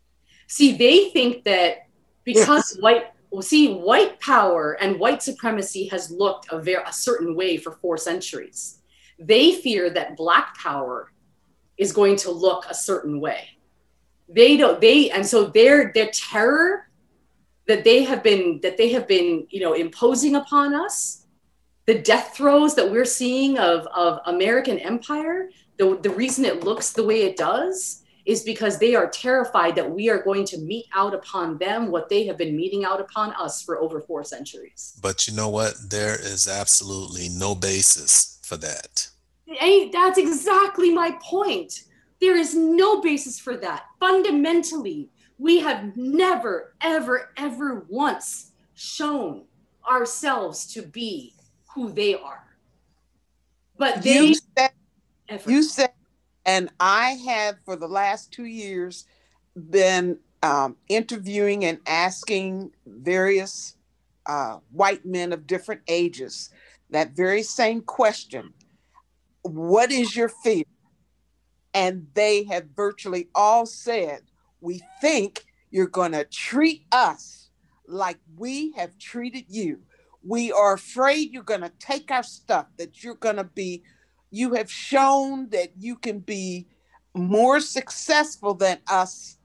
See, 0.47 0.77
they 0.77 1.09
think 1.09 1.43
that 1.43 1.87
because 2.23 2.77
white 2.81 3.07
see 3.41 3.73
white 3.75 4.19
power 4.19 4.73
and 4.81 4.99
white 4.99 5.23
supremacy 5.23 5.87
has 5.87 6.11
looked 6.11 6.51
a 6.51 6.59
very 6.59 6.83
a 6.85 6.93
certain 6.93 7.35
way 7.35 7.57
for 7.57 7.73
four 7.73 7.97
centuries. 7.97 8.79
They 9.17 9.53
fear 9.53 9.89
that 9.91 10.17
black 10.17 10.57
power 10.57 11.11
is 11.77 11.93
going 11.93 12.17
to 12.17 12.31
look 12.31 12.65
a 12.69 12.73
certain 12.73 13.21
way. 13.21 13.49
They 14.27 14.57
don't 14.57 14.81
they 14.81 15.09
and 15.11 15.25
so 15.25 15.45
their 15.45 15.91
their 15.93 16.09
terror 16.11 16.89
that 17.67 17.83
they 17.83 18.03
have 18.03 18.23
been 18.23 18.59
that 18.63 18.77
they 18.77 18.89
have 18.89 19.07
been, 19.07 19.47
you 19.49 19.61
know, 19.61 19.73
imposing 19.73 20.35
upon 20.35 20.73
us 20.73 21.21
the 21.85 21.99
death 21.99 22.33
throes 22.35 22.75
that 22.75 22.89
we're 22.89 23.05
seeing 23.05 23.57
of, 23.57 23.87
of 23.87 24.19
American 24.25 24.77
empire, 24.79 25.49
the, 25.77 25.97
the 26.03 26.09
reason 26.09 26.45
it 26.45 26.63
looks 26.63 26.91
the 26.91 27.03
way 27.03 27.23
it 27.23 27.35
does 27.35 28.00
is 28.25 28.43
because 28.43 28.77
they 28.77 28.95
are 28.95 29.09
terrified 29.09 29.75
that 29.75 29.89
we 29.89 30.09
are 30.09 30.21
going 30.21 30.45
to 30.45 30.57
mete 30.59 30.87
out 30.93 31.13
upon 31.13 31.57
them 31.57 31.91
what 31.91 32.09
they 32.09 32.25
have 32.25 32.37
been 32.37 32.55
meting 32.55 32.85
out 32.85 32.99
upon 32.99 33.33
us 33.33 33.61
for 33.61 33.79
over 33.79 34.01
four 34.01 34.23
centuries. 34.23 34.97
But 35.01 35.27
you 35.27 35.35
know 35.35 35.49
what? 35.49 35.73
There 35.89 36.15
is 36.15 36.47
absolutely 36.47 37.29
no 37.29 37.55
basis 37.55 38.39
for 38.43 38.57
that. 38.57 39.09
Hey, 39.45 39.89
that's 39.89 40.17
exactly 40.17 40.93
my 40.93 41.17
point. 41.21 41.83
There 42.19 42.37
is 42.37 42.55
no 42.55 43.01
basis 43.01 43.39
for 43.39 43.57
that. 43.57 43.85
Fundamentally, 43.99 45.09
we 45.37 45.59
have 45.59 45.97
never, 45.97 46.75
ever, 46.81 47.31
ever 47.35 47.85
once 47.89 48.51
shown 48.75 49.45
ourselves 49.89 50.71
to 50.73 50.83
be 50.83 51.33
who 51.73 51.91
they 51.91 52.15
are. 52.15 52.43
But 53.77 54.03
they 54.03 54.13
you 54.13 54.35
said, 54.55 54.71
you 55.47 55.63
said, 55.63 55.90
and 56.45 56.69
I 56.79 57.11
have 57.25 57.55
for 57.65 57.75
the 57.75 57.87
last 57.87 58.31
two 58.31 58.45
years 58.45 59.05
been 59.55 60.17
um, 60.43 60.77
interviewing 60.87 61.65
and 61.65 61.79
asking 61.85 62.71
various 62.85 63.75
uh, 64.25 64.57
white 64.71 65.05
men 65.05 65.33
of 65.33 65.47
different 65.47 65.81
ages 65.87 66.49
that 66.89 67.15
very 67.15 67.43
same 67.43 67.81
question 67.81 68.53
What 69.43 69.91
is 69.91 70.15
your 70.15 70.29
fear? 70.29 70.63
And 71.73 72.07
they 72.13 72.43
have 72.45 72.65
virtually 72.75 73.29
all 73.33 73.65
said, 73.65 74.21
We 74.59 74.81
think 74.99 75.45
you're 75.69 75.87
going 75.87 76.11
to 76.11 76.25
treat 76.25 76.85
us 76.91 77.49
like 77.87 78.19
we 78.37 78.73
have 78.73 78.97
treated 78.97 79.45
you. 79.47 79.79
We 80.23 80.51
are 80.51 80.73
afraid 80.73 81.31
you're 81.31 81.43
going 81.43 81.61
to 81.61 81.71
take 81.79 82.11
our 82.11 82.23
stuff, 82.23 82.67
that 82.77 83.03
you're 83.03 83.15
going 83.15 83.37
to 83.37 83.43
be, 83.43 83.83
you 84.31 84.53
have 84.53 84.71
shown 84.71 85.49
that 85.49 85.71
you 85.77 85.95
can 85.97 86.19
be 86.19 86.67
more 87.13 87.59
successful 87.59 88.53
than 88.53 88.79
us, 88.87 89.37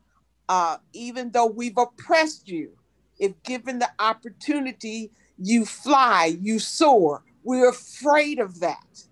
uh, 0.48 0.76
even 0.92 1.30
though 1.32 1.46
we've 1.46 1.76
oppressed 1.76 2.48
you. 2.48 2.70
If 3.18 3.42
given 3.42 3.78
the 3.78 3.90
opportunity, 3.98 5.10
you 5.38 5.64
fly, 5.64 6.36
you 6.40 6.58
soar. 6.58 7.24
We're 7.42 7.70
afraid 7.70 8.38
of 8.38 8.60
that. 8.60 9.02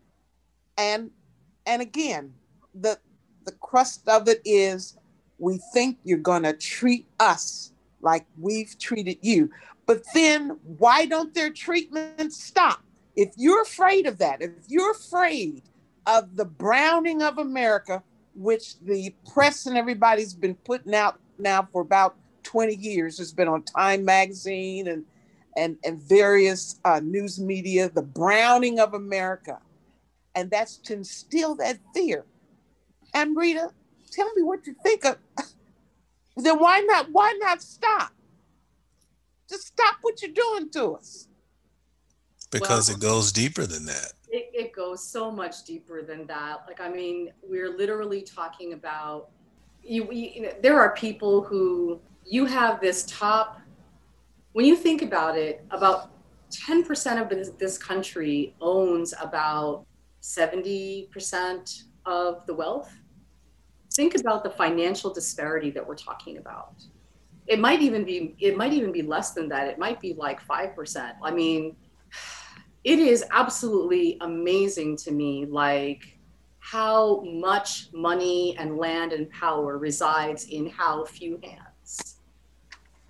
And 0.79 1.11
and 1.67 1.83
again, 1.83 2.35
the 2.75 2.99
the 3.45 3.53
crust 3.53 4.09
of 4.09 4.29
it 4.29 4.41
is 4.45 4.97
we 5.39 5.61
think 5.73 5.99
you're 6.05 6.19
to 6.43 6.53
treat 6.53 7.07
us 7.19 7.73
like 8.01 8.27
we've 8.39 8.79
treated 8.79 9.19
you. 9.23 9.51
But 9.87 10.03
then 10.15 10.59
why 10.79 11.07
don't 11.07 11.35
their 11.35 11.51
treatments 11.51 12.43
stop? 12.43 12.83
If 13.17 13.33
you're 13.37 13.63
afraid 13.63 14.07
of 14.07 14.19
that, 14.19 14.43
if 14.43 14.51
you're 14.69 14.93
afraid 14.93 15.63
of 16.07 16.37
the 16.37 16.45
browning 16.45 17.23
of 17.23 17.39
America, 17.39 18.03
which 18.35 18.79
the 18.81 19.15
press 19.33 19.67
and 19.67 19.77
everybody's 19.77 20.35
been 20.35 20.55
putting 20.57 20.95
out 20.95 21.19
now 21.39 21.69
for 21.73 21.83
about 21.83 22.17
20 22.43 22.75
years, 22.75 23.21
it's 23.21 23.33
been 23.33 23.49
on 23.49 23.63
Time 23.63 24.05
Magazine 24.05 24.89
and 24.89 25.05
and, 25.57 25.77
and 25.85 26.01
various 26.01 26.81
uh, 26.85 27.01
news 27.03 27.39
media, 27.39 27.89
the 27.89 28.03
browning 28.03 28.81
of 28.81 28.95
America. 28.95 29.61
And 30.35 30.51
that's 30.51 30.79
to 30.79 30.95
instill 30.95 31.55
that 31.57 31.79
fear. 31.95 32.25
Amrita, 33.15 33.71
tell 34.11 34.33
me 34.35 34.43
what 34.43 34.67
you 34.67 34.75
think 34.83 35.05
of. 35.05 35.17
then 36.37 36.59
why 36.59 36.81
not? 36.81 37.09
Why 37.13 37.39
not 37.41 37.63
stop? 37.63 38.13
Just 39.49 39.69
stop 39.69 39.99
what 40.03 40.21
you're 40.23 40.33
doing 40.33 40.71
to 40.71 40.95
us. 40.95 41.29
Because 42.55 42.89
well, 42.89 42.97
it 42.97 43.01
goes 43.01 43.33
deeper 43.33 43.67
than 43.67 43.85
that. 43.87 44.13
It, 44.29 44.51
it 44.53 44.73
goes 44.73 45.07
so 45.07 45.31
much 45.31 45.65
deeper 45.65 46.03
than 46.03 46.27
that. 46.27 46.65
Like, 46.67 46.81
I 46.81 46.89
mean, 46.89 47.33
we're 47.43 47.77
literally 47.77 48.23
talking 48.23 48.73
about 48.73 49.31
you, 49.83 50.11
you 50.11 50.43
know, 50.43 50.53
there 50.63 50.81
are 50.81 50.95
people 50.95 51.43
who 51.43 52.01
you 52.25 52.47
have 52.47 52.81
this 52.81 53.05
top, 53.05 53.61
when 54.53 54.65
you 54.65 54.77
think 54.77 55.03
about 55.03 55.37
it, 55.37 55.65
about 55.71 56.11
10% 56.51 57.21
of 57.21 57.29
this, 57.29 57.51
this 57.59 57.77
country 57.77 58.55
owns 58.61 59.13
about 59.21 59.85
70% 60.23 61.83
of 62.07 62.47
the 62.47 62.55
wealth. 62.55 62.91
Think 63.93 64.19
about 64.19 64.43
the 64.43 64.51
financial 64.51 65.13
disparity 65.13 65.71
that 65.73 65.87
we're 65.87 65.97
talking 65.97 66.39
about 66.39 66.75
it 67.47 67.59
might 67.59 67.83
even 67.83 68.05
be 68.05 68.35
it 68.39 68.57
might 68.57 68.73
even 68.73 68.93
be 68.93 69.03
less 69.03 69.33
than 69.33 69.49
that 69.49 69.67
it 69.69 69.79
might 69.79 70.01
be 70.01 70.15
like 70.15 70.45
5% 70.47 71.13
i 71.23 71.31
mean 71.31 71.77
it 72.85 72.99
is 72.99 73.25
absolutely 73.31 74.19
amazing 74.21 74.97
to 74.99 75.11
me 75.11 75.47
like 75.47 76.19
how 76.61 77.23
much 77.23 77.89
money 77.93 78.57
and 78.59 78.77
land 78.77 79.13
and 79.13 79.29
power 79.31 79.79
resides 79.79 80.47
in 80.47 80.69
how 80.69 81.05
few 81.05 81.41
hands. 81.43 82.17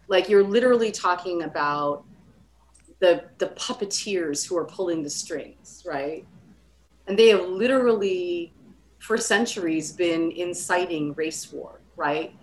Like 0.08 0.28
you're 0.28 0.44
literally 0.44 0.92
talking 0.92 1.42
about 1.42 2.04
the 3.00 3.24
the 3.38 3.48
puppeteers 3.48 4.46
who 4.46 4.56
are 4.56 4.64
pulling 4.64 5.02
the 5.02 5.10
strings 5.10 5.82
right? 5.86 6.24
And 7.06 7.18
they 7.18 7.28
have 7.28 7.46
literally 7.46 8.52
for 8.98 9.18
centuries 9.18 9.92
been 9.92 10.30
inciting 10.30 11.12
race 11.14 11.52
war 11.52 11.80
right? 11.96 12.34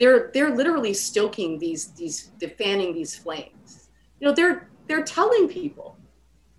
They're 0.00 0.30
they're 0.34 0.54
literally 0.54 0.94
stoking 0.94 1.58
these 1.58 1.92
these 1.92 2.32
fanning 2.58 2.94
these 2.94 3.16
flames. 3.16 3.88
You 4.18 4.28
know 4.28 4.34
they're 4.34 4.68
they're 4.86 5.04
telling 5.04 5.48
people 5.48 5.96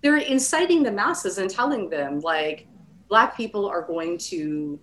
they're 0.06 0.18
inciting 0.18 0.84
the 0.84 0.92
masses 0.92 1.38
and 1.38 1.50
telling 1.50 1.90
them 1.90 2.20
like 2.20 2.68
black 3.08 3.36
people 3.36 3.66
are 3.66 3.82
going 3.82 4.16
to 4.16 4.78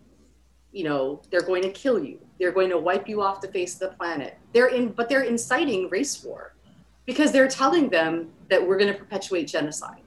you 0.74 0.84
know, 0.84 1.22
they're 1.30 1.44
going 1.44 1.62
to 1.62 1.70
kill 1.70 2.04
you. 2.04 2.20
They're 2.40 2.52
going 2.52 2.72
to 2.72 2.78
wipe 2.78 3.08
you 3.08 3.22
off 3.22 3.40
the 3.40 3.48
face 3.48 3.76
of 3.76 3.80
the 3.80 3.96
planet. 3.96 4.38
They're 4.54 4.68
in, 4.68 4.90
but 4.90 5.08
they're 5.08 5.22
inciting 5.22 5.88
race 5.90 6.22
war 6.24 6.56
because 7.06 7.32
they're 7.32 7.48
telling 7.48 7.88
them 7.90 8.32
that 8.50 8.68
we're 8.68 8.78
going 8.78 8.92
to 8.92 8.98
perpetuate 8.98 9.46
genocide. 9.46 10.02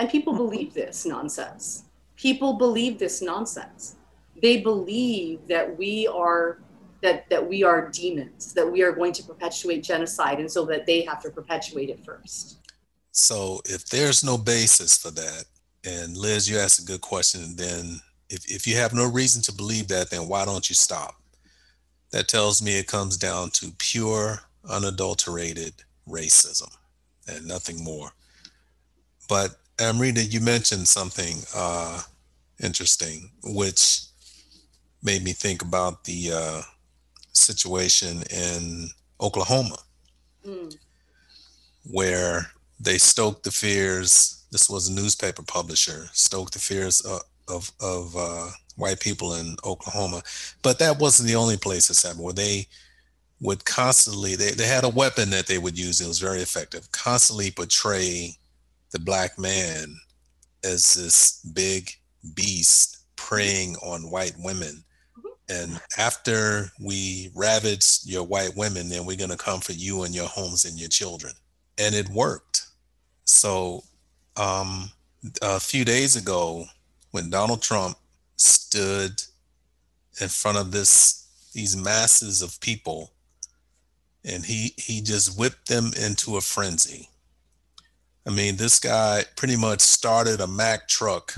And 0.00 0.08
people 0.10 0.32
believe 0.32 0.74
this 0.74 1.06
nonsense. 1.06 1.84
People 2.16 2.54
believe 2.54 2.98
this 2.98 3.22
nonsense. 3.22 3.96
They 4.42 4.62
believe 4.62 5.46
that 5.46 5.78
we 5.78 6.08
are 6.08 6.58
that 7.02 7.28
that 7.30 7.46
we 7.46 7.62
are 7.62 7.88
demons, 7.90 8.52
that 8.54 8.66
we 8.66 8.82
are 8.82 8.90
going 8.90 9.12
to 9.12 9.22
perpetuate 9.22 9.84
genocide, 9.84 10.40
and 10.40 10.50
so 10.50 10.64
that 10.64 10.86
they 10.86 11.02
have 11.02 11.22
to 11.22 11.30
perpetuate 11.30 11.90
it 11.90 12.04
first. 12.04 12.65
So 13.16 13.62
if 13.64 13.86
there's 13.86 14.22
no 14.22 14.36
basis 14.36 14.98
for 14.98 15.10
that, 15.10 15.44
and 15.84 16.18
Liz, 16.18 16.50
you 16.50 16.58
asked 16.58 16.80
a 16.80 16.84
good 16.84 17.00
question, 17.00 17.56
then 17.56 17.98
if, 18.28 18.44
if 18.44 18.66
you 18.66 18.76
have 18.76 18.92
no 18.92 19.10
reason 19.10 19.40
to 19.42 19.54
believe 19.54 19.88
that, 19.88 20.10
then 20.10 20.28
why 20.28 20.44
don't 20.44 20.68
you 20.68 20.74
stop? 20.74 21.14
That 22.10 22.28
tells 22.28 22.60
me 22.60 22.78
it 22.78 22.88
comes 22.88 23.16
down 23.16 23.50
to 23.52 23.72
pure, 23.78 24.40
unadulterated 24.68 25.72
racism 26.06 26.70
and 27.26 27.46
nothing 27.46 27.82
more. 27.82 28.10
But 29.30 29.52
Amrita, 29.80 30.22
you 30.22 30.42
mentioned 30.42 30.86
something 30.86 31.38
uh, 31.54 32.02
interesting, 32.62 33.30
which 33.44 34.02
made 35.02 35.24
me 35.24 35.32
think 35.32 35.62
about 35.62 36.04
the 36.04 36.32
uh, 36.34 36.62
situation 37.32 38.24
in 38.30 38.88
Oklahoma, 39.22 39.78
mm. 40.46 40.76
where 41.84 42.52
they 42.78 42.98
stoked 42.98 43.44
the 43.44 43.50
fears. 43.50 44.44
This 44.50 44.68
was 44.68 44.88
a 44.88 44.94
newspaper 44.94 45.42
publisher, 45.42 46.08
stoked 46.12 46.52
the 46.52 46.58
fears 46.58 47.00
of, 47.00 47.20
of, 47.48 47.72
of 47.80 48.16
uh, 48.16 48.50
white 48.76 49.00
people 49.00 49.34
in 49.34 49.56
Oklahoma. 49.64 50.22
But 50.62 50.78
that 50.78 50.98
wasn't 50.98 51.28
the 51.28 51.36
only 51.36 51.56
place 51.56 51.88
this 51.88 52.02
happened, 52.02 52.24
where 52.24 52.32
they 52.32 52.66
would 53.40 53.64
constantly, 53.64 54.34
they, 54.34 54.52
they 54.52 54.66
had 54.66 54.84
a 54.84 54.88
weapon 54.88 55.30
that 55.30 55.46
they 55.46 55.58
would 55.58 55.78
use, 55.78 56.00
it 56.00 56.08
was 56.08 56.20
very 56.20 56.40
effective, 56.40 56.90
constantly 56.92 57.50
portray 57.50 58.30
the 58.92 58.98
black 58.98 59.38
man 59.38 59.96
as 60.64 60.94
this 60.94 61.42
big 61.52 61.90
beast 62.34 63.04
preying 63.16 63.76
on 63.76 64.10
white 64.10 64.34
women 64.38 64.84
and 65.48 65.80
after 65.96 66.72
we 66.80 67.30
ravage 67.34 68.00
your 68.04 68.24
white 68.24 68.56
women, 68.56 68.88
then 68.88 69.06
we're 69.06 69.16
going 69.16 69.30
to 69.30 69.36
come 69.36 69.60
for 69.60 69.72
you 69.72 70.02
and 70.02 70.14
your 70.14 70.26
homes 70.26 70.64
and 70.64 70.78
your 70.78 70.88
children. 70.88 71.34
And 71.78 71.94
it 71.94 72.08
worked. 72.08 72.45
So 73.26 73.82
um, 74.36 74.90
a 75.42 75.60
few 75.60 75.84
days 75.84 76.16
ago, 76.16 76.64
when 77.10 77.30
Donald 77.30 77.60
Trump 77.60 77.96
stood 78.36 79.22
in 80.20 80.28
front 80.28 80.58
of 80.58 80.70
this 80.72 81.24
these 81.52 81.76
masses 81.76 82.42
of 82.42 82.60
people, 82.60 83.12
and 84.24 84.44
he 84.44 84.74
he 84.76 85.00
just 85.00 85.38
whipped 85.38 85.68
them 85.68 85.92
into 86.00 86.36
a 86.36 86.40
frenzy. 86.40 87.08
I 88.26 88.30
mean, 88.30 88.56
this 88.56 88.80
guy 88.80 89.24
pretty 89.36 89.56
much 89.56 89.80
started 89.80 90.40
a 90.40 90.46
Mack 90.46 90.88
truck 90.88 91.34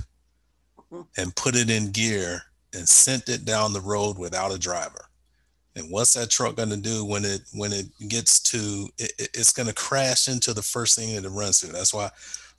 mm-hmm. 0.78 1.02
and 1.16 1.36
put 1.36 1.54
it 1.54 1.70
in 1.70 1.92
gear 1.92 2.42
and 2.72 2.88
sent 2.88 3.28
it 3.28 3.44
down 3.44 3.72
the 3.72 3.80
road 3.80 4.18
without 4.18 4.54
a 4.54 4.58
driver. 4.58 5.07
And 5.78 5.90
what's 5.90 6.14
that 6.14 6.30
truck 6.30 6.56
going 6.56 6.70
to 6.70 6.76
do 6.76 7.04
when 7.04 7.24
it 7.24 7.42
when 7.52 7.72
it 7.72 7.86
gets 8.08 8.40
to 8.40 8.88
it, 8.98 9.12
it's 9.18 9.52
going 9.52 9.68
to 9.68 9.74
crash 9.74 10.28
into 10.28 10.52
the 10.52 10.62
first 10.62 10.96
thing 10.96 11.14
that 11.14 11.24
it 11.24 11.30
runs 11.30 11.60
through. 11.60 11.72
That's 11.72 11.94
why 11.94 12.10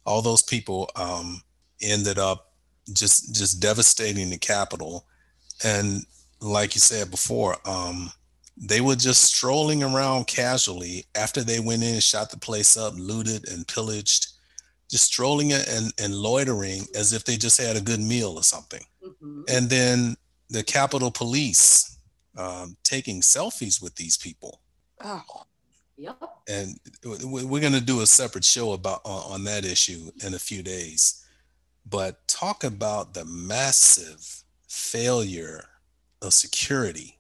all 0.06 0.22
those 0.22 0.42
people 0.42 0.90
um, 0.96 1.42
ended 1.82 2.18
up 2.18 2.54
just 2.94 3.36
just 3.36 3.62
devastating 3.62 4.30
the 4.30 4.38
Capitol. 4.38 5.06
And 5.64 6.06
like 6.42 6.76
you 6.76 6.82
said 6.82 7.12
before, 7.12 7.58
um, 7.66 8.12
they 8.58 8.82
were 8.82 8.96
just 8.96 9.24
strolling 9.24 9.84
around 9.84 10.28
casually 10.28 11.06
after 11.16 11.42
they 11.42 11.60
went 11.60 11.84
in 11.84 11.94
and 11.94 12.04
shot 12.04 12.30
the 12.30 12.38
place 12.38 12.76
up, 12.76 12.94
looted 12.98 13.48
and 13.50 13.68
pillaged, 13.68 14.28
just 14.90 15.06
strolling 15.06 15.54
and, 15.54 15.94
and 15.98 16.16
loitering 16.16 16.86
as 16.96 17.14
if 17.14 17.24
they 17.24 17.38
just 17.38 17.60
had 17.60 17.78
a 17.78 17.82
good 17.82 18.02
meal 18.02 18.34
or 18.36 18.44
something. 18.44 18.84
Mm-hmm. 19.06 19.42
And 19.48 19.70
then 19.70 20.18
the 20.50 20.64
Capitol 20.64 21.12
Police 21.12 21.99
um, 22.40 22.78
taking 22.84 23.22
selfies 23.22 23.82
with 23.82 23.96
these 23.96 24.18
people. 24.18 24.62
Oh, 25.04 25.24
yep. 25.98 26.18
And 26.48 26.80
we're 27.04 27.62
going 27.62 27.74
to 27.74 27.82
do 27.82 28.02
a 28.02 28.08
separate 28.08 28.46
show 28.46 28.72
about 28.72 29.02
on, 29.04 29.34
on 29.34 29.44
that 29.44 29.66
issue 29.66 30.12
in 30.26 30.34
a 30.34 30.40
few 30.40 30.64
days. 30.64 31.26
But 31.88 32.28
talk 32.28 32.64
about 32.64 33.14
the 33.14 33.26
massive 33.26 34.44
failure 34.68 35.66
of 36.22 36.34
security. 36.34 37.18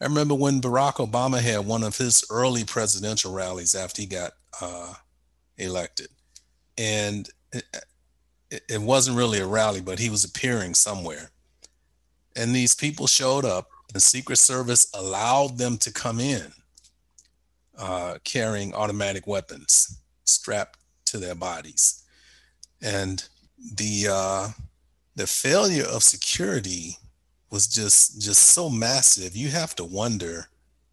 I 0.00 0.04
remember 0.04 0.34
when 0.34 0.60
Barack 0.60 0.94
Obama 0.94 1.40
had 1.40 1.66
one 1.66 1.82
of 1.82 1.96
his 1.96 2.24
early 2.30 2.64
presidential 2.64 3.32
rallies 3.32 3.74
after 3.74 4.02
he 4.02 4.06
got 4.06 4.32
uh, 4.60 4.94
elected. 5.58 6.08
And 6.78 7.28
it 8.50 8.80
wasn't 8.80 9.16
really 9.16 9.38
a 9.38 9.46
rally, 9.46 9.80
but 9.80 9.98
he 9.98 10.10
was 10.10 10.24
appearing 10.24 10.74
somewhere. 10.74 11.30
And 12.36 12.54
these 12.54 12.74
people 12.74 13.06
showed 13.06 13.44
up, 13.44 13.68
and 13.92 14.00
Secret 14.00 14.38
Service 14.38 14.90
allowed 14.94 15.58
them 15.58 15.76
to 15.78 15.92
come 15.92 16.20
in 16.20 16.52
uh, 17.78 18.18
carrying 18.24 18.74
automatic 18.74 19.26
weapons 19.26 20.00
strapped 20.24 20.78
to 21.06 21.18
their 21.18 21.34
bodies. 21.34 22.04
And 22.80 23.24
the 23.76 24.08
uh, 24.10 24.48
the 25.14 25.26
failure 25.26 25.84
of 25.84 26.02
security 26.02 26.96
was 27.50 27.66
just 27.66 28.20
just 28.20 28.42
so 28.42 28.68
massive. 28.68 29.36
You 29.36 29.48
have 29.48 29.76
to 29.76 29.84
wonder 29.84 30.48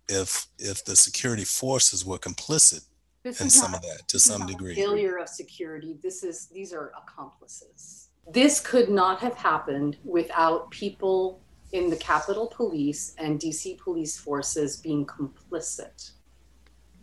if 0.07 0.47
if 0.57 0.85
the 0.85 0.95
security 0.95 1.45
forces 1.45 2.05
were 2.05 2.19
complicit 2.19 2.85
this 3.23 3.41
and 3.41 3.51
some 3.51 3.71
not, 3.71 3.83
of 3.83 3.89
that 3.89 4.07
to 4.07 4.19
some 4.19 4.45
degree. 4.45 4.75
Failure 4.75 5.17
of 5.17 5.29
security. 5.29 5.97
This 6.01 6.23
is 6.23 6.47
these 6.47 6.73
are 6.73 6.91
accomplices. 6.97 8.09
This 8.31 8.59
could 8.59 8.89
not 8.89 9.19
have 9.19 9.35
happened 9.35 9.97
without 10.03 10.69
people 10.69 11.41
in 11.71 11.89
the 11.89 11.95
Capitol 11.95 12.47
Police 12.47 13.15
and 13.17 13.39
DC 13.39 13.77
police 13.77 14.17
forces 14.17 14.77
being 14.77 15.05
complicit. 15.05 16.11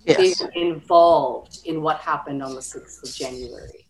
Yes. 0.04 0.38
They 0.38 0.60
involved 0.60 1.60
in 1.64 1.82
what 1.82 1.98
happened 1.98 2.42
on 2.42 2.54
the 2.54 2.60
6th 2.60 3.02
of 3.02 3.14
January. 3.14 3.88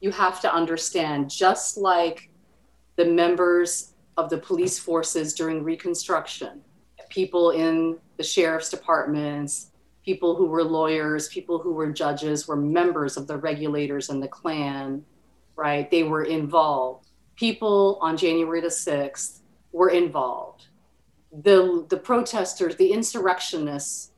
You 0.00 0.10
have 0.10 0.40
to 0.40 0.52
understand, 0.52 1.30
just 1.30 1.76
like 1.76 2.30
the 2.96 3.04
members 3.04 3.92
of 4.16 4.28
the 4.28 4.38
police 4.38 4.78
forces 4.78 5.34
during 5.34 5.62
Reconstruction, 5.62 6.60
people 7.08 7.50
in 7.50 7.98
the 8.16 8.22
sheriff's 8.22 8.70
departments, 8.70 9.70
people 10.04 10.34
who 10.34 10.46
were 10.46 10.64
lawyers, 10.64 11.28
people 11.28 11.58
who 11.58 11.72
were 11.72 11.92
judges, 11.92 12.48
were 12.48 12.56
members 12.56 13.16
of 13.16 13.26
the 13.28 13.36
regulators 13.36 14.10
and 14.10 14.20
the 14.20 14.28
Klan, 14.28 15.04
right? 15.54 15.90
They 15.90 16.02
were 16.02 16.24
involved. 16.24 17.08
People 17.36 17.98
on 18.00 18.16
January 18.16 18.60
the 18.60 18.66
6th 18.66 19.41
were 19.72 19.90
involved. 19.90 20.66
The, 21.42 21.86
the 21.88 21.96
protesters, 21.96 22.76
the 22.76 22.92
insurrectionists 22.92 24.10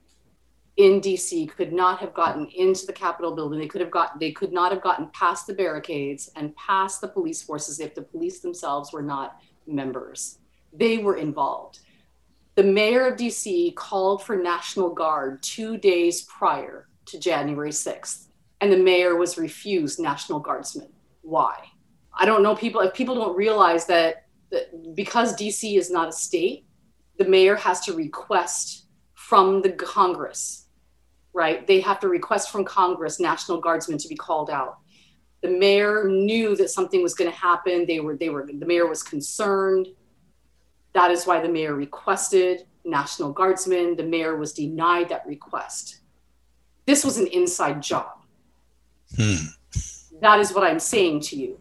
in 0.76 1.00
DC 1.00 1.48
could 1.56 1.72
not 1.72 2.00
have 2.00 2.12
gotten 2.12 2.48
into 2.48 2.86
the 2.86 2.92
Capitol 2.92 3.34
building. 3.34 3.60
They 3.60 3.68
could 3.68 3.80
have 3.80 3.92
got 3.92 4.18
they 4.18 4.32
could 4.32 4.52
not 4.52 4.72
have 4.72 4.82
gotten 4.82 5.08
past 5.10 5.46
the 5.46 5.54
barricades 5.54 6.30
and 6.34 6.56
past 6.56 7.00
the 7.00 7.06
police 7.06 7.40
forces 7.42 7.78
if 7.78 7.94
the 7.94 8.02
police 8.02 8.40
themselves 8.40 8.92
were 8.92 9.02
not 9.02 9.36
members. 9.68 10.38
They 10.72 10.98
were 10.98 11.16
involved 11.16 11.78
the 12.54 12.62
mayor 12.62 13.06
of 13.06 13.18
DC 13.18 13.74
called 13.74 14.22
for 14.22 14.36
National 14.36 14.90
Guard 14.90 15.42
two 15.42 15.76
days 15.76 16.22
prior 16.22 16.88
to 17.06 17.18
January 17.18 17.70
6th, 17.70 18.28
and 18.60 18.72
the 18.72 18.76
mayor 18.76 19.16
was 19.16 19.36
refused 19.36 19.98
National 19.98 20.38
Guardsmen. 20.38 20.88
Why? 21.22 21.56
I 22.16 22.24
don't 22.24 22.42
know 22.42 22.54
people 22.54 22.80
if 22.80 22.94
people 22.94 23.16
don't 23.16 23.36
realize 23.36 23.86
that, 23.86 24.23
that 24.54 24.94
because 24.94 25.36
DC 25.36 25.76
is 25.78 25.90
not 25.90 26.08
a 26.08 26.12
state, 26.12 26.64
the 27.18 27.26
mayor 27.26 27.56
has 27.56 27.80
to 27.82 27.92
request 27.92 28.86
from 29.14 29.62
the 29.62 29.70
Congress, 29.70 30.66
right? 31.32 31.66
They 31.66 31.80
have 31.80 32.00
to 32.00 32.08
request 32.08 32.50
from 32.50 32.64
Congress 32.64 33.20
National 33.20 33.60
Guardsmen 33.60 33.98
to 33.98 34.08
be 34.08 34.16
called 34.16 34.50
out. 34.50 34.78
The 35.42 35.50
mayor 35.50 36.08
knew 36.08 36.56
that 36.56 36.70
something 36.70 37.02
was 37.02 37.14
going 37.14 37.30
to 37.30 37.36
happen. 37.36 37.86
They 37.86 38.00
were 38.00 38.16
they 38.16 38.30
were 38.30 38.46
the 38.46 38.66
mayor 38.66 38.86
was 38.86 39.02
concerned 39.02 39.88
that 40.94 41.10
is 41.10 41.26
why 41.26 41.40
the 41.40 41.48
mayor 41.48 41.74
requested 41.74 42.66
National 42.84 43.32
Guardsmen. 43.32 43.96
The 43.96 44.04
mayor 44.04 44.36
was 44.36 44.52
denied 44.52 45.08
that 45.10 45.26
request. 45.26 46.00
This 46.86 47.04
was 47.04 47.18
an 47.18 47.26
inside 47.26 47.82
job. 47.82 48.22
Hmm. 49.16 49.46
That 50.20 50.38
is 50.38 50.52
what 50.54 50.64
I'm 50.64 50.78
saying 50.78 51.20
to 51.22 51.36
you. 51.36 51.60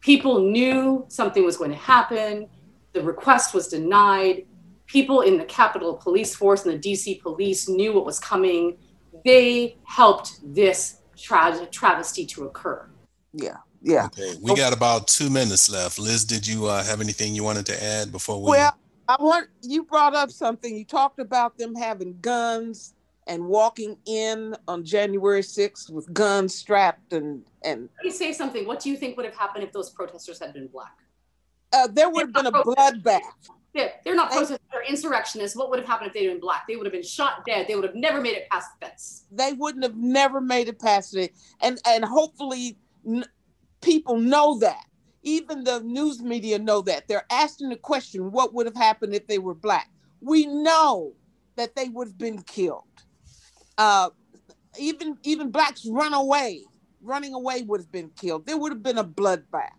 People 0.00 0.40
knew 0.40 1.04
something 1.08 1.44
was 1.44 1.56
going 1.56 1.70
to 1.70 1.76
happen. 1.76 2.48
The 2.92 3.02
request 3.02 3.54
was 3.54 3.68
denied. 3.68 4.46
People 4.86 5.20
in 5.20 5.36
the 5.36 5.44
Capitol 5.44 5.94
Police 5.94 6.34
Force 6.34 6.64
and 6.64 6.82
the 6.82 6.92
DC 6.92 7.20
police 7.22 7.68
knew 7.68 7.92
what 7.92 8.04
was 8.04 8.18
coming. 8.18 8.78
They 9.24 9.76
helped 9.84 10.40
this 10.42 11.00
tra- 11.16 11.68
travesty 11.70 12.26
to 12.26 12.44
occur. 12.44 12.88
Yeah. 13.32 13.58
yeah. 13.82 14.06
Okay, 14.06 14.34
we 14.42 14.54
got 14.54 14.72
about 14.72 15.06
two 15.06 15.30
minutes 15.30 15.70
left. 15.70 15.98
Liz, 15.98 16.24
did 16.24 16.46
you 16.46 16.66
uh, 16.66 16.82
have 16.82 17.00
anything 17.00 17.34
you 17.34 17.44
wanted 17.44 17.66
to 17.66 17.82
add 17.82 18.10
before 18.10 18.42
we? 18.42 18.50
Well, 18.50 18.76
I 19.06 19.16
want 19.20 19.48
you 19.62 19.84
brought 19.84 20.14
up 20.14 20.30
something. 20.30 20.74
You 20.74 20.84
talked 20.84 21.18
about 21.18 21.58
them 21.58 21.74
having 21.74 22.18
guns 22.20 22.94
and 23.30 23.46
walking 23.46 23.96
in 24.06 24.56
on 24.66 24.84
January 24.84 25.40
6th 25.40 25.88
with 25.88 26.12
guns 26.12 26.52
strapped 26.54 27.12
and 27.12 27.44
and. 27.62 27.88
Let 27.98 28.04
me 28.04 28.10
say 28.10 28.32
something. 28.32 28.66
What 28.66 28.80
do 28.80 28.90
you 28.90 28.96
think 28.96 29.16
would 29.16 29.24
have 29.24 29.36
happened 29.36 29.62
if 29.62 29.72
those 29.72 29.90
protesters 29.90 30.40
had 30.40 30.52
been 30.52 30.66
black? 30.66 30.96
Uh, 31.72 31.86
there 31.86 32.10
would 32.10 32.22
have 32.22 32.32
been 32.32 32.46
a 32.46 32.52
bloodbath. 32.52 33.20
They're, 33.72 33.92
they're 34.04 34.16
not 34.16 34.32
protesters, 34.32 34.58
they're 34.72 34.82
insurrectionists. 34.82 35.56
What 35.56 35.70
would 35.70 35.78
have 35.78 35.86
happened 35.86 36.08
if 36.08 36.14
they'd 36.14 36.26
been 36.26 36.40
black? 36.40 36.66
They 36.66 36.74
would 36.74 36.86
have 36.86 36.92
been 36.92 37.04
shot 37.04 37.46
dead. 37.46 37.68
They 37.68 37.76
would 37.76 37.84
have 37.84 37.94
never 37.94 38.20
made 38.20 38.34
it 38.36 38.48
past 38.50 38.70
the 38.80 38.86
fence. 38.86 39.26
They 39.30 39.52
wouldn't 39.52 39.84
have 39.84 39.96
never 39.96 40.40
made 40.40 40.66
it 40.66 40.80
past 40.80 41.16
it. 41.16 41.32
And 41.60 41.78
and 41.86 42.04
hopefully 42.04 42.76
n- 43.06 43.24
people 43.80 44.18
know 44.18 44.58
that. 44.58 44.86
Even 45.22 45.62
the 45.62 45.80
news 45.80 46.20
media 46.20 46.58
know 46.58 46.80
that. 46.82 47.06
They're 47.06 47.26
asking 47.30 47.68
the 47.68 47.76
question, 47.76 48.32
what 48.32 48.54
would 48.54 48.66
have 48.66 48.74
happened 48.74 49.14
if 49.14 49.28
they 49.28 49.38
were 49.38 49.54
black? 49.54 49.88
We 50.20 50.46
know 50.46 51.12
that 51.54 51.76
they 51.76 51.88
would 51.90 52.08
have 52.08 52.18
been 52.18 52.42
killed. 52.42 52.82
Uh, 53.80 54.10
even 54.78 55.16
even 55.22 55.50
blacks 55.50 55.86
run 55.86 56.12
away. 56.12 56.62
Running 57.00 57.32
away 57.32 57.62
would 57.62 57.80
have 57.80 57.90
been 57.90 58.10
killed. 58.10 58.44
There 58.44 58.58
would 58.58 58.72
have 58.72 58.82
been 58.82 58.98
a 58.98 59.04
bloodbath. 59.04 59.70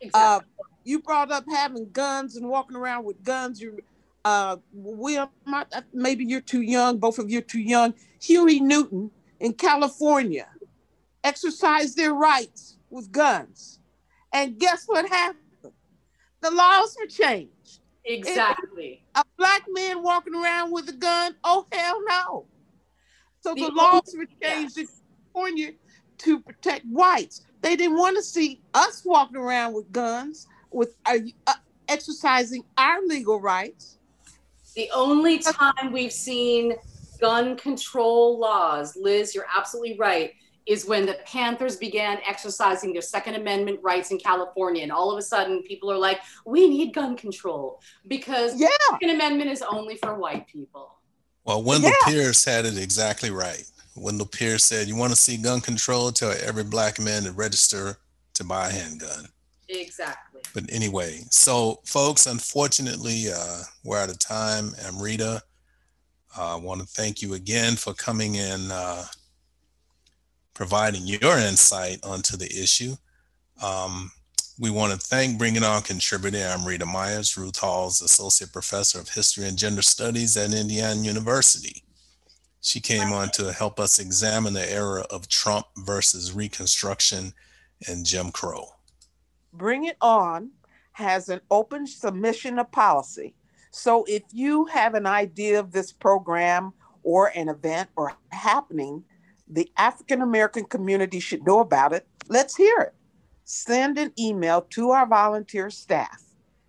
Exactly. 0.00 0.10
Uh, 0.14 0.40
you 0.84 1.00
brought 1.00 1.30
up 1.30 1.44
having 1.50 1.90
guns 1.90 2.36
and 2.36 2.48
walking 2.48 2.78
around 2.78 3.04
with 3.04 3.22
guns. 3.22 3.60
You, 3.60 3.78
uh, 4.24 4.56
Will, 4.72 5.30
maybe 5.92 6.24
you're 6.24 6.40
too 6.40 6.62
young. 6.62 6.96
Both 6.96 7.18
of 7.18 7.30
you 7.30 7.40
are 7.40 7.42
too 7.42 7.60
young. 7.60 7.92
Huey 8.22 8.58
Newton 8.58 9.10
in 9.38 9.52
California 9.52 10.48
exercised 11.22 11.98
their 11.98 12.14
rights 12.14 12.78
with 12.88 13.12
guns, 13.12 13.80
and 14.32 14.58
guess 14.58 14.84
what 14.86 15.06
happened? 15.10 15.40
The 16.40 16.50
laws 16.50 16.96
were 16.98 17.06
changed. 17.06 17.80
exactly. 18.02 19.04
A 19.14 19.24
black 19.36 19.64
man 19.68 20.02
walking 20.02 20.34
around 20.34 20.72
with 20.72 20.88
a 20.88 20.94
gun? 20.94 21.36
Oh 21.44 21.66
hell 21.70 22.00
no! 22.08 22.46
So 23.42 23.54
the, 23.54 23.66
The 23.66 23.72
laws 23.72 24.14
were 24.16 24.26
changed 24.40 24.78
in. 24.78 24.88
California 25.32 25.72
to 26.18 26.40
protect 26.40 26.86
whites. 26.86 27.42
They 27.60 27.76
didn't 27.76 27.96
want 27.96 28.16
to 28.16 28.22
see 28.22 28.60
us 28.74 29.02
walking 29.04 29.36
around 29.36 29.74
with 29.74 29.90
guns, 29.92 30.46
with 30.70 30.94
uh, 31.06 31.18
uh, 31.46 31.54
exercising 31.88 32.64
our 32.78 33.00
legal 33.06 33.40
rights. 33.40 33.98
The 34.74 34.90
only 34.94 35.38
time 35.38 35.92
we've 35.92 36.12
seen 36.12 36.74
gun 37.20 37.56
control 37.56 38.38
laws, 38.38 38.96
Liz, 38.96 39.34
you're 39.34 39.46
absolutely 39.54 39.98
right, 39.98 40.32
is 40.66 40.86
when 40.86 41.06
the 41.06 41.18
Panthers 41.26 41.76
began 41.76 42.18
exercising 42.26 42.92
their 42.92 43.02
Second 43.02 43.34
Amendment 43.34 43.80
rights 43.82 44.12
in 44.12 44.18
California. 44.18 44.82
And 44.82 44.92
all 44.92 45.10
of 45.10 45.18
a 45.18 45.22
sudden, 45.22 45.62
people 45.62 45.90
are 45.90 45.98
like, 45.98 46.20
we 46.46 46.68
need 46.68 46.94
gun 46.94 47.16
control 47.16 47.80
because 48.06 48.58
Yeah, 48.58 48.68
the 48.68 48.94
Second 48.94 49.10
Amendment 49.10 49.50
is 49.50 49.62
only 49.62 49.96
for 49.96 50.14
white 50.14 50.46
people. 50.46 50.98
Well, 51.44 51.62
Wendell 51.62 51.90
Yeah. 51.90 52.12
Pierce 52.12 52.44
had 52.44 52.64
it 52.64 52.78
exactly 52.78 53.30
right. 53.30 53.64
Wendell 53.94 54.26
Pierce 54.26 54.64
said, 54.64 54.88
"You 54.88 54.96
want 54.96 55.12
to 55.12 55.20
see 55.20 55.36
gun 55.36 55.60
control? 55.60 56.12
Tell 56.12 56.32
every 56.40 56.64
black 56.64 56.98
man 56.98 57.24
to 57.24 57.32
register 57.32 57.98
to 58.34 58.44
buy 58.44 58.68
a 58.68 58.72
handgun." 58.72 59.28
Exactly. 59.68 60.40
But 60.54 60.64
anyway, 60.70 61.24
so 61.30 61.80
folks, 61.84 62.26
unfortunately, 62.26 63.32
uh, 63.32 63.62
we're 63.84 63.98
out 63.98 64.10
of 64.10 64.18
time. 64.18 64.74
Amrita, 64.84 65.42
uh, 66.36 66.54
I 66.54 66.56
want 66.56 66.80
to 66.80 66.86
thank 66.86 67.22
you 67.22 67.34
again 67.34 67.76
for 67.76 67.94
coming 67.94 68.34
in, 68.36 68.70
uh, 68.70 69.04
providing 70.54 71.06
your 71.06 71.38
insight 71.38 72.00
onto 72.04 72.36
the 72.36 72.50
issue. 72.62 72.96
Um, 73.62 74.12
we 74.58 74.70
want 74.70 74.92
to 74.92 74.98
thank 74.98 75.38
Bring 75.38 75.56
It 75.56 75.64
On 75.64 75.82
contributor 75.82 76.38
Amrita 76.38 76.86
Myers, 76.86 77.36
Ruth 77.36 77.58
Halls 77.58 78.02
Associate 78.02 78.52
Professor 78.52 79.00
of 79.00 79.08
History 79.08 79.46
and 79.46 79.56
Gender 79.56 79.82
Studies 79.82 80.36
at 80.36 80.52
Indiana 80.52 81.00
University. 81.00 81.82
She 82.60 82.80
came 82.80 83.12
on 83.12 83.30
to 83.30 83.52
help 83.52 83.80
us 83.80 83.98
examine 83.98 84.52
the 84.52 84.70
era 84.70 85.04
of 85.10 85.28
Trump 85.28 85.66
versus 85.78 86.32
Reconstruction 86.32 87.32
and 87.88 88.06
Jim 88.06 88.30
Crow. 88.30 88.68
Bring 89.52 89.86
It 89.86 89.96
On 90.00 90.50
has 90.92 91.28
an 91.28 91.40
open 91.50 91.86
submission 91.86 92.58
of 92.58 92.70
policy. 92.70 93.34
So 93.70 94.04
if 94.06 94.22
you 94.32 94.66
have 94.66 94.94
an 94.94 95.06
idea 95.06 95.58
of 95.58 95.72
this 95.72 95.92
program 95.92 96.72
or 97.02 97.32
an 97.34 97.48
event 97.48 97.88
or 97.96 98.12
happening, 98.30 99.02
the 99.48 99.70
African 99.76 100.22
American 100.22 100.64
community 100.64 101.20
should 101.20 101.44
know 101.44 101.60
about 101.60 101.92
it. 101.92 102.06
Let's 102.28 102.54
hear 102.54 102.78
it. 102.78 102.94
Send 103.44 103.98
an 103.98 104.12
email 104.18 104.62
to 104.70 104.90
our 104.90 105.06
volunteer 105.06 105.70
staff. 105.70 106.22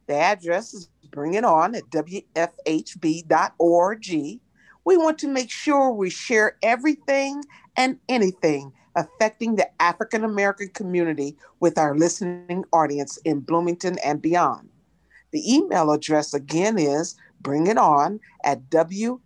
The 0.08 0.16
address 0.16 0.74
is 0.74 0.90
bring 1.12 1.36
it 1.36 1.46
on 1.46 1.76
at 1.76 1.84
wfhb.org. 1.90 2.48
We 4.86 4.98
want 4.98 5.18
to 5.20 5.28
make 5.28 5.50
sure 5.50 5.92
we 5.92 6.10
share 6.10 6.58
everything 6.62 7.44
and 7.78 8.00
anything 8.10 8.74
affecting 8.96 9.56
the 9.56 9.70
African 9.82 10.24
American 10.24 10.70
community 10.70 11.38
with 11.60 11.78
our 11.78 11.96
listening 11.96 12.66
audience 12.74 13.18
in 13.18 13.40
Bloomington 13.40 13.98
and 14.00 14.22
beyond. 14.22 14.70
The 15.32 15.56
email 15.56 15.92
address 15.92 16.34
again 16.34 16.78
is 16.78 17.16
bring 17.42 17.68
it 17.68 17.78
on 17.78 18.20
at 18.44 18.70
wfhb.org. 18.70 19.20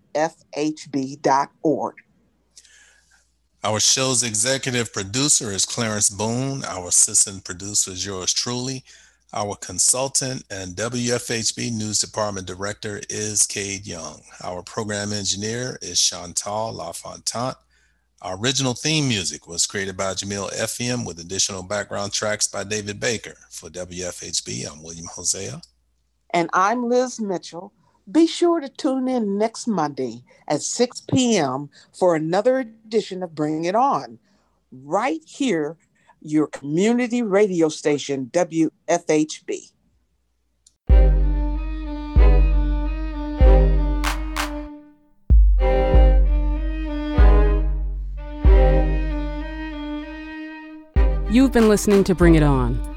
Our 3.67 3.81
show's 3.81 4.23
executive 4.23 4.93
producer 4.93 5.51
is 5.51 5.65
Clarence 5.65 6.09
Boone. 6.09 6.63
Our 6.63 6.87
assistant 6.87 7.43
producer 7.43 7.91
is 7.91 8.05
yours 8.05 8.33
truly. 8.33 8.85
Our 9.33 9.57
consultant 9.57 10.45
and 10.49 10.73
WFHB 10.77 11.73
News 11.73 11.99
Department 11.99 12.47
Director 12.47 13.01
is 13.09 13.45
Cade 13.45 13.85
Young. 13.85 14.21
Our 14.41 14.63
program 14.63 15.11
engineer 15.11 15.77
is 15.81 15.99
Chantal 15.99 16.75
LaFontant. 16.75 17.57
Our 18.21 18.37
original 18.37 18.73
theme 18.73 19.09
music 19.09 19.49
was 19.49 19.67
created 19.67 19.97
by 19.97 20.13
Jamil 20.13 20.49
FM 20.53 21.05
with 21.05 21.19
additional 21.19 21.61
background 21.61 22.13
tracks 22.13 22.47
by 22.47 22.63
David 22.63 23.01
Baker. 23.01 23.35
For 23.49 23.69
WFHB, 23.69 24.71
I'm 24.71 24.81
William 24.81 25.07
Hosea. 25.13 25.59
And 26.33 26.49
I'm 26.53 26.87
Liz 26.87 27.19
Mitchell. 27.19 27.73
Be 28.09 28.25
sure 28.25 28.61
to 28.61 28.69
tune 28.69 29.09
in 29.09 29.37
next 29.37 29.67
Monday 29.67 30.23
at 30.47 30.61
6 30.61 31.01
p.m. 31.13 31.69
for 31.91 32.15
another 32.15 32.59
edition 32.59 33.21
of 33.21 33.35
Bring 33.35 33.65
It 33.65 33.75
On, 33.75 34.17
right 34.71 35.19
here, 35.25 35.75
your 36.21 36.47
community 36.47 37.21
radio 37.21 37.67
station, 37.67 38.27
WFHB. 38.31 39.71
You've 51.29 51.51
been 51.51 51.67
listening 51.67 52.05
to 52.05 52.15
Bring 52.15 52.35
It 52.35 52.43
On, 52.43 52.96